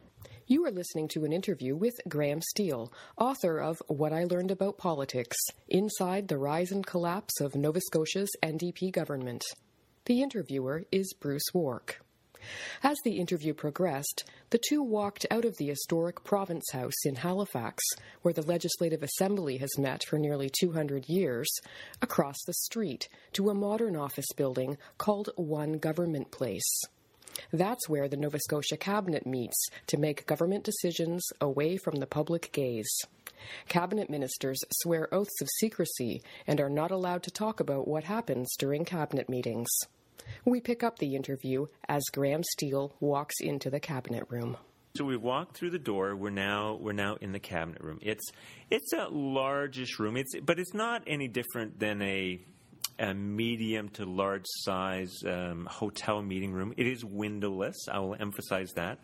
You 0.48 0.66
are 0.66 0.72
listening 0.72 1.08
to 1.10 1.24
an 1.24 1.32
interview 1.32 1.76
with 1.76 1.94
Graham 2.10 2.42
Steele, 2.42 2.92
author 3.18 3.60
of 3.60 3.82
What 3.88 4.12
I 4.12 4.26
Learned 4.26 4.52
About 4.52 4.78
Politics 4.78 5.38
Inside 5.70 6.28
the 6.28 6.38
Rise 6.38 6.72
and 6.72 6.86
Collapse 6.86 7.40
of 7.40 7.56
Nova 7.56 7.80
Scotia's 7.80 8.30
NDP 8.44 8.92
Government. 8.92 9.46
The 10.06 10.22
interviewer 10.22 10.84
is 10.92 11.14
Bruce 11.14 11.54
Wark. 11.54 12.02
As 12.84 12.98
the 13.04 13.20
interview 13.20 13.54
progressed, 13.54 14.24
the 14.50 14.60
two 14.68 14.82
walked 14.82 15.26
out 15.32 15.46
of 15.46 15.58
the 15.58 15.68
historic 15.68 16.24
Province 16.24 16.66
House 16.72 17.06
in 17.06 17.16
Halifax, 17.16 17.84
where 18.22 18.34
the 18.34 18.42
Legislative 18.42 19.04
Assembly 19.04 19.58
has 19.58 19.78
met 19.78 20.04
for 20.04 20.18
nearly 20.18 20.50
200 20.50 21.08
years, 21.08 21.50
across 22.02 22.38
the 22.46 22.54
street 22.54 23.08
to 23.34 23.50
a 23.50 23.54
modern 23.54 23.96
office 23.96 24.32
building 24.36 24.78
called 24.98 25.30
One 25.36 25.78
Government 25.78 26.32
Place. 26.32 26.82
That's 27.52 27.88
where 27.88 28.08
the 28.08 28.18
Nova 28.18 28.40
Scotia 28.40 28.78
Cabinet 28.78 29.26
meets 29.26 29.70
to 29.88 29.98
make 29.98 30.26
government 30.26 30.64
decisions 30.64 31.24
away 31.40 31.78
from 31.78 31.96
the 31.98 32.08
public 32.08 32.52
gaze. 32.52 32.92
Cabinet 33.68 34.10
ministers 34.10 34.60
swear 34.82 35.12
oaths 35.14 35.42
of 35.42 35.50
secrecy 35.60 36.22
and 36.46 36.60
are 36.62 36.70
not 36.70 36.92
allowed 36.92 37.24
to 37.24 37.32
talk 37.32 37.60
about 37.60 37.88
what 37.88 38.04
happens 38.04 38.56
during 38.58 38.86
cabinet 38.86 39.30
meetings. 39.30 39.70
We 40.46 40.62
pick 40.62 40.84
up 40.84 41.00
the 41.00 41.16
interview 41.16 41.68
as 41.88 42.04
Graham 42.12 42.44
Steele 42.44 42.96
walks 43.00 43.36
into 43.40 43.70
the 43.70 43.80
cabinet 43.80 44.26
room. 44.30 44.58
So 44.96 45.06
we 45.06 45.16
walked 45.16 45.56
through 45.56 45.70
the 45.70 45.80
door. 45.80 46.16
We're 46.16 46.32
now 46.32 46.78
we're 46.82 46.92
now 46.92 47.16
in 47.22 47.32
the 47.32 47.40
cabinet 47.40 47.82
room. 47.82 48.00
It's 48.02 48.26
it's 48.70 48.92
a 48.94 49.08
largish 49.10 50.00
room. 50.00 50.18
It's 50.18 50.34
but 50.44 50.60
it's 50.60 50.74
not 50.74 51.04
any 51.08 51.28
different 51.28 51.80
than 51.80 52.02
a 52.02 52.42
a 53.00 53.14
medium 53.14 53.90
to 53.90 54.06
large 54.06 54.46
size 54.46 55.12
um, 55.26 55.68
hotel 55.70 56.22
meeting 56.22 56.52
room. 56.52 56.74
It 56.78 56.88
is 56.88 57.06
windowless. 57.06 57.88
I 57.92 58.00
will 58.00 58.16
emphasize 58.20 58.72
that. 58.76 59.00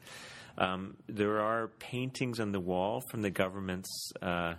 Um, 0.58 0.98
there 1.08 1.40
are 1.40 1.70
paintings 1.80 2.40
on 2.40 2.52
the 2.52 2.60
wall 2.60 3.02
from 3.10 3.22
the 3.22 3.30
government's 3.30 4.12
uh, 4.22 4.56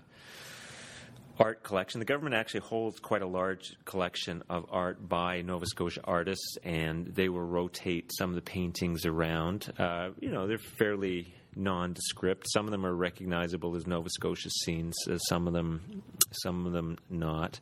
art 1.39 1.63
collection. 1.63 1.99
The 2.01 2.05
government 2.05 2.35
actually 2.35 2.61
holds 2.61 2.99
quite 3.01 3.23
a 3.23 3.27
large 3.27 3.77
collection 3.85 4.43
of 4.49 4.67
art 4.71 5.09
by 5.09 5.43
Nova 5.43 5.67
Scotia 5.67 6.01
artists, 6.05 6.57
and 6.65 7.07
they 7.07 7.29
will 7.29 7.45
rotate 7.45 8.11
some 8.17 8.31
of 8.31 8.37
the 8.37 8.43
paintings 8.43 9.07
around. 9.07 9.73
Uh, 9.79 10.11
you 10.21 10.31
know, 10.31 10.47
they're 10.47 10.59
fairly 10.59 11.35
nondescript. 11.55 12.47
Some 12.53 12.67
of 12.67 12.71
them 12.71 12.85
are 12.85 12.95
recognizable 12.95 13.77
as 13.77 13.87
Nova 13.87 14.09
Scotia 14.11 14.51
scenes. 14.51 14.95
Uh, 15.11 15.19
some 15.19 15.47
of 15.47 15.53
them, 15.53 16.03
some 16.43 16.67
of 16.67 16.73
them 16.73 16.99
not. 17.11 17.61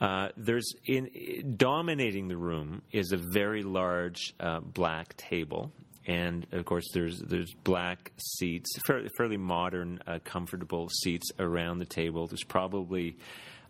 Uh, 0.00 0.28
there's 0.36 0.72
in 0.86 1.54
dominating 1.56 2.28
the 2.28 2.36
room 2.36 2.82
is 2.92 3.10
a 3.10 3.16
very 3.16 3.64
large 3.64 4.32
uh, 4.38 4.60
black 4.60 5.16
table, 5.16 5.72
and 6.08 6.46
of 6.52 6.64
course 6.64 6.86
there's 6.92 7.20
there's 7.20 7.52
black 7.62 8.10
seats, 8.16 8.70
fairly, 9.16 9.36
modern, 9.36 10.00
uh, 10.06 10.18
comfortable 10.24 10.88
seats 10.88 11.30
around 11.38 11.78
the 11.78 11.84
table. 11.84 12.26
There's 12.26 12.42
probably 12.42 13.16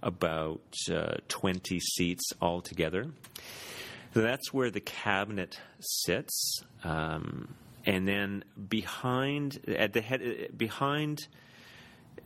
about 0.01 0.63
uh, 0.91 1.17
20 1.27 1.81
seats 1.81 2.31
altogether. 2.41 3.07
So 4.15 4.23
that's 4.23 4.55
where 4.55 4.71
the 4.71 4.81
cabinet 4.81 5.59
sits, 5.81 6.63
um, 6.85 7.55
and 7.85 8.07
then 8.07 8.45
behind 8.69 9.59
at 9.69 9.93
the 9.93 10.01
head 10.01 10.57
behind 10.57 11.27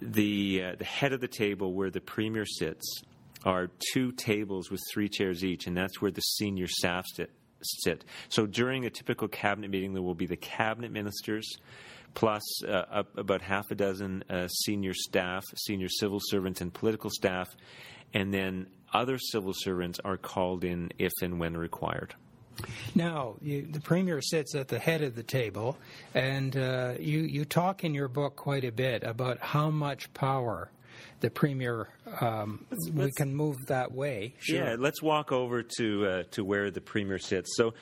the 0.00 0.62
uh, 0.62 0.76
the 0.78 0.84
head 0.84 1.14
of 1.14 1.20
the 1.20 1.28
table 1.28 1.72
where 1.72 1.90
the 1.90 2.00
premier 2.00 2.44
sits 2.44 3.02
are 3.44 3.68
two 3.92 4.12
tables 4.12 4.70
with 4.70 4.80
three 4.92 5.08
chairs 5.08 5.42
each, 5.42 5.66
and 5.66 5.76
that's 5.76 6.00
where 6.00 6.10
the 6.10 6.20
senior 6.20 6.66
staff 6.68 7.04
sit. 7.14 7.30
Sit. 7.62 8.04
So 8.28 8.46
during 8.46 8.84
a 8.84 8.90
typical 8.90 9.28
cabinet 9.28 9.70
meeting, 9.70 9.92
there 9.92 10.02
will 10.02 10.14
be 10.14 10.26
the 10.26 10.36
cabinet 10.36 10.92
ministers 10.92 11.48
plus 12.14 12.42
uh, 12.64 13.04
about 13.16 13.42
half 13.42 13.70
a 13.70 13.74
dozen 13.74 14.24
uh, 14.28 14.48
senior 14.48 14.94
staff, 14.94 15.44
senior 15.56 15.88
civil 15.88 16.20
servants, 16.20 16.60
and 16.60 16.72
political 16.72 17.10
staff, 17.10 17.48
and 18.12 18.32
then 18.32 18.66
other 18.92 19.18
civil 19.18 19.52
servants 19.54 19.98
are 20.04 20.16
called 20.16 20.64
in 20.64 20.90
if 20.98 21.12
and 21.22 21.38
when 21.38 21.56
required. 21.56 22.14
Now, 22.94 23.36
you, 23.40 23.62
the 23.62 23.80
premier 23.80 24.20
sits 24.20 24.54
at 24.54 24.68
the 24.68 24.78
head 24.78 25.02
of 25.02 25.14
the 25.14 25.22
table, 25.22 25.78
and 26.14 26.54
uh, 26.56 26.94
you 27.00 27.20
you 27.20 27.44
talk 27.44 27.82
in 27.82 27.94
your 27.94 28.08
book 28.08 28.36
quite 28.36 28.64
a 28.64 28.72
bit 28.72 29.02
about 29.02 29.38
how 29.38 29.70
much 29.70 30.12
power 30.12 30.70
the 31.20 31.30
premier 31.30 31.88
um, 32.20 32.64
let's, 32.70 32.90
we 32.90 33.02
let's, 33.02 33.14
can 33.14 33.34
move 33.34 33.56
that 33.66 33.92
way. 33.92 34.34
Sure. 34.38 34.64
Yeah, 34.64 34.76
let's 34.78 35.02
walk 35.02 35.32
over 35.32 35.62
to 35.78 36.06
uh, 36.06 36.22
to 36.32 36.44
where 36.44 36.70
the 36.70 36.80
premier 36.80 37.18
sits. 37.18 37.56
So. 37.56 37.74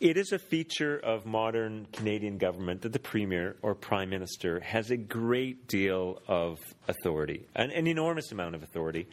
It 0.00 0.16
is 0.16 0.30
a 0.30 0.38
feature 0.38 0.96
of 0.96 1.26
modern 1.26 1.88
Canadian 1.92 2.38
government 2.38 2.82
that 2.82 2.92
the 2.92 3.00
Premier 3.00 3.56
or 3.62 3.74
Prime 3.74 4.10
Minister 4.10 4.60
has 4.60 4.92
a 4.92 4.96
great 4.96 5.66
deal 5.66 6.22
of 6.28 6.60
authority, 6.86 7.48
an, 7.56 7.72
an 7.72 7.88
enormous 7.88 8.30
amount 8.30 8.54
of 8.54 8.62
authority. 8.62 9.08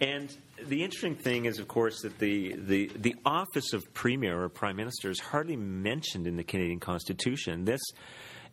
And 0.00 0.36
the 0.66 0.82
interesting 0.82 1.14
thing 1.14 1.44
is, 1.44 1.60
of 1.60 1.68
course, 1.68 2.02
that 2.02 2.18
the, 2.18 2.56
the, 2.56 2.90
the 2.96 3.14
office 3.24 3.72
of 3.72 3.94
Premier 3.94 4.42
or 4.42 4.48
Prime 4.48 4.74
Minister 4.74 5.10
is 5.10 5.20
hardly 5.20 5.56
mentioned 5.56 6.26
in 6.26 6.36
the 6.36 6.44
Canadian 6.44 6.80
Constitution. 6.80 7.64
This 7.64 7.80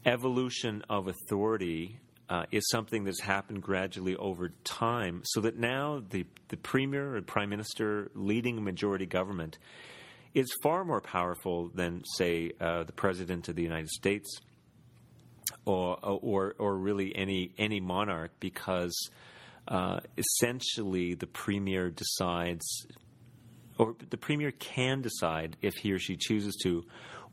evolution 0.06 0.84
of 0.90 1.08
authority 1.08 1.98
uh, 2.30 2.46
is 2.52 2.68
something 2.70 3.04
that's 3.04 3.22
happened 3.22 3.62
gradually 3.62 4.16
over 4.16 4.50
time, 4.64 5.22
so 5.26 5.42
that 5.42 5.58
now 5.58 6.02
the, 6.10 6.26
the 6.48 6.58
premier 6.58 7.16
or 7.16 7.22
prime 7.22 7.50
minister 7.50 8.10
leading 8.16 8.58
a 8.58 8.62
majority 8.62 9.06
government 9.06 9.58
is 10.34 10.52
far 10.64 10.84
more 10.84 11.02
powerful 11.02 11.70
than, 11.76 12.04
say, 12.18 12.52
uh, 12.60 12.84
the 12.84 12.92
president 12.92 13.50
of 13.50 13.56
the 13.56 13.62
United 13.62 13.90
States 13.90 14.40
or, 15.66 15.98
or, 16.02 16.56
or 16.58 16.76
really 16.76 17.16
any, 17.16 17.54
any 17.58 17.80
monarch, 17.80 18.32
because 18.40 19.10
uh, 19.68 20.00
essentially 20.18 21.14
the 21.14 21.28
premier 21.28 21.90
decides, 21.92 22.88
or 23.78 23.96
the 24.10 24.18
premier 24.18 24.52
can 24.52 25.02
decide 25.02 25.56
if 25.62 25.76
he 25.76 25.92
or 25.92 26.00
she 26.00 26.18
chooses 26.18 26.56
to, 26.64 26.84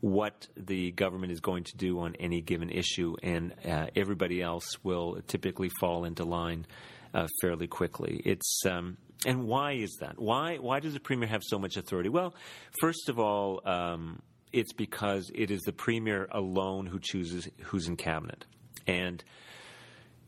what 0.01 0.47
the 0.57 0.91
government 0.91 1.31
is 1.31 1.39
going 1.39 1.63
to 1.63 1.77
do 1.77 1.99
on 1.99 2.15
any 2.19 2.41
given 2.41 2.69
issue, 2.69 3.15
and 3.23 3.53
uh, 3.65 3.87
everybody 3.95 4.41
else 4.41 4.83
will 4.83 5.21
typically 5.27 5.69
fall 5.79 6.05
into 6.05 6.25
line 6.25 6.65
uh, 7.13 7.27
fairly 7.41 7.67
quickly. 7.67 8.21
It's 8.25 8.63
um, 8.65 8.97
and 9.25 9.45
why 9.45 9.73
is 9.73 9.97
that? 10.01 10.19
Why 10.19 10.57
why 10.57 10.79
does 10.79 10.93
the 10.93 10.99
premier 10.99 11.29
have 11.29 11.43
so 11.43 11.59
much 11.59 11.77
authority? 11.77 12.09
Well, 12.09 12.33
first 12.79 13.09
of 13.09 13.19
all, 13.19 13.61
um, 13.65 14.21
it's 14.51 14.73
because 14.73 15.31
it 15.33 15.51
is 15.51 15.61
the 15.61 15.73
premier 15.73 16.27
alone 16.31 16.87
who 16.87 16.99
chooses 16.99 17.47
who's 17.61 17.87
in 17.87 17.95
cabinet, 17.95 18.45
and 18.87 19.23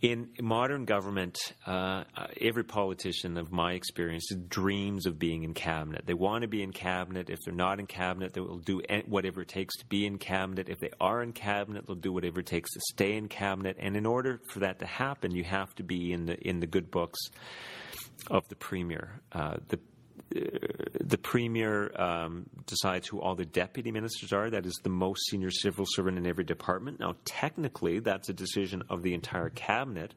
in 0.04 0.28
modern 0.42 0.84
government, 0.84 1.40
uh, 1.66 2.04
every 2.40 2.66
politician 2.66 3.38
of 3.38 3.54
my 3.54 3.72
experience 3.72 4.30
dreams 4.50 5.06
of 5.06 5.18
being 5.18 5.44
in 5.44 5.54
cabinet. 5.54 6.06
They 6.06 6.14
want 6.14 6.42
to 6.42 6.50
be 6.50 6.62
in 6.62 6.74
cabinet. 6.74 7.30
If 7.30 7.40
they're 7.46 7.54
not 7.54 7.80
in 7.80 7.88
cabinet, 7.88 8.34
they 8.34 8.42
will 8.42 8.58
do 8.58 8.82
whatever 9.08 9.44
it 9.44 9.48
takes 9.48 9.78
to 9.78 9.86
be 9.86 10.06
in 10.06 10.18
cabinet. 10.18 10.68
If 10.68 10.82
they 10.82 10.90
are 11.00 11.24
in 11.24 11.32
cabinet, 11.32 11.88
they'll 11.88 11.96
do 11.96 12.12
whatever 12.12 12.42
it 12.42 12.48
takes 12.48 12.70
to 12.74 12.82
stay 12.92 13.16
in 13.16 13.30
cabinet. 13.30 13.78
And 13.80 13.96
in 13.96 14.06
order 14.06 14.42
for 14.50 14.60
that 14.60 14.80
to 14.80 14.86
happen, 14.86 15.34
you 15.34 15.46
have 15.46 15.74
to 15.76 15.84
be 15.84 16.12
in 16.12 16.26
the 16.26 16.38
in 16.38 16.60
the 16.60 16.68
good 16.68 16.92
books 16.92 17.20
of 18.30 18.46
the 18.50 18.58
premier. 18.58 19.22
Uh, 19.32 19.56
the 19.70 19.80
the 20.34 21.18
premier 21.18 21.92
um, 22.00 22.50
decides 22.66 23.08
who 23.08 23.20
all 23.22 23.36
the 23.36 23.46
deputy 23.46 23.92
ministers 23.92 24.34
are. 24.34 24.50
That 24.50 24.66
is 24.66 24.80
the 24.84 24.90
most 24.90 25.22
senior 25.30 25.52
civil 25.52 25.86
servant 25.88 26.18
in 26.18 26.26
every 26.26 26.44
department. 26.44 27.00
Now, 27.00 27.16
technically, 27.26 28.00
that's 28.00 28.30
a 28.30 28.34
decision 28.34 28.84
of 28.90 29.04
the 29.04 29.14
entire 29.14 29.50
cabinet. 29.50 30.14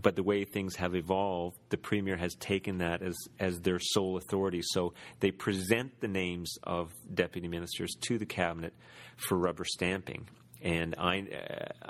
But 0.00 0.16
the 0.16 0.22
way 0.22 0.44
things 0.44 0.76
have 0.76 0.94
evolved, 0.94 1.58
the 1.68 1.76
premier 1.76 2.16
has 2.16 2.34
taken 2.36 2.78
that 2.78 3.02
as, 3.02 3.16
as 3.38 3.60
their 3.60 3.78
sole 3.80 4.16
authority. 4.16 4.60
So 4.62 4.94
they 5.18 5.30
present 5.30 6.00
the 6.00 6.08
names 6.08 6.56
of 6.62 6.92
deputy 7.12 7.48
ministers 7.48 7.94
to 8.02 8.18
the 8.18 8.26
cabinet 8.26 8.72
for 9.16 9.36
rubber 9.36 9.64
stamping. 9.64 10.28
And 10.62 10.94
I, 10.98 11.26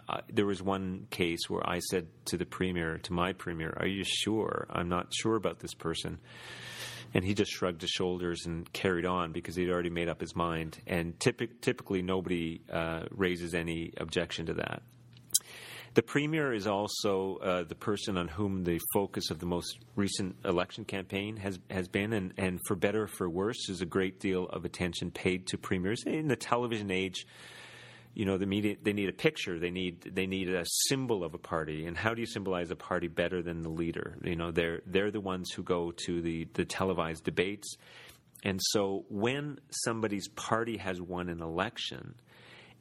uh, 0.09 0.21
there 0.33 0.47
was 0.47 0.63
one 0.63 1.09
case 1.11 1.49
where 1.49 1.69
I 1.69 1.81
said 1.81 2.07
to 2.27 2.37
the 2.37 2.47
premier, 2.47 2.99
to 2.99 3.13
my 3.13 3.33
premier, 3.33 3.77
"Are 3.77 3.87
you 3.87 4.05
sure? 4.05 4.67
I'm 4.71 4.89
not 4.89 5.13
sure 5.13 5.35
about 5.35 5.59
this 5.59 5.75
person." 5.75 6.19
And 7.13 7.25
he 7.25 7.35
just 7.35 7.51
shrugged 7.51 7.81
his 7.81 7.91
shoulders 7.91 8.47
and 8.47 8.73
carried 8.73 9.05
on 9.05 9.33
because 9.33 9.57
he'd 9.57 9.71
already 9.71 9.91
made 9.91 10.09
up 10.09 10.21
his 10.21 10.37
mind. 10.37 10.79
And 10.87 11.19
typic- 11.19 11.61
typically, 11.61 12.03
nobody 12.03 12.61
uh, 12.73 13.05
raises 13.11 13.55
any 13.55 13.93
objection 13.97 14.47
to 14.47 14.55
that. 14.55 14.83
The 15.95 16.03
premier 16.03 16.53
is 16.53 16.69
also 16.69 17.39
uh, 17.43 17.65
the 17.65 17.75
person 17.75 18.17
on 18.17 18.29
whom 18.29 18.63
the 18.63 18.79
focus 18.95 19.31
of 19.31 19.41
the 19.41 19.47
most 19.47 19.81
recent 19.97 20.37
election 20.45 20.85
campaign 20.85 21.37
has 21.39 21.59
has 21.69 21.89
been, 21.89 22.13
and, 22.13 22.33
and 22.37 22.61
for 22.69 22.77
better 22.77 23.03
or 23.03 23.07
for 23.09 23.29
worse, 23.29 23.67
there's 23.67 23.81
a 23.81 23.87
great 23.87 24.21
deal 24.21 24.45
of 24.51 24.65
attention 24.65 25.11
paid 25.11 25.49
to 25.49 25.59
premiers 25.59 26.05
in 26.07 26.29
the 26.29 26.37
television 26.37 26.93
age 26.93 27.27
you 28.15 28.25
know 28.25 28.39
the 28.39 28.47
media 28.47 28.77
they 28.83 28.93
need 28.93 29.09
a 29.09 29.13
picture 29.13 29.59
they 29.59 29.71
need 29.71 30.03
they 30.03 30.27
need 30.27 30.49
a 30.49 30.65
symbol 30.89 31.23
of 31.25 31.35
a 31.35 31.39
party. 31.39 31.87
And 31.87 31.97
how 31.97 32.15
do 32.15 32.21
you 32.21 32.27
symbolize 32.27 32.71
a 32.71 32.77
party 32.77 33.09
better 33.09 33.43
than 33.43 33.63
the 33.63 33.71
leader? 33.71 34.17
You 34.23 34.37
know 34.37 34.51
they're 34.51 34.83
they're 34.87 35.11
the 35.11 35.21
ones 35.21 35.51
who 35.51 35.63
go 35.63 35.93
to 36.07 36.21
the 36.21 36.49
the 36.55 36.65
televised 36.65 37.25
debates. 37.25 37.77
And 38.43 38.59
so 38.63 39.05
when 39.11 39.59
somebody's 39.85 40.29
party 40.29 40.79
has 40.79 41.01
won 41.01 41.29
an 41.29 41.43
election 41.43 42.15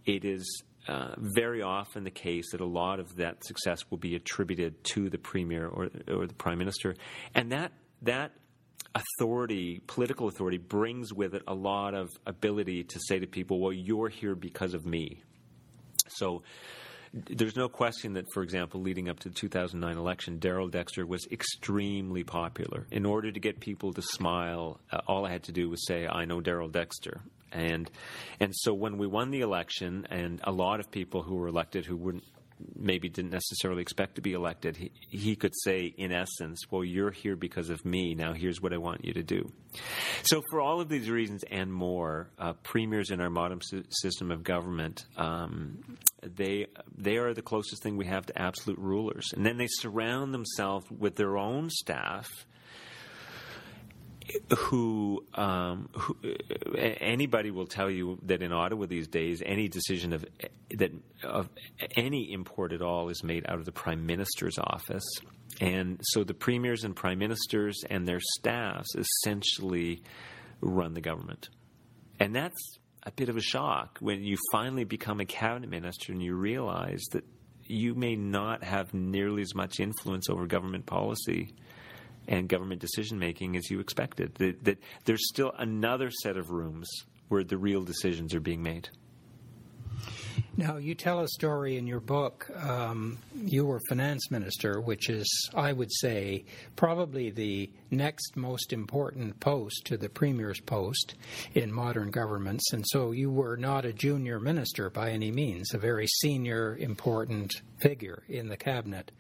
it 0.06 0.26
is 0.26 0.64
uh, 0.88 1.14
very 1.18 1.62
often 1.62 2.04
the 2.04 2.12
case 2.12 2.52
that 2.52 2.62
a 2.62 2.66
lot 2.66 3.00
of 3.00 3.18
that 3.18 3.44
success 3.44 3.84
will 3.90 3.98
be 3.98 4.16
attributed 4.16 4.84
to 4.84 5.10
the 5.10 5.18
premier 5.18 5.68
or 5.68 5.90
or 6.08 6.26
the 6.26 6.34
prime 6.34 6.58
minister. 6.58 6.96
And 7.36 7.52
that 7.52 7.72
that 8.04 8.32
authority, 8.96 9.82
political 9.88 10.28
authority, 10.28 10.58
brings 10.58 11.14
with 11.14 11.36
it 11.36 11.44
a 11.48 11.54
lot 11.54 11.94
of 11.94 12.10
ability 12.26 12.84
to 12.86 13.00
say 13.08 13.20
to 13.20 13.28
people, 13.28 13.60
well, 13.60 13.74
you're 13.74 14.10
here 14.10 14.36
because 14.36 14.74
of 14.74 14.86
me. 14.86 15.22
So 16.08 16.44
there's 17.14 17.56
no 17.56 17.70
question 17.70 18.14
that, 18.14 18.26
for 18.34 18.44
example, 18.44 18.82
leading 18.82 19.10
up 19.10 19.20
to 19.22 19.30
the 19.30 19.36
2009 19.36 19.98
election, 19.98 20.40
Darrell 20.40 20.68
Dexter 20.68 21.06
was 21.06 21.26
extremely 21.32 22.24
popular. 22.24 22.86
In 22.92 23.06
order 23.06 23.32
to 23.32 23.40
get 23.40 23.60
people 23.60 23.94
to 23.94 24.02
smile, 24.02 24.80
uh, 24.92 25.02
all 25.08 25.26
I 25.26 25.32
had 25.32 25.44
to 25.44 25.52
do 25.52 25.70
was 25.70 25.86
say, 25.86 26.08
I 26.08 26.26
know 26.26 26.42
Darrell 26.42 26.70
Dexter. 26.70 27.22
And 27.52 27.90
and 28.40 28.54
so 28.56 28.76
when 28.76 29.00
we 29.00 29.08
won 29.08 29.32
the 29.32 29.42
election, 29.42 30.06
and 30.12 30.40
a 30.44 30.52
lot 30.52 30.80
of 30.80 30.92
people 30.92 31.24
who 31.24 31.36
were 31.36 31.48
elected 31.48 31.84
who 31.84 31.98
wouldn't 31.98 32.24
maybe 32.76 33.10
didn't 33.10 33.32
necessarily 33.32 33.82
expect 33.82 34.16
to 34.16 34.22
be 34.22 34.34
elected, 34.34 34.78
he, 34.78 34.92
he 35.10 35.36
could 35.36 35.54
say, 35.64 35.94
in 35.98 36.12
essence, 36.12 36.60
well, 36.70 36.84
you're 36.84 37.12
here 37.12 37.36
because 37.36 37.70
of 37.70 37.84
me. 37.86 38.16
Now 38.16 38.34
here's 38.34 38.62
what 38.62 38.74
I 38.74 38.78
want 38.78 39.06
you 39.06 39.14
to 39.14 39.24
do. 39.24 39.52
So, 40.24 40.42
for 40.50 40.62
all 40.62 40.82
of 40.82 40.90
these 40.90 41.10
reasons 41.10 41.44
and 41.50 41.72
more, 41.72 42.30
uh, 42.38 42.54
premiers 42.64 43.12
in 43.12 43.22
our 43.22 43.30
modern 43.30 43.62
system 43.90 44.32
of 44.32 44.44
government, 44.44 45.06
um, 45.16 45.98
they 46.24 46.68
they 46.98 47.18
are 47.18 47.34
the 47.34 47.42
closest 47.42 47.84
thing 47.84 47.98
we 47.98 48.08
have 48.08 48.26
to 48.28 48.42
absolute 48.42 48.80
rulers, 48.80 49.30
and 49.36 49.46
then 49.46 49.58
they 49.58 49.68
surround 49.68 50.34
themselves 50.34 50.86
with 50.90 51.16
their 51.16 51.38
own 51.38 51.70
staff 51.70 52.28
who, 54.58 55.24
um, 55.34 55.90
who, 55.94 56.18
anybody 56.76 57.52
will 57.52 57.66
tell 57.66 57.90
you 57.90 58.20
that 58.24 58.42
in 58.42 58.52
Ottawa 58.52 58.86
these 58.86 59.08
days, 59.08 59.42
any 59.46 59.68
decision 59.68 60.14
of 60.14 60.26
that 60.72 60.92
of 61.24 61.50
any 61.96 62.32
import 62.32 62.74
at 62.74 62.82
all 62.82 63.10
is 63.10 63.24
made 63.24 63.46
out 63.48 63.60
of 63.60 63.66
the 63.66 63.72
prime 63.72 64.06
minister's 64.06 64.58
office, 64.58 65.06
and 65.60 66.00
so 66.04 66.24
the 66.24 66.34
premiers 66.34 66.84
and 66.84 66.96
prime 66.96 67.20
ministers 67.20 67.84
and 67.90 68.08
their 68.08 68.20
staffs 68.38 68.90
essentially 68.96 70.02
run 70.62 70.94
the 70.94 71.02
government, 71.02 71.50
and 72.20 72.36
that's 72.36 72.80
a 73.04 73.12
bit 73.12 73.30
of 73.30 73.38
a 73.38 73.42
shock. 73.42 73.98
When 74.00 74.24
you 74.24 74.38
finally 74.52 74.84
become 74.84 75.20
a 75.20 75.26
cabinet 75.26 75.70
minister 75.70 76.12
and 76.12 76.22
you 76.22 76.36
realize 76.36 77.04
that 77.12 77.24
you 77.66 77.94
may 77.94 78.16
not 78.16 78.64
have 78.64 78.94
nearly 78.94 79.44
as 79.44 79.54
much 79.54 79.80
influence 79.80 80.28
over 80.30 80.48
government 80.48 80.88
policy 80.88 81.54
and 82.30 82.48
government 82.48 82.80
decision 82.80 83.20
making 83.20 83.58
as 83.58 83.70
you 83.70 83.82
expected. 83.82 84.36
That, 84.36 84.64
that 84.64 84.78
there's 85.04 85.28
still 85.28 85.52
another 85.58 86.12
set 86.12 86.38
of 86.38 86.52
rooms 86.52 86.88
where 87.28 87.44
the 87.44 87.58
real 87.58 87.84
decisions 87.84 88.34
are 88.34 88.40
being 88.40 88.64
made. 88.64 88.88
Now, 90.56 90.78
you 90.78 90.94
tell 90.94 91.22
a 91.22 91.28
story 91.28 91.78
in 91.78 91.88
your 91.88 92.00
book. 92.00 92.50
Um, 92.64 93.18
you 93.36 93.66
were 93.66 93.80
finance 93.90 94.30
minister, 94.30 94.80
which 94.80 95.10
is, 95.10 95.50
I 95.56 95.74
would 95.74 95.92
say, 95.92 96.46
probably 96.76 97.32
the 97.32 97.72
next 97.92 98.36
most 98.36 98.74
important 98.74 99.40
post 99.40 99.86
to 99.86 99.98
the 99.98 100.10
premier's 100.10 100.60
post 100.60 101.16
in 101.54 101.72
modern 101.72 102.12
governments. 102.12 102.72
And 102.74 102.86
so 102.88 103.12
you 103.12 103.32
were 103.32 103.58
not 103.58 103.86
a 103.86 103.94
junior 103.94 104.40
minister 104.40 104.90
by 104.90 105.12
any 105.12 105.32
means, 105.32 105.74
a 105.74 105.78
very 105.78 106.08
senior, 106.08 106.78
important 106.78 107.52
figure 107.80 108.24
in 108.28 108.50
the 108.50 108.58
cabinet. 108.58 109.12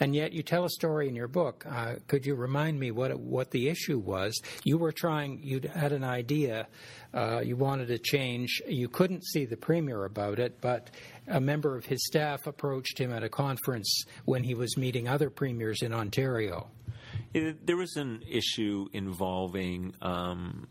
And 0.00 0.14
yet, 0.14 0.32
you 0.32 0.42
tell 0.42 0.64
a 0.64 0.70
story 0.70 1.08
in 1.08 1.14
your 1.14 1.28
book. 1.28 1.64
Uh, 1.68 1.96
could 2.08 2.26
you 2.26 2.34
remind 2.34 2.78
me 2.78 2.90
what 2.90 3.18
what 3.18 3.50
the 3.50 3.68
issue 3.68 3.98
was? 3.98 4.40
You 4.64 4.78
were 4.78 4.92
trying. 4.92 5.40
You 5.42 5.60
had 5.72 5.92
an 5.92 6.04
idea 6.04 6.66
uh, 7.12 7.40
you 7.44 7.56
wanted 7.56 7.88
to 7.88 7.98
change. 7.98 8.62
You 8.66 8.88
couldn't 8.88 9.24
see 9.24 9.44
the 9.44 9.56
premier 9.56 10.04
about 10.04 10.38
it, 10.38 10.60
but 10.60 10.90
a 11.26 11.40
member 11.40 11.76
of 11.76 11.84
his 11.84 12.04
staff 12.06 12.46
approached 12.46 12.98
him 12.98 13.12
at 13.12 13.24
a 13.24 13.28
conference 13.28 14.04
when 14.24 14.44
he 14.44 14.54
was 14.54 14.76
meeting 14.76 15.08
other 15.08 15.30
premiers 15.30 15.82
in 15.82 15.92
Ontario. 15.92 16.68
There 17.32 17.76
was 17.76 17.96
an 17.96 18.22
issue 18.28 18.86
involving 18.92 19.94
um, 20.02 20.66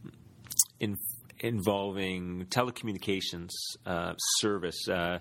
in 0.79 0.97
involving 1.41 2.45
telecommunications 2.49 3.49
uh, 3.85 4.13
service. 4.39 4.87
Uh, 4.87 5.19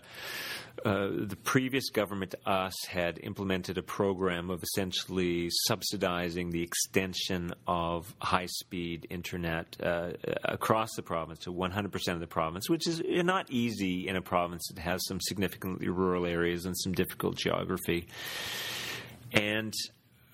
uh, 0.84 1.08
the 1.10 1.36
previous 1.44 1.90
government 1.90 2.32
to 2.32 2.50
us 2.50 2.74
had 2.88 3.18
implemented 3.22 3.78
a 3.78 3.82
program 3.82 4.50
of 4.50 4.62
essentially 4.62 5.48
subsidizing 5.66 6.50
the 6.50 6.62
extension 6.62 7.52
of 7.66 8.14
high 8.20 8.46
speed 8.46 9.06
internet 9.10 9.76
uh, 9.82 10.10
across 10.44 10.88
the 10.96 11.02
province 11.02 11.40
to 11.40 11.52
100% 11.52 12.08
of 12.08 12.20
the 12.20 12.26
province, 12.26 12.68
which 12.68 12.86
is 12.86 13.02
not 13.06 13.50
easy 13.50 14.08
in 14.08 14.16
a 14.16 14.22
province 14.22 14.66
that 14.74 14.80
has 14.80 15.04
some 15.06 15.20
significantly 15.20 15.88
rural 15.88 16.26
areas 16.26 16.64
and 16.64 16.76
some 16.76 16.92
difficult 16.92 17.36
geography. 17.36 18.06
And 19.32 19.74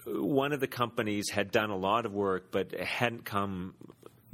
one 0.06 0.52
of 0.52 0.60
the 0.60 0.66
companies 0.66 1.30
had 1.30 1.50
done 1.50 1.70
a 1.70 1.76
lot 1.76 2.06
of 2.06 2.12
work 2.12 2.50
but 2.50 2.78
hadn't 2.78 3.24
come 3.24 3.74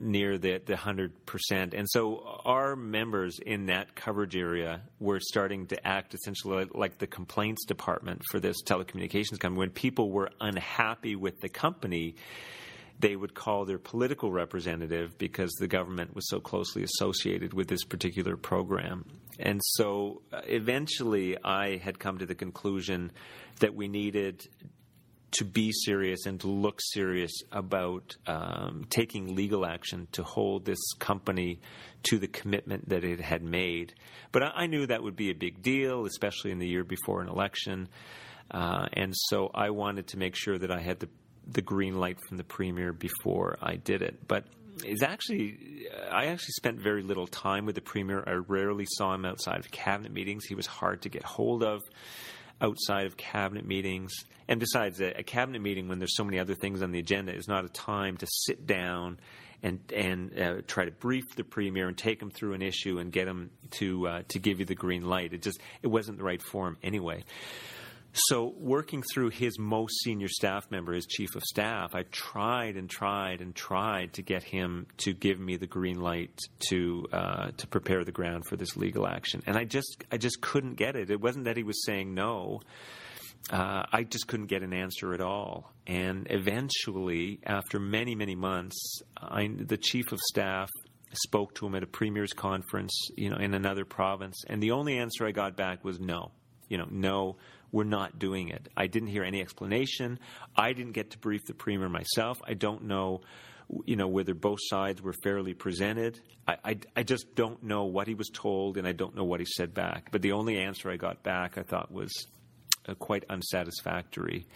near 0.00 0.38
the 0.38 0.58
the 0.64 0.76
hundred 0.76 1.26
percent, 1.26 1.74
and 1.74 1.86
so 1.88 2.40
our 2.44 2.74
members 2.74 3.38
in 3.38 3.66
that 3.66 3.94
coverage 3.94 4.34
area 4.34 4.82
were 4.98 5.20
starting 5.20 5.66
to 5.66 5.86
act 5.86 6.14
essentially 6.14 6.66
like 6.72 6.98
the 6.98 7.06
complaints 7.06 7.64
department 7.66 8.22
for 8.30 8.40
this 8.40 8.62
telecommunications 8.62 9.38
company. 9.38 9.58
When 9.58 9.70
people 9.70 10.10
were 10.10 10.30
unhappy 10.40 11.16
with 11.16 11.40
the 11.40 11.50
company, 11.50 12.16
they 12.98 13.14
would 13.14 13.34
call 13.34 13.64
their 13.64 13.78
political 13.78 14.32
representative 14.32 15.18
because 15.18 15.50
the 15.60 15.68
government 15.68 16.14
was 16.14 16.28
so 16.28 16.40
closely 16.40 16.82
associated 16.82 17.52
with 17.52 17.68
this 17.68 17.84
particular 17.84 18.36
program. 18.36 19.04
And 19.38 19.60
so 19.62 20.22
uh, 20.32 20.40
eventually 20.46 21.36
I 21.42 21.76
had 21.76 21.98
come 21.98 22.18
to 22.18 22.26
the 22.26 22.34
conclusion 22.34 23.12
that 23.60 23.74
we 23.74 23.88
needed 23.88 24.46
to 25.32 25.44
be 25.44 25.72
serious 25.72 26.26
and 26.26 26.40
to 26.40 26.48
look 26.48 26.80
serious 26.80 27.32
about 27.52 28.16
um, 28.26 28.84
taking 28.90 29.34
legal 29.34 29.64
action 29.64 30.08
to 30.12 30.22
hold 30.22 30.64
this 30.64 30.92
company 30.98 31.60
to 32.02 32.18
the 32.18 32.26
commitment 32.26 32.88
that 32.88 33.04
it 33.04 33.20
had 33.20 33.42
made. 33.42 33.94
But 34.32 34.42
I, 34.42 34.50
I 34.54 34.66
knew 34.66 34.86
that 34.86 35.02
would 35.02 35.16
be 35.16 35.30
a 35.30 35.34
big 35.34 35.62
deal, 35.62 36.06
especially 36.06 36.50
in 36.50 36.58
the 36.58 36.66
year 36.66 36.84
before 36.84 37.22
an 37.22 37.28
election. 37.28 37.88
Uh, 38.50 38.86
and 38.92 39.14
so 39.14 39.50
I 39.54 39.70
wanted 39.70 40.08
to 40.08 40.18
make 40.18 40.34
sure 40.34 40.58
that 40.58 40.70
I 40.70 40.80
had 40.80 40.98
the, 40.98 41.08
the 41.46 41.62
green 41.62 41.98
light 41.98 42.18
from 42.28 42.36
the 42.36 42.44
premier 42.44 42.92
before 42.92 43.56
I 43.62 43.76
did 43.76 44.02
it. 44.02 44.26
But 44.26 44.44
it's 44.84 45.02
actually, 45.02 45.86
I 46.10 46.26
actually 46.26 46.52
spent 46.52 46.80
very 46.80 47.02
little 47.02 47.26
time 47.26 47.66
with 47.66 47.76
the 47.76 47.80
premier. 47.80 48.24
I 48.26 48.32
rarely 48.32 48.86
saw 48.88 49.14
him 49.14 49.24
outside 49.24 49.60
of 49.60 49.70
cabinet 49.70 50.12
meetings. 50.12 50.44
He 50.46 50.54
was 50.54 50.66
hard 50.66 51.02
to 51.02 51.08
get 51.08 51.22
hold 51.22 51.62
of 51.62 51.82
outside 52.60 53.06
of 53.06 53.16
cabinet 53.16 53.66
meetings. 53.66 54.12
And 54.48 54.58
besides, 54.60 55.00
a, 55.00 55.20
a, 55.20 55.22
cabinet 55.22 55.62
meeting 55.62 55.88
when 55.88 55.98
there's 55.98 56.16
so 56.16 56.24
many 56.24 56.38
other 56.38 56.54
things 56.54 56.82
on 56.82 56.90
the 56.92 56.98
agenda 56.98 57.34
is 57.34 57.48
not 57.48 57.64
a 57.64 57.68
time 57.68 58.16
to 58.18 58.26
sit 58.28 58.66
down 58.66 59.18
and 59.62 59.80
and 59.94 60.38
uh, 60.38 60.62
try 60.66 60.86
to 60.86 60.90
brief 60.90 61.36
the 61.36 61.44
premier 61.44 61.86
and 61.86 61.96
take 61.96 62.20
him 62.20 62.30
through 62.30 62.54
an 62.54 62.62
issue 62.62 62.98
and 62.98 63.12
get 63.12 63.28
him 63.28 63.50
to 63.70 64.08
uh, 64.08 64.22
to 64.28 64.38
give 64.38 64.58
you 64.58 64.64
the 64.64 64.74
green 64.74 65.02
light. 65.02 65.32
It 65.32 65.42
just 65.42 65.60
it 65.82 65.88
wasn't 65.88 66.18
the 66.18 66.24
right 66.24 66.42
form 66.42 66.78
anyway. 66.82 67.24
So, 68.12 68.52
working 68.56 69.02
through 69.12 69.30
his 69.30 69.56
most 69.58 70.00
senior 70.02 70.26
staff 70.26 70.68
member, 70.70 70.92
his 70.92 71.06
chief 71.06 71.36
of 71.36 71.42
staff, 71.44 71.94
I 71.94 72.02
tried 72.10 72.76
and 72.76 72.90
tried 72.90 73.40
and 73.40 73.54
tried 73.54 74.14
to 74.14 74.22
get 74.22 74.42
him 74.42 74.86
to 74.98 75.12
give 75.12 75.38
me 75.38 75.56
the 75.56 75.68
green 75.68 76.00
light 76.00 76.36
to 76.70 77.06
uh, 77.12 77.50
to 77.56 77.66
prepare 77.68 78.04
the 78.04 78.12
ground 78.12 78.46
for 78.46 78.56
this 78.56 78.76
legal 78.76 79.06
action, 79.06 79.42
and 79.46 79.56
I 79.56 79.64
just 79.64 80.04
I 80.10 80.16
just 80.16 80.40
couldn't 80.40 80.74
get 80.74 80.96
it. 80.96 81.10
It 81.10 81.20
wasn't 81.20 81.44
that 81.44 81.56
he 81.56 81.62
was 81.62 81.84
saying 81.84 82.12
no. 82.14 82.60
Uh, 83.50 83.84
I 83.92 84.02
just 84.02 84.26
couldn't 84.26 84.46
get 84.46 84.62
an 84.62 84.72
answer 84.74 85.14
at 85.14 85.20
all. 85.20 85.72
And 85.86 86.26
eventually, 86.30 87.38
after 87.44 87.78
many 87.78 88.16
many 88.16 88.34
months, 88.34 89.02
I, 89.16 89.48
the 89.56 89.78
chief 89.78 90.10
of 90.10 90.18
staff 90.18 90.68
spoke 91.12 91.54
to 91.54 91.66
him 91.66 91.74
at 91.76 91.82
a 91.84 91.86
premier's 91.86 92.32
conference, 92.32 92.92
you 93.16 93.30
know, 93.30 93.36
in 93.36 93.54
another 93.54 93.84
province, 93.84 94.42
and 94.48 94.60
the 94.60 94.72
only 94.72 94.98
answer 94.98 95.26
I 95.26 95.30
got 95.30 95.56
back 95.56 95.84
was 95.84 96.00
no. 96.00 96.32
You 96.70 96.78
know, 96.78 96.86
no 96.90 97.36
we're 97.72 97.84
not 97.84 98.18
doing 98.18 98.48
it. 98.48 98.68
I 98.76 98.86
didn't 98.86 99.08
hear 99.08 99.22
any 99.22 99.40
explanation. 99.40 100.18
I 100.56 100.72
didn't 100.72 100.92
get 100.92 101.10
to 101.10 101.18
brief 101.18 101.44
the 101.46 101.54
premier 101.54 101.88
myself. 101.88 102.40
I 102.44 102.54
don't 102.54 102.84
know, 102.84 103.20
you 103.84 103.96
know, 103.96 104.08
whether 104.08 104.34
both 104.34 104.58
sides 104.62 105.00
were 105.00 105.14
fairly 105.22 105.54
presented. 105.54 106.20
I, 106.46 106.56
I, 106.64 106.78
I 106.96 107.02
just 107.02 107.34
don't 107.34 107.62
know 107.62 107.84
what 107.84 108.08
he 108.08 108.14
was 108.14 108.28
told, 108.28 108.76
and 108.76 108.86
I 108.86 108.92
don't 108.92 109.14
know 109.14 109.24
what 109.24 109.40
he 109.40 109.46
said 109.46 109.72
back. 109.72 110.10
But 110.10 110.22
the 110.22 110.32
only 110.32 110.58
answer 110.58 110.90
I 110.90 110.96
got 110.96 111.22
back, 111.22 111.58
I 111.58 111.62
thought, 111.62 111.92
was 111.92 112.12
uh, 112.88 112.94
quite 112.94 113.24
unsatisfactory. 113.28 114.46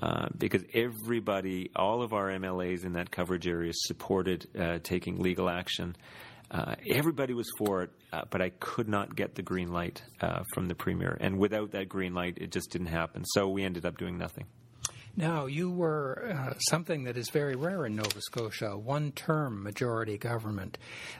Uh, 0.00 0.28
because 0.38 0.62
everybody, 0.72 1.70
all 1.76 2.02
of 2.02 2.14
our 2.14 2.28
MLAs 2.30 2.84
in 2.84 2.94
that 2.94 3.10
coverage 3.10 3.46
area 3.46 3.72
supported 3.74 4.46
uh, 4.58 4.78
taking 4.82 5.18
legal 5.18 5.50
action. 5.50 5.94
Uh, 6.52 6.74
everybody 6.86 7.32
was 7.32 7.50
for 7.56 7.82
it, 7.82 7.90
uh, 8.12 8.22
but 8.28 8.42
I 8.42 8.50
could 8.60 8.86
not 8.86 9.16
get 9.16 9.34
the 9.34 9.42
green 9.42 9.72
light 9.72 10.02
uh, 10.20 10.42
from 10.52 10.68
the 10.68 10.74
premier. 10.74 11.16
And 11.18 11.38
without 11.38 11.70
that 11.70 11.88
green 11.88 12.12
light, 12.12 12.36
it 12.38 12.52
just 12.52 12.70
didn't 12.70 12.88
happen. 12.88 13.24
So 13.24 13.48
we 13.48 13.64
ended 13.64 13.86
up 13.86 13.96
doing 13.96 14.18
nothing. 14.18 14.44
Now, 15.14 15.44
you 15.44 15.70
were 15.70 16.34
uh, 16.34 16.54
something 16.70 17.04
that 17.04 17.18
is 17.18 17.28
very 17.28 17.54
rare 17.54 17.84
in 17.84 17.96
Nova 17.96 18.18
Scotia, 18.22 18.78
one 18.78 19.12
term 19.12 19.62
majority 19.62 20.16
government. 20.16 20.78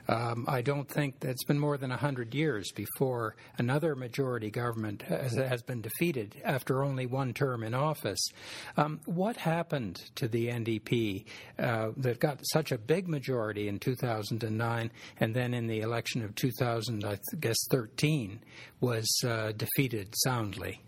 Um, 0.09 0.47
I 0.49 0.63
don't 0.63 0.89
think 0.89 1.21
that 1.21 1.29
it's 1.29 1.45
been 1.45 1.59
more 1.59 1.77
than 1.77 1.91
100 1.91 2.35
years 2.35 2.73
before 2.73 3.37
another 3.59 3.95
majority 3.95 4.51
government 4.51 5.03
has, 5.03 5.35
has 5.35 5.63
been 5.63 5.83
defeated 5.83 6.37
after 6.43 6.83
only 6.83 7.05
one 7.05 7.35
term 7.35 7.63
in 7.63 7.75
office. 7.75 8.31
Um, 8.79 9.01
what 9.05 9.37
happened 9.37 10.01
to 10.15 10.27
the 10.27 10.49
NDP 10.49 11.27
uh, 11.59 11.91
that 11.99 12.19
got 12.19 12.39
such 12.45 12.73
a 12.73 12.79
big 12.79 13.09
majority 13.09 13.69
in 13.69 13.79
2009 13.79 14.91
and 15.21 15.35
then 15.37 15.53
in 15.53 15.67
the 15.67 15.81
election 15.81 16.25
of 16.25 16.35
2000, 16.35 17.05
I 17.05 17.19
guess 17.39 17.59
13, 17.71 18.41
was 18.81 19.07
uh, 19.23 19.53
defeated 19.53 20.15
soundly? 20.25 20.81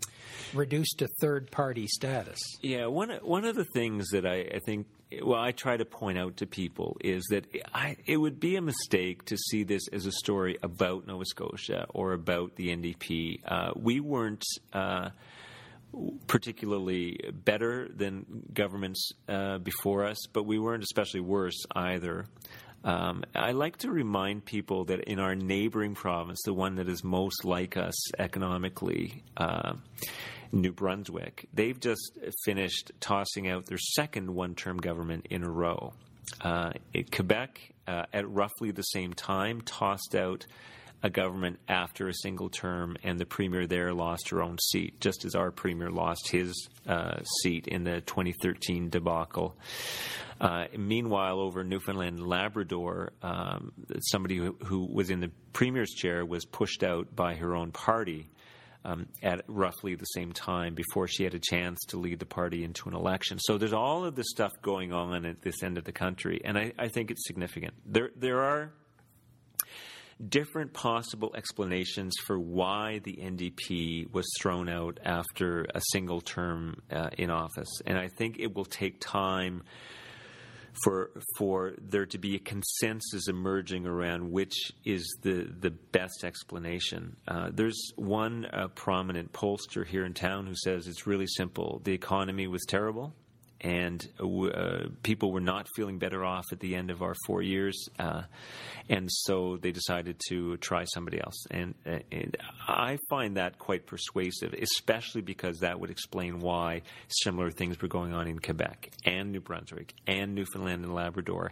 reduced 0.53 0.99
to 0.99 1.07
third 1.19 1.51
party 1.51 1.87
status. 1.87 2.39
Yeah, 2.61 2.87
one 2.95 3.09
one 3.21 3.45
of 3.45 3.55
the 3.55 3.65
things 3.65 4.09
that 4.09 4.25
I, 4.25 4.39
I 4.55 4.59
think 4.65 4.87
well, 5.21 5.39
I 5.39 5.51
try 5.51 5.77
to 5.77 5.85
point 5.85 6.17
out 6.17 6.37
to 6.37 6.47
people 6.47 6.97
is 7.01 7.23
that 7.29 7.45
I, 7.73 7.97
it 8.05 8.17
would 8.17 8.39
be 8.39 8.55
a 8.55 8.61
mistake 8.61 9.25
to 9.25 9.37
see 9.37 9.63
this 9.63 9.87
as 9.89 10.05
a 10.05 10.11
story 10.11 10.57
about 10.63 11.05
Nova 11.05 11.25
Scotia 11.25 11.85
or 11.89 12.13
about 12.13 12.55
the 12.55 12.75
NDP. 12.75 13.41
Uh, 13.45 13.71
we 13.75 13.99
weren't 13.99 14.43
uh, 14.73 15.09
particularly 16.27 17.19
better 17.31 17.87
than 17.95 18.25
governments 18.53 19.11
uh, 19.29 19.59
before 19.59 20.05
us, 20.05 20.17
but 20.33 20.43
we 20.43 20.57
weren't 20.57 20.83
especially 20.83 21.21
worse 21.21 21.65
either. 21.75 22.25
Um, 22.83 23.23
I 23.33 23.51
like 23.51 23.77
to 23.77 23.91
remind 23.91 24.45
people 24.45 24.85
that 24.85 25.01
in 25.05 25.19
our 25.19 25.33
neighboring 25.35 25.95
province, 25.95 26.41
the 26.45 26.53
one 26.53 26.75
that 26.75 26.87
is 26.87 27.03
most 27.03 27.43
like 27.43 27.77
us 27.77 27.95
economically, 28.19 29.23
uh, 29.37 29.73
New 30.51 30.71
Brunswick, 30.71 31.47
they've 31.53 31.79
just 31.79 32.17
finished 32.43 32.91
tossing 32.99 33.47
out 33.47 33.65
their 33.65 33.77
second 33.77 34.33
one 34.33 34.55
term 34.55 34.77
government 34.77 35.27
in 35.29 35.43
a 35.43 35.49
row. 35.49 35.93
Uh, 36.41 36.71
Quebec, 37.11 37.59
uh, 37.87 38.03
at 38.13 38.29
roughly 38.29 38.71
the 38.71 38.81
same 38.81 39.13
time, 39.13 39.61
tossed 39.61 40.15
out 40.15 40.45
a 41.03 41.09
government 41.09 41.59
after 41.67 42.07
a 42.07 42.13
single 42.13 42.49
term, 42.49 42.97
and 43.03 43.19
the 43.19 43.25
premier 43.25 43.67
there 43.67 43.93
lost 43.93 44.29
her 44.29 44.41
own 44.41 44.57
seat, 44.57 44.99
just 44.99 45.23
as 45.23 45.35
our 45.35 45.51
premier 45.51 45.91
lost 45.91 46.29
his 46.31 46.67
uh, 46.87 47.21
seat 47.41 47.67
in 47.67 47.83
the 47.83 48.01
2013 48.01 48.89
debacle. 48.89 49.55
Uh, 50.41 50.65
meanwhile, 50.75 51.39
over 51.39 51.63
Newfoundland 51.63 52.17
and 52.17 52.27
Labrador, 52.27 53.13
um, 53.21 53.71
somebody 53.99 54.37
who, 54.37 54.55
who, 54.65 54.85
was 54.85 55.09
in 55.09 55.19
the 55.19 55.31
premier's 55.53 55.91
chair 55.91 56.25
was 56.25 56.43
pushed 56.43 56.83
out 56.83 57.15
by 57.15 57.35
her 57.35 57.55
own 57.55 57.71
party 57.71 58.27
um, 58.85 59.07
at 59.23 59.41
roughly 59.47 59.95
the 59.95 60.05
same 60.05 60.31
time 60.31 60.75
before 60.75 61.07
she 61.07 61.23
had 61.23 61.33
a 61.33 61.39
chance 61.39 61.79
to 61.87 61.97
lead 61.97 62.19
the 62.19 62.25
party 62.25 62.63
into 62.63 62.87
an 62.87 62.95
election. 62.95 63.39
So 63.39 63.57
there's 63.57 63.73
all 63.73 64.05
of 64.05 64.15
this 64.15 64.27
stuff 64.29 64.51
going 64.61 64.93
on 64.93 65.25
at 65.25 65.41
this 65.41 65.63
end 65.63 65.77
of 65.77 65.83
the 65.83 65.91
country, 65.91 66.39
and 66.45 66.57
I, 66.57 66.71
I 66.77 66.87
think 66.87 67.11
it's 67.11 67.25
significant. 67.25 67.73
There, 67.85 68.11
there 68.15 68.43
are 68.43 68.71
different 70.29 70.73
possible 70.73 71.33
explanations 71.35 72.13
for 72.25 72.39
why 72.39 72.99
the 72.99 73.17
NDP 73.21 74.13
was 74.13 74.25
thrown 74.39 74.69
out 74.69 74.99
after 75.03 75.65
a 75.73 75.81
single 75.91 76.21
term 76.21 76.81
uh, 76.91 77.09
in 77.17 77.29
office, 77.29 77.81
and 77.85 77.97
I 77.97 78.07
think 78.07 78.37
it 78.39 78.55
will 78.55 78.65
take 78.65 78.99
time 79.01 79.63
for 80.83 81.11
for 81.37 81.73
there 81.77 82.05
to 82.05 82.17
be 82.17 82.35
a 82.35 82.39
consensus 82.39 83.27
emerging 83.27 83.85
around 83.85 84.31
which 84.31 84.71
is 84.83 85.17
the 85.21 85.53
the 85.59 85.71
best 85.71 86.23
explanation. 86.23 87.15
Uh, 87.27 87.49
there's 87.53 87.91
one 87.95 88.45
uh, 88.45 88.67
prominent 88.69 89.31
pollster 89.33 89.85
here 89.85 90.05
in 90.05 90.13
town 90.13 90.45
who 90.45 90.55
says 90.55 90.87
it's 90.87 91.07
really 91.07 91.27
simple: 91.27 91.81
the 91.83 91.93
economy 91.93 92.47
was 92.47 92.63
terrible 92.67 93.13
and 93.65 94.07
uh, 94.19 94.89
people 95.01 95.31
were 95.31 95.41
not 95.41 95.67
feeling 95.75 95.97
better 95.97 96.23
off 96.23 96.45
at 96.51 96.59
the 96.59 96.75
end 96.75 96.91
of 96.91 97.01
our 97.01 97.15
four 97.25 97.41
years, 97.41 97.89
uh, 97.97 98.21
and 98.89 99.09
so 99.11 99.57
they 99.59 99.71
decided 99.71 100.21
to 100.29 100.55
try 100.57 100.83
somebody 100.83 101.19
else. 101.19 101.47
And, 101.49 101.73
uh, 101.83 101.97
and, 102.11 102.37
I 102.67 102.97
find 103.09 103.37
that 103.37 103.57
quite 103.57 103.87
persuasive, 103.87 104.53
especially 104.53 105.21
because 105.21 105.59
that 105.59 105.79
would 105.79 105.89
explain 105.89 106.39
why 106.39 106.83
similar 107.07 107.49
things 107.49 107.81
were 107.81 107.87
going 107.87 108.13
on 108.13 108.27
in 108.27 108.37
Quebec 108.37 108.91
and 109.03 109.31
New 109.31 109.41
Brunswick 109.41 109.93
and 110.05 110.35
Newfoundland 110.35 110.83
and 110.83 110.93
Labrador 110.93 111.51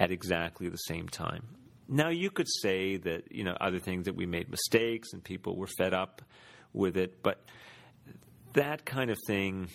at 0.00 0.10
exactly 0.10 0.68
the 0.68 0.76
same 0.76 1.08
time. 1.08 1.44
Now 1.88 2.08
you 2.08 2.30
could 2.30 2.48
say 2.48 2.96
that 2.96 3.30
you 3.30 3.44
know 3.44 3.56
other 3.60 3.78
things 3.78 4.06
that 4.06 4.16
we 4.16 4.26
made 4.26 4.50
mistakes 4.50 5.12
and 5.12 5.22
people 5.22 5.56
were 5.56 5.68
fed 5.78 5.94
up 5.94 6.22
with 6.72 6.96
it, 6.96 7.22
but 7.22 7.40
that 8.54 8.84
kind 8.84 9.10
of 9.10 9.18
thing 9.28 9.68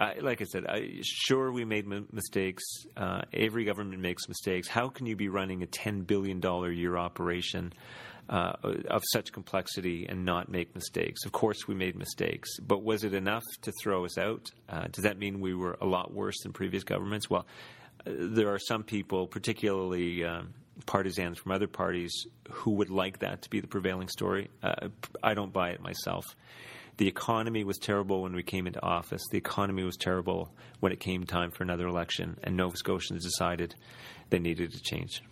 I, 0.00 0.14
like 0.20 0.40
I 0.40 0.44
said, 0.44 0.64
I, 0.66 1.00
sure 1.02 1.52
we 1.52 1.66
made 1.66 1.84
m- 1.84 2.08
mistakes. 2.10 2.64
Uh, 2.96 3.20
every 3.34 3.64
government 3.64 4.00
makes 4.00 4.28
mistakes. 4.28 4.66
How 4.66 4.88
can 4.88 5.04
you 5.04 5.14
be 5.14 5.28
running 5.28 5.62
a 5.62 5.66
ten 5.66 6.00
billion 6.02 6.40
dollar 6.40 6.70
year 6.72 6.96
operation 6.96 7.74
uh, 8.30 8.52
of 8.88 9.02
such 9.12 9.30
complexity 9.30 10.06
and 10.08 10.24
not 10.24 10.48
make 10.48 10.74
mistakes? 10.74 11.26
Of 11.26 11.32
course, 11.32 11.68
we 11.68 11.74
made 11.74 11.96
mistakes, 11.96 12.48
but 12.60 12.82
was 12.82 13.04
it 13.04 13.12
enough 13.12 13.44
to 13.62 13.72
throw 13.82 14.06
us 14.06 14.16
out? 14.16 14.50
Uh, 14.70 14.86
does 14.90 15.04
that 15.04 15.18
mean 15.18 15.38
we 15.40 15.54
were 15.54 15.76
a 15.82 15.86
lot 15.86 16.14
worse 16.14 16.40
than 16.42 16.52
previous 16.54 16.82
governments? 16.82 17.28
Well, 17.28 17.46
uh, 18.06 18.10
there 18.16 18.48
are 18.48 18.58
some 18.58 18.82
people, 18.82 19.26
particularly. 19.26 20.24
Um, 20.24 20.54
partisans 20.86 21.36
from 21.36 21.52
other 21.52 21.66
parties 21.66 22.26
who 22.48 22.70
would 22.70 22.88
like 22.88 23.18
that 23.18 23.42
to 23.42 23.50
be 23.50 23.60
the 23.60 23.66
prevailing 23.66 24.08
story. 24.08 24.48
Uh, 24.62 24.88
I 25.22 25.34
don't 25.34 25.52
buy 25.52 25.72
it 25.72 25.82
myself. 25.82 26.24
The 26.96 27.08
economy 27.08 27.64
was 27.64 27.78
terrible 27.78 28.22
when 28.22 28.34
we 28.34 28.42
came 28.42 28.66
into 28.66 28.82
office. 28.82 29.22
The 29.30 29.38
economy 29.38 29.82
was 29.82 29.96
terrible 29.96 30.54
when 30.80 30.92
it 30.92 31.00
came 31.00 31.24
time 31.24 31.50
for 31.50 31.62
another 31.62 31.86
election, 31.86 32.38
and 32.42 32.56
Nova 32.56 32.76
Scotians 32.76 33.24
decided 33.24 33.74
they 34.28 34.38
needed 34.38 34.72
to 34.72 34.80
change. 34.80 35.22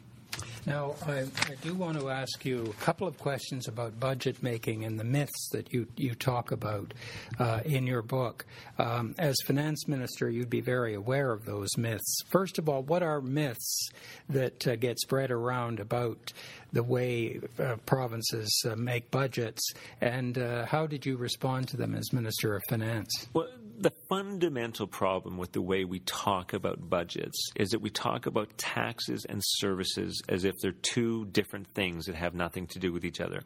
Now, 0.66 0.96
I, 1.06 1.20
I, 1.20 1.54
do 1.62 1.72
want 1.74 1.98
to 1.98 2.10
ask 2.10 2.44
you 2.44 2.74
a 2.78 2.84
couple 2.84 3.06
of 3.06 3.16
questions 3.18 3.68
about 3.68 3.98
budget 3.98 4.42
making 4.42 4.84
and 4.84 5.00
the 5.00 5.04
myths 5.04 5.48
that 5.52 5.72
you, 5.72 5.86
you 5.96 6.14
talk 6.14 6.52
about 6.52 6.92
uh, 7.38 7.60
in 7.64 7.86
your 7.86 8.02
book. 8.02 8.44
Um, 8.78 9.14
as 9.18 9.34
finance 9.46 9.88
minister, 9.88 10.28
you'd 10.28 10.50
be 10.50 10.60
very 10.60 10.92
aware 10.92 11.32
of 11.32 11.46
those 11.46 11.70
myths. 11.78 12.20
First 12.28 12.58
of 12.58 12.68
all, 12.68 12.82
what 12.82 13.02
are 13.02 13.22
myths 13.22 13.88
that 14.28 14.66
uh, 14.66 14.76
get 14.76 14.98
spread 14.98 15.30
around 15.30 15.80
about 15.80 16.34
the 16.72 16.82
way 16.82 17.40
uh, 17.58 17.76
provinces 17.86 18.62
uh, 18.68 18.76
make 18.76 19.10
budgets, 19.10 19.72
and 20.02 20.36
uh, 20.36 20.66
how 20.66 20.86
did 20.86 21.06
you 21.06 21.16
respond 21.16 21.68
to 21.68 21.78
them 21.78 21.94
as 21.94 22.12
Minister 22.12 22.54
of 22.54 22.62
Finance? 22.68 23.28
Well, 23.32 23.48
the 23.78 23.92
fundamental 24.08 24.86
problem 24.86 25.38
with 25.38 25.52
the 25.52 25.62
way 25.62 25.84
we 25.84 26.00
talk 26.00 26.52
about 26.52 26.90
budgets 26.90 27.50
is 27.56 27.70
that 27.70 27.80
we 27.80 27.90
talk 27.90 28.26
about 28.26 28.56
taxes 28.58 29.24
and 29.28 29.40
services 29.44 30.20
as 30.28 30.44
if 30.44 30.54
they're 30.60 30.72
two 30.72 31.26
different 31.26 31.68
things 31.74 32.06
that 32.06 32.16
have 32.16 32.34
nothing 32.34 32.66
to 32.68 32.78
do 32.78 32.92
with 32.92 33.04
each 33.04 33.20
other. 33.20 33.40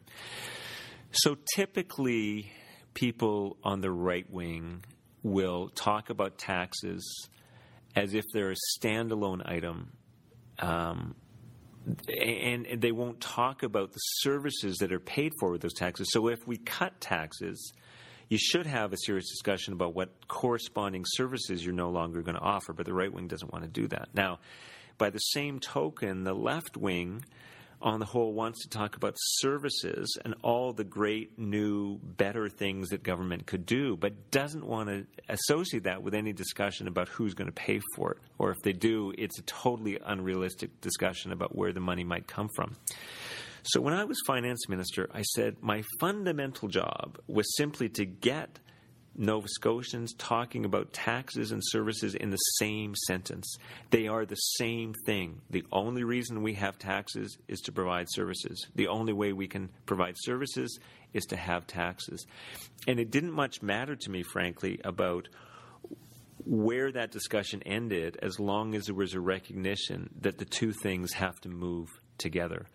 So 1.11 1.37
typically, 1.55 2.51
people 2.93 3.57
on 3.63 3.81
the 3.81 3.91
right 3.91 4.29
wing 4.29 4.83
will 5.21 5.69
talk 5.69 6.09
about 6.09 6.37
taxes 6.37 7.29
as 7.95 8.13
if 8.13 8.25
they're 8.33 8.51
a 8.51 8.79
standalone 8.79 9.47
item. 9.47 9.91
Um, 10.59 11.15
and, 12.07 12.65
and, 12.65 12.81
they 12.81 12.91
won't 12.91 13.19
talk 13.19 13.63
about 13.63 13.91
the 13.91 13.99
services 13.99 14.77
that 14.77 14.93
are 14.93 14.99
paid 14.99 15.33
for 15.39 15.51
with 15.51 15.61
those 15.61 15.73
taxes. 15.73 16.07
So 16.11 16.29
if 16.29 16.47
we 16.47 16.57
cut 16.57 17.01
taxes, 17.01 17.73
you 18.29 18.37
should 18.37 18.65
have 18.65 18.93
a 18.93 18.97
serious 18.97 19.29
discussion 19.29 19.73
about 19.73 19.93
what 19.93 20.27
corresponding 20.27 21.03
services 21.05 21.63
you're 21.63 21.73
no 21.73 21.89
longer 21.89 22.21
going 22.21 22.35
to 22.35 22.41
offer, 22.41 22.73
but 22.73 22.85
the 22.85 22.93
right 22.93 23.11
wing 23.11 23.27
doesn't 23.27 23.51
want 23.51 23.63
to 23.63 23.69
do 23.69 23.87
that. 23.89 24.09
Now, 24.13 24.39
by 24.97 25.09
the 25.09 25.19
same 25.19 25.59
token, 25.59 26.23
the 26.23 26.33
left 26.33 26.77
wing, 26.77 27.25
on 27.83 27.99
the 27.99 28.05
whole, 28.05 28.31
wants 28.31 28.63
to 28.63 28.69
talk 28.69 28.95
about 28.95 29.13
services 29.17 30.17
and 30.23 30.33
all 30.41 30.71
the 30.71 30.85
great 30.85 31.37
new, 31.37 31.99
better 32.01 32.47
things 32.47 32.89
that 32.89 33.03
government 33.03 33.45
could 33.45 33.65
do, 33.65 33.97
but 33.97 34.31
doesn't 34.31 34.65
want 34.65 34.87
to 34.87 35.05
associate 35.27 35.83
that 35.83 36.01
with 36.01 36.13
any 36.13 36.31
discussion 36.31 36.87
about 36.87 37.09
who's 37.09 37.33
going 37.33 37.47
to 37.49 37.53
pay 37.53 37.81
for 37.95 38.13
it. 38.13 38.19
Or 38.39 38.51
if 38.51 38.61
they 38.63 38.71
do, 38.71 39.13
it's 39.17 39.37
a 39.37 39.41
totally 39.43 39.99
unrealistic 40.03 40.79
discussion 40.79 41.33
about 41.33 41.55
where 41.55 41.73
the 41.73 41.81
money 41.81 42.05
might 42.05 42.25
come 42.25 42.47
from. 42.55 42.73
So 43.63 43.79
when 43.79 43.93
I 43.93 44.03
was 44.03 44.21
finance 44.27 44.67
minister, 44.67 45.09
I 45.13 45.21
said 45.21 45.55
my 45.61 45.83
fundamental 45.99 46.67
job 46.67 47.17
was 47.27 47.55
simply 47.55 47.87
to 47.89 48.05
get 48.05 48.59
Nova 49.15 49.47
Scotians 49.47 50.13
talking 50.15 50.65
about 50.65 50.91
taxes 50.91 51.51
and 51.51 51.61
services 51.63 52.15
in 52.15 52.31
the 52.31 52.37
same 52.37 52.93
sentence. 53.07 53.55
They 53.89 54.07
are 54.07 54.25
the 54.25 54.35
same 54.35 54.93
thing. 55.05 55.41
The 55.49 55.63
only 55.71 56.03
reason 56.03 56.41
we 56.41 56.55
have 56.55 56.77
taxes 56.77 57.37
is 57.47 57.61
to 57.61 57.71
provide 57.71 58.07
services. 58.09 58.67
The 58.75 58.87
only 58.87 59.13
way 59.13 59.31
we 59.31 59.47
can 59.47 59.69
provide 59.85 60.15
services 60.17 60.77
is 61.13 61.23
to 61.25 61.37
have 61.37 61.67
taxes. 61.67 62.25
And 62.87 62.99
it 62.99 63.11
didn't 63.11 63.31
much 63.31 63.61
matter 63.61 63.95
to 63.95 64.09
me, 64.09 64.23
frankly, 64.23 64.81
about 64.83 65.29
where 66.45 66.91
that 66.91 67.11
discussion 67.11 67.61
ended 67.65 68.17
as 68.21 68.39
long 68.39 68.75
as 68.75 68.85
there 68.85 68.95
was 68.95 69.13
a 69.13 69.21
recognition 69.21 70.09
that 70.19 70.37
the 70.37 70.45
two 70.45 70.73
things 70.73 71.13
have 71.13 71.39
to 71.41 71.49
move 71.49 71.87
together. 72.17 72.65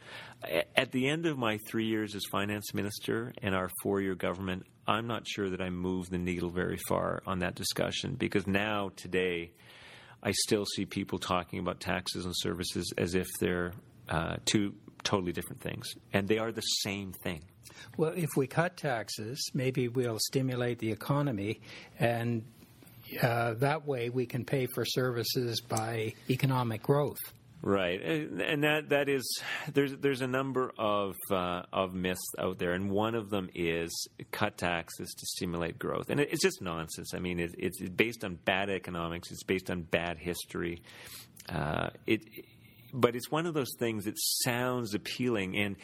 At 0.76 0.92
the 0.92 1.08
end 1.08 1.26
of 1.26 1.36
my 1.36 1.58
three 1.66 1.86
years 1.86 2.14
as 2.14 2.22
finance 2.30 2.72
minister 2.72 3.32
and 3.42 3.54
our 3.54 3.70
four 3.82 4.00
year 4.00 4.14
government, 4.14 4.66
I'm 4.86 5.06
not 5.06 5.26
sure 5.26 5.50
that 5.50 5.60
I 5.60 5.70
moved 5.70 6.10
the 6.10 6.18
needle 6.18 6.50
very 6.50 6.78
far 6.88 7.22
on 7.26 7.40
that 7.40 7.54
discussion 7.54 8.14
because 8.14 8.46
now, 8.46 8.90
today, 8.96 9.50
I 10.22 10.32
still 10.32 10.64
see 10.64 10.84
people 10.84 11.18
talking 11.18 11.58
about 11.58 11.80
taxes 11.80 12.24
and 12.24 12.34
services 12.36 12.92
as 12.96 13.14
if 13.14 13.26
they're 13.40 13.72
uh, 14.08 14.36
two 14.44 14.74
totally 15.04 15.32
different 15.32 15.60
things, 15.60 15.86
and 16.12 16.26
they 16.26 16.38
are 16.38 16.52
the 16.52 16.60
same 16.60 17.12
thing. 17.12 17.42
Well, 17.96 18.12
if 18.16 18.30
we 18.36 18.46
cut 18.46 18.76
taxes, 18.76 19.50
maybe 19.54 19.88
we'll 19.88 20.18
stimulate 20.18 20.78
the 20.78 20.90
economy, 20.90 21.60
and 21.98 22.42
uh, 23.22 23.54
that 23.54 23.86
way 23.86 24.10
we 24.10 24.26
can 24.26 24.44
pay 24.44 24.66
for 24.74 24.84
services 24.84 25.60
by 25.60 26.14
economic 26.28 26.82
growth. 26.82 27.18
Right, 27.60 28.00
and 28.00 28.62
that 28.62 28.90
that 28.90 29.08
is 29.08 29.42
there's 29.72 29.92
there's 29.96 30.20
a 30.20 30.28
number 30.28 30.72
of 30.78 31.16
uh, 31.28 31.62
of 31.72 31.92
myths 31.92 32.20
out 32.38 32.58
there, 32.58 32.72
and 32.72 32.88
one 32.88 33.16
of 33.16 33.30
them 33.30 33.50
is 33.52 33.90
cut 34.30 34.56
taxes 34.56 35.12
to 35.18 35.26
stimulate 35.26 35.76
growth, 35.76 36.08
and 36.08 36.20
it's 36.20 36.40
just 36.40 36.62
nonsense. 36.62 37.14
I 37.14 37.18
mean, 37.18 37.40
it, 37.40 37.50
it's 37.58 37.80
based 37.80 38.24
on 38.24 38.36
bad 38.36 38.70
economics. 38.70 39.32
It's 39.32 39.42
based 39.42 39.72
on 39.72 39.82
bad 39.82 40.18
history. 40.18 40.82
Uh, 41.48 41.90
it, 42.06 42.22
but 42.92 43.16
it's 43.16 43.30
one 43.30 43.44
of 43.44 43.54
those 43.54 43.74
things 43.78 44.04
that 44.04 44.14
sounds 44.44 44.94
appealing, 44.94 45.56
and 45.56 45.76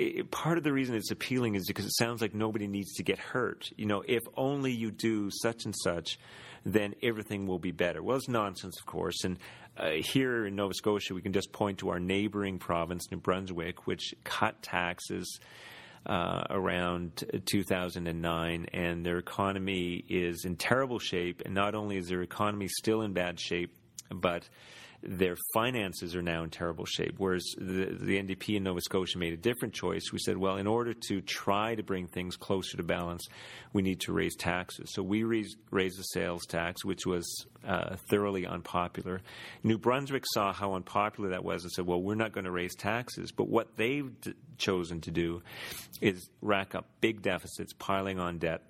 it, 0.00 0.28
part 0.32 0.58
of 0.58 0.64
the 0.64 0.72
reason 0.72 0.96
it's 0.96 1.12
appealing 1.12 1.54
is 1.54 1.66
because 1.66 1.86
it 1.86 1.94
sounds 1.94 2.20
like 2.20 2.34
nobody 2.34 2.66
needs 2.66 2.94
to 2.94 3.04
get 3.04 3.18
hurt. 3.18 3.70
You 3.76 3.86
know, 3.86 4.02
if 4.06 4.22
only 4.36 4.72
you 4.72 4.90
do 4.90 5.30
such 5.30 5.64
and 5.64 5.74
such, 5.84 6.18
then 6.64 6.94
everything 7.02 7.46
will 7.46 7.58
be 7.58 7.72
better. 7.72 8.02
Well, 8.02 8.16
it's 8.16 8.28
nonsense, 8.28 8.78
of 8.78 8.86
course, 8.86 9.24
and 9.24 9.38
uh, 9.76 9.90
here 9.90 10.46
in 10.46 10.56
Nova 10.56 10.74
Scotia, 10.74 11.14
we 11.14 11.22
can 11.22 11.32
just 11.32 11.52
point 11.52 11.78
to 11.78 11.90
our 11.90 11.98
neighboring 11.98 12.58
province, 12.58 13.10
New 13.10 13.18
Brunswick, 13.18 13.86
which 13.86 14.14
cut 14.24 14.62
taxes 14.62 15.40
uh, 16.04 16.44
around 16.50 17.24
2009, 17.46 18.66
and 18.72 19.06
their 19.06 19.18
economy 19.18 20.04
is 20.08 20.44
in 20.44 20.56
terrible 20.56 20.98
shape. 20.98 21.42
And 21.44 21.54
not 21.54 21.74
only 21.74 21.96
is 21.96 22.08
their 22.08 22.22
economy 22.22 22.68
still 22.68 23.02
in 23.02 23.12
bad 23.12 23.40
shape, 23.40 23.74
but 24.10 24.48
their 25.02 25.36
finances 25.52 26.14
are 26.14 26.22
now 26.22 26.44
in 26.44 26.50
terrible 26.50 26.84
shape. 26.84 27.14
Whereas 27.18 27.44
the, 27.58 27.96
the 28.00 28.22
NDP 28.22 28.56
in 28.56 28.62
Nova 28.62 28.80
Scotia 28.80 29.18
made 29.18 29.32
a 29.32 29.36
different 29.36 29.74
choice. 29.74 30.12
We 30.12 30.18
said, 30.18 30.36
well, 30.36 30.56
in 30.56 30.66
order 30.66 30.94
to 31.08 31.20
try 31.20 31.74
to 31.74 31.82
bring 31.82 32.06
things 32.06 32.36
closer 32.36 32.76
to 32.76 32.82
balance, 32.82 33.26
we 33.72 33.82
need 33.82 34.00
to 34.02 34.12
raise 34.12 34.36
taxes. 34.36 34.92
So 34.92 35.02
we 35.02 35.24
raised, 35.24 35.56
raised 35.70 35.98
the 35.98 36.04
sales 36.04 36.46
tax, 36.46 36.84
which 36.84 37.04
was 37.04 37.46
uh, 37.66 37.96
thoroughly 38.08 38.46
unpopular. 38.46 39.20
New 39.62 39.78
Brunswick 39.78 40.24
saw 40.32 40.52
how 40.52 40.74
unpopular 40.74 41.30
that 41.30 41.44
was 41.44 41.64
and 41.64 41.72
said, 41.72 41.86
well, 41.86 42.00
we're 42.00 42.14
not 42.14 42.32
going 42.32 42.44
to 42.44 42.52
raise 42.52 42.74
taxes. 42.74 43.32
But 43.32 43.48
what 43.48 43.76
they've 43.76 44.20
d- 44.20 44.34
chosen 44.56 45.00
to 45.02 45.10
do 45.10 45.42
is 46.00 46.28
rack 46.40 46.74
up 46.74 46.86
big 47.00 47.22
deficits, 47.22 47.72
piling 47.72 48.20
on 48.20 48.38
debt 48.38 48.62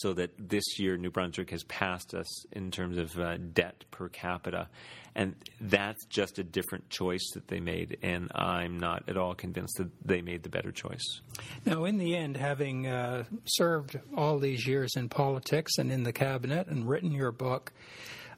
so 0.00 0.12
that 0.14 0.30
this 0.38 0.78
year 0.78 0.96
New 0.96 1.10
Brunswick 1.10 1.50
has 1.50 1.62
passed 1.64 2.14
us 2.14 2.46
in 2.52 2.70
terms 2.70 2.98
of 2.98 3.18
uh, 3.18 3.36
debt 3.36 3.84
per 3.90 4.08
capita. 4.08 4.68
And 5.14 5.34
that's 5.60 6.04
just 6.06 6.38
a 6.38 6.44
different 6.44 6.88
choice 6.88 7.32
that 7.34 7.48
they 7.48 7.58
made, 7.58 7.98
and 8.00 8.30
I'm 8.32 8.78
not 8.78 9.08
at 9.08 9.16
all 9.16 9.34
convinced 9.34 9.74
that 9.78 9.90
they 10.04 10.22
made 10.22 10.44
the 10.44 10.48
better 10.48 10.70
choice. 10.70 11.20
Now, 11.66 11.84
in 11.84 11.98
the 11.98 12.16
end, 12.16 12.36
having 12.36 12.86
uh, 12.86 13.24
served 13.44 13.98
all 14.16 14.38
these 14.38 14.66
years 14.68 14.92
in 14.96 15.08
politics 15.08 15.78
and 15.78 15.90
in 15.90 16.04
the 16.04 16.12
cabinet 16.12 16.68
and 16.68 16.88
written 16.88 17.10
your 17.10 17.32
book, 17.32 17.72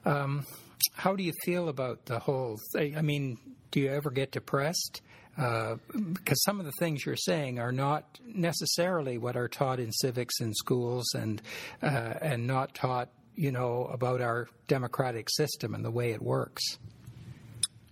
um, 0.06 0.46
how 0.94 1.14
do 1.14 1.22
you 1.22 1.32
feel 1.44 1.68
about 1.68 2.06
the 2.06 2.18
whole 2.18 2.58
thing? 2.72 2.96
I 2.96 3.02
mean, 3.02 3.38
do 3.70 3.80
you 3.80 3.90
ever 3.90 4.10
get 4.10 4.32
depressed? 4.32 5.02
Uh, 5.36 5.76
because 6.12 6.42
some 6.42 6.60
of 6.60 6.66
the 6.66 6.72
things 6.78 7.06
you're 7.06 7.16
saying 7.16 7.58
are 7.58 7.72
not 7.72 8.20
necessarily 8.26 9.16
what 9.16 9.34
are 9.34 9.48
taught 9.48 9.80
in 9.80 9.90
civics 9.90 10.40
in 10.40 10.52
schools 10.52 11.06
and 11.14 11.40
uh, 11.82 12.14
and 12.20 12.46
not 12.46 12.74
taught 12.74 13.08
you 13.34 13.50
know 13.50 13.88
about 13.90 14.20
our 14.20 14.46
democratic 14.68 15.30
system 15.30 15.74
and 15.74 15.82
the 15.82 15.90
way 15.90 16.12
it 16.12 16.20
works 16.20 16.62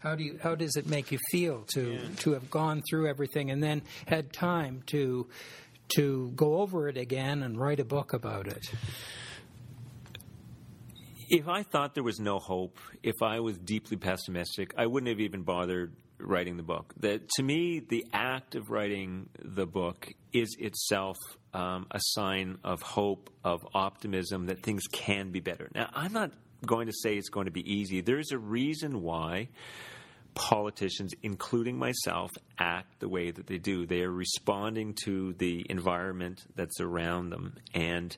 how 0.01 0.15
do 0.15 0.23
you 0.23 0.39
how 0.43 0.55
does 0.55 0.77
it 0.77 0.87
make 0.87 1.11
you 1.11 1.19
feel 1.31 1.65
to 1.73 1.93
yeah. 1.93 2.01
to 2.19 2.33
have 2.33 2.51
gone 2.51 2.83
through 2.91 3.09
everything 3.09 3.51
and 3.51 3.63
then 3.63 3.81
had 4.07 4.35
time 4.35 4.83
to 4.85 5.27
to 5.89 6.31
go 6.37 6.61
over 6.61 6.91
it 6.91 6.99
again 6.99 7.43
and 7.43 7.59
write 7.59 7.81
a 7.81 7.85
book 7.87 8.13
about 8.13 8.47
it 8.49 8.71
if 11.31 11.47
I 11.47 11.63
thought 11.63 11.95
there 11.95 12.03
was 12.03 12.19
no 12.19 12.41
hope, 12.41 12.77
if 13.05 13.23
I 13.23 13.39
was 13.39 13.57
deeply 13.57 13.97
pessimistic, 13.97 14.75
I 14.77 14.87
wouldn't 14.87 15.09
have 15.09 15.21
even 15.21 15.43
bothered 15.43 15.95
writing 16.23 16.57
the 16.57 16.63
book. 16.63 16.95
That 17.01 17.29
to 17.37 17.43
me, 17.43 17.81
the 17.81 18.07
act 18.13 18.55
of 18.55 18.71
writing 18.71 19.29
the 19.43 19.67
book 19.67 20.09
is 20.33 20.57
itself 20.59 21.17
um, 21.53 21.87
a 21.91 22.01
sign 22.01 22.59
of 22.65 22.83
hope, 22.83 23.31
of 23.45 23.61
optimism 23.75 24.47
that 24.47 24.63
things 24.63 24.83
can 24.93 25.31
be 25.31 25.41
better. 25.41 25.69
Now, 25.75 25.91
I'm 25.93 26.13
not 26.13 26.33
going 26.67 26.87
to 26.87 26.93
say 26.93 27.17
it's 27.17 27.31
going 27.31 27.47
to 27.47 27.53
be 27.53 27.69
easy. 27.73 28.01
There's 28.01 28.33
a 28.33 28.39
reason 28.39 29.03
why 29.03 29.49
politicians, 30.35 31.13
including 31.23 31.79
myself, 31.79 32.31
act 32.59 33.01
the 33.01 33.09
way 33.09 33.31
that 33.31 33.47
they 33.47 33.59
do. 33.59 33.87
They 33.87 34.03
are 34.03 34.11
responding 34.11 34.95
to 35.05 35.33
the 35.35 35.67
environment 35.69 36.45
that's 36.55 36.81
around 36.81 37.31
them. 37.31 37.57
And 37.75 38.17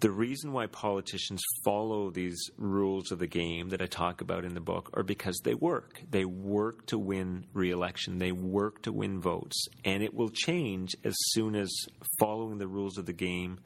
the 0.00 0.10
reason 0.10 0.52
why 0.52 0.66
politicians 0.66 1.42
follow 1.64 2.10
these 2.10 2.50
rules 2.58 3.10
of 3.10 3.18
the 3.18 3.26
game 3.26 3.70
that 3.70 3.80
I 3.80 3.86
talk 3.86 4.20
about 4.20 4.44
in 4.44 4.54
the 4.54 4.60
book 4.60 4.90
are 4.94 5.02
because 5.02 5.38
they 5.44 5.54
work. 5.54 6.02
They 6.10 6.24
work 6.24 6.86
to 6.86 6.98
win 6.98 7.46
re 7.52 7.70
election, 7.70 8.18
they 8.18 8.32
work 8.32 8.82
to 8.82 8.92
win 8.92 9.20
votes. 9.20 9.66
And 9.84 10.02
it 10.02 10.14
will 10.14 10.30
change 10.30 10.94
as 11.04 11.14
soon 11.30 11.54
as 11.54 11.70
following 12.18 12.58
the 12.58 12.68
rules 12.68 12.98
of 12.98 13.06
the 13.06 13.12
game 13.12 13.60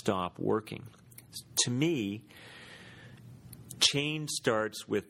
stop 0.00 0.38
working. 0.38 0.84
To 1.64 1.70
me, 1.70 2.22
change 3.80 4.30
starts 4.30 4.86
with 4.88 5.04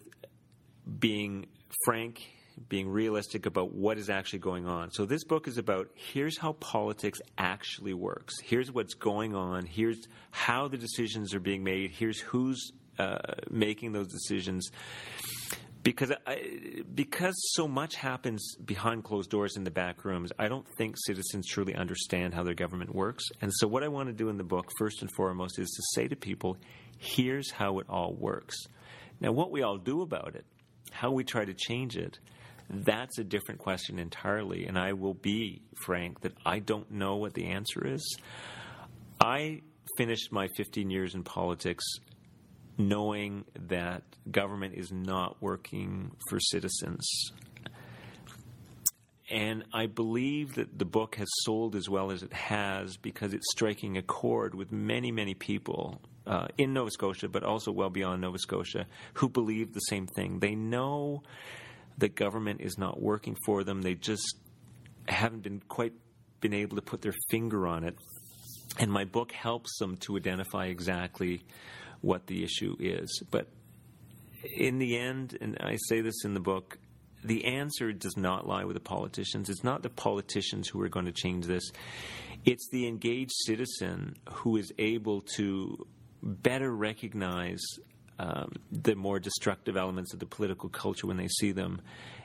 being 0.99 1.47
frank, 1.85 2.23
being 2.69 2.89
realistic 2.89 3.47
about 3.47 3.73
what 3.73 3.99
is 3.99 4.09
actually 4.09 4.39
going 4.39 4.67
on. 4.67 4.91
So 4.91 5.05
this 5.05 5.25
book 5.25 5.47
is 5.47 5.59
about 5.59 5.89
here's 5.95 6.39
how 6.39 6.53
politics 6.55 7.21
actually 7.37 7.95
works. 7.95 8.35
Here's 8.43 8.73
what's 8.73 8.95
going 8.95 9.35
on. 9.35 9.67
Here's 9.67 9.99
how 10.31 10.69
the 10.69 10.79
decisions 10.79 11.35
are 11.35 11.41
being 11.41 11.63
made. 11.63 11.91
Here's 11.91 12.19
who's 12.21 12.73
uh, 12.99 13.19
making 13.51 13.93
those 13.93 14.09
decisions. 14.09 14.71
Because 15.83 16.13
I, 16.27 16.43
because 16.93 17.35
so 17.55 17.69
much 17.69 17.95
happens 17.95 18.57
behind 18.57 19.05
closed 19.05 19.31
doors 19.31 19.57
in 19.57 19.63
the 19.63 19.71
back 19.71 20.05
rooms, 20.05 20.33
I 20.37 20.49
don't 20.49 20.67
think 20.77 20.97
citizens 20.99 21.47
truly 21.47 21.77
understand 21.77 22.35
how 22.35 22.43
their 22.43 22.55
government 22.55 22.93
works. 22.93 23.23
And 23.41 23.53
so, 23.55 23.69
what 23.69 23.85
I 23.85 23.89
want 23.89 24.09
to 24.09 24.13
do 24.13 24.29
in 24.29 24.37
the 24.37 24.43
book, 24.43 24.69
first 24.79 25.03
and 25.03 25.11
foremost, 25.13 25.61
is 25.61 25.69
to 25.69 25.83
say 25.95 26.09
to 26.09 26.17
people, 26.17 26.57
here's 26.99 27.53
how 27.53 27.79
it 27.79 27.87
all 27.89 28.15
works. 28.15 28.57
Now, 29.21 29.31
what 29.31 29.53
we 29.53 29.63
all 29.63 29.79
do 29.79 30.03
about 30.03 30.35
it 30.35 30.45
how 30.91 31.11
we 31.11 31.25
try 31.25 31.45
to 31.45 31.55
change 31.55 31.97
it, 31.97 32.19
that's 32.69 33.19
a 33.19 33.25
different 33.25 33.61
question 33.61 33.99
entirely. 33.99 34.67
And 34.67 34.79
I 34.79 34.93
will 34.93 35.15
be 35.15 35.63
frank 35.85 36.21
that 36.23 36.33
I 36.45 36.59
don't 36.59 36.91
know 36.91 37.17
what 37.17 37.35
the 37.35 37.47
answer 37.47 37.87
is. 37.87 38.19
I 39.21 39.63
finished 39.97 40.33
my 40.33 40.49
15 40.57 40.91
years 40.91 41.15
in 41.15 41.23
politics 41.23 41.85
knowing 42.79 43.45
that 43.69 44.03
government 44.31 44.75
is 44.75 44.93
not 44.93 45.37
working 45.41 46.11
for 46.29 46.39
citizens. 46.41 47.07
And 49.31 49.65
I 49.73 49.87
believe 49.87 50.55
that 50.55 50.79
the 50.79 50.85
book 50.85 51.17
has 51.17 51.27
sold 51.43 51.75
as 51.75 51.89
well 51.89 52.11
as 52.11 52.23
it 52.23 52.33
has 52.33 52.97
because 52.97 53.33
it's 53.33 53.51
striking 53.51 53.97
a 53.97 54.03
chord 54.03 54.55
with 54.55 54.71
many, 54.71 55.11
many 55.11 55.35
people 55.35 56.01
uh, 56.27 56.49
in 56.59 56.73
Nova 56.73 56.91
Scotia, 56.91 57.29
but 57.29 57.43
also 57.43 57.71
well 57.71 57.91
beyond 57.91 58.21
Nova 58.21 58.39
Scotia, 58.39 58.87
who 59.15 59.29
believe 59.29 59.73
the 59.73 59.81
same 59.81 60.07
thing. 60.07 60.39
They 60.39 60.55
know 60.55 61.23
that 61.99 62.15
government 62.15 62.61
is 62.61 62.79
not 62.79 63.01
working 63.01 63.37
for 63.45 63.65
them. 63.65 63.83
They 63.83 63.95
just 63.95 64.37
haven't 65.09 65.43
been 65.43 65.61
quite 65.69 65.93
been 66.41 66.53
able 66.53 66.77
to 66.77 66.83
put 66.83 67.01
their 67.01 67.15
finger 67.31 67.67
on 67.67 67.85
it. 67.85 67.97
And 68.79 68.93
my 68.93 69.05
book 69.05 69.33
helps 69.33 69.79
them 69.79 69.97
to 69.99 70.17
identify 70.17 70.67
exactly 70.67 71.43
what 72.03 72.27
the 72.27 72.45
issue 72.45 72.77
is. 72.79 73.23
But 73.31 73.49
in 74.55 74.79
the 74.79 74.99
end, 74.99 75.39
and 75.41 75.57
I 75.61 75.79
say 75.89 76.03
this 76.03 76.25
in 76.25 76.35
the 76.35 76.41
book, 76.41 76.79
the 77.25 77.47
answer 77.47 77.93
does 77.93 78.17
not 78.17 78.47
lie 78.47 78.65
with 78.65 78.75
the 78.75 78.81
politicians. 78.81 79.49
It's 79.49 79.65
not 79.65 79.83
the 79.83 79.89
politicians 79.89 80.69
who 80.69 80.81
are 80.83 80.89
going 80.89 81.07
to 81.07 81.13
change 81.13 81.47
this. 81.47 81.73
It's 82.45 82.69
the 82.71 82.87
engaged 82.87 83.33
citizen 83.45 84.17
who 84.31 84.57
is 84.57 84.73
able 84.79 85.23
to 85.37 85.87
better 86.23 86.75
recognize 86.75 87.63
um, 88.19 88.53
the 88.73 88.95
more 88.95 89.19
destructive 89.19 89.77
elements 89.77 90.13
of 90.15 90.21
the 90.21 90.27
political 90.27 90.69
culture 90.69 91.07
when 91.07 91.17
they 91.17 91.29
see 91.29 91.53
them. 91.53 91.81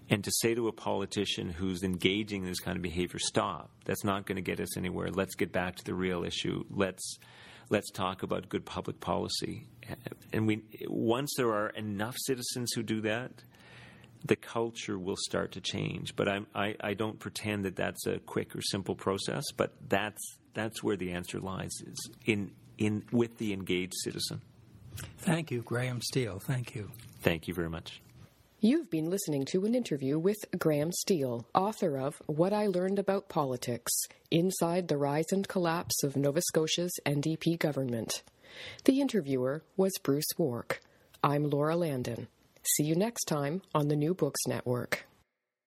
And 0.09 0.23
to 0.23 0.31
say 0.39 0.55
to 0.55 0.67
a 0.67 0.71
politician 0.71 1.49
who's 1.49 1.83
engaging 1.83 2.43
in 2.43 2.49
this 2.49 2.59
kind 2.59 2.75
of 2.75 2.81
behavior, 2.81 3.19
stop, 3.19 3.69
that's 3.85 4.03
not 4.03 4.25
going 4.25 4.37
to 4.37 4.41
get 4.41 4.59
us 4.59 4.77
anywhere. 4.77 5.09
Let's 5.09 5.35
get 5.35 5.51
back 5.51 5.75
to 5.77 5.83
the 5.83 5.93
real 5.93 6.23
issue. 6.23 6.63
Let's 6.69 7.17
let's 7.69 7.89
talk 7.91 8.23
about 8.23 8.49
good 8.49 8.65
public 8.65 8.99
policy. 8.99 9.67
And 10.33 10.47
we 10.47 10.63
once 10.87 11.33
there 11.37 11.51
are 11.51 11.69
enough 11.69 12.15
citizens 12.19 12.71
who 12.73 12.83
do 12.83 13.01
that, 13.01 13.31
the 14.25 14.35
culture 14.35 14.99
will 14.99 15.17
start 15.17 15.53
to 15.53 15.61
change. 15.61 16.15
But 16.15 16.27
I'm, 16.27 16.47
I, 16.53 16.75
I 16.81 16.93
don't 16.93 17.19
pretend 17.19 17.65
that 17.65 17.75
that's 17.75 18.05
a 18.05 18.19
quick 18.19 18.55
or 18.55 18.61
simple 18.61 18.95
process. 18.95 19.43
But 19.55 19.73
that's 19.87 20.37
that's 20.53 20.83
where 20.83 20.97
the 20.97 21.11
answer 21.11 21.39
lies 21.39 21.71
is 21.85 22.09
in 22.25 22.51
in 22.85 23.03
with 23.11 23.37
the 23.37 23.53
engaged 23.53 23.95
citizen. 24.03 24.41
Thank 25.19 25.51
you, 25.51 25.61
Graham 25.61 26.01
Steele. 26.01 26.39
Thank 26.39 26.75
you. 26.75 26.91
Thank 27.21 27.47
you 27.47 27.53
very 27.53 27.69
much. 27.69 28.01
You've 28.59 28.91
been 28.91 29.09
listening 29.09 29.45
to 29.45 29.65
an 29.65 29.73
interview 29.73 30.19
with 30.19 30.37
Graham 30.59 30.91
Steele, 30.91 31.47
author 31.55 31.97
of 31.97 32.21
What 32.27 32.53
I 32.53 32.67
Learned 32.67 32.99
About 32.99 33.27
Politics 33.27 33.91
Inside 34.29 34.87
the 34.87 34.97
Rise 34.97 35.31
and 35.31 35.47
Collapse 35.47 36.03
of 36.03 36.15
Nova 36.15 36.41
Scotia's 36.41 36.93
NDP 37.05 37.57
Government. 37.57 38.21
The 38.85 39.01
interviewer 39.01 39.63
was 39.77 39.93
Bruce 40.03 40.29
Wark. 40.37 40.79
I'm 41.23 41.49
Laura 41.49 41.75
Landon. 41.75 42.27
See 42.77 42.83
you 42.83 42.95
next 42.95 43.25
time 43.25 43.63
on 43.73 43.87
the 43.87 43.95
New 43.95 44.13
Books 44.13 44.41
Network. 44.45 45.05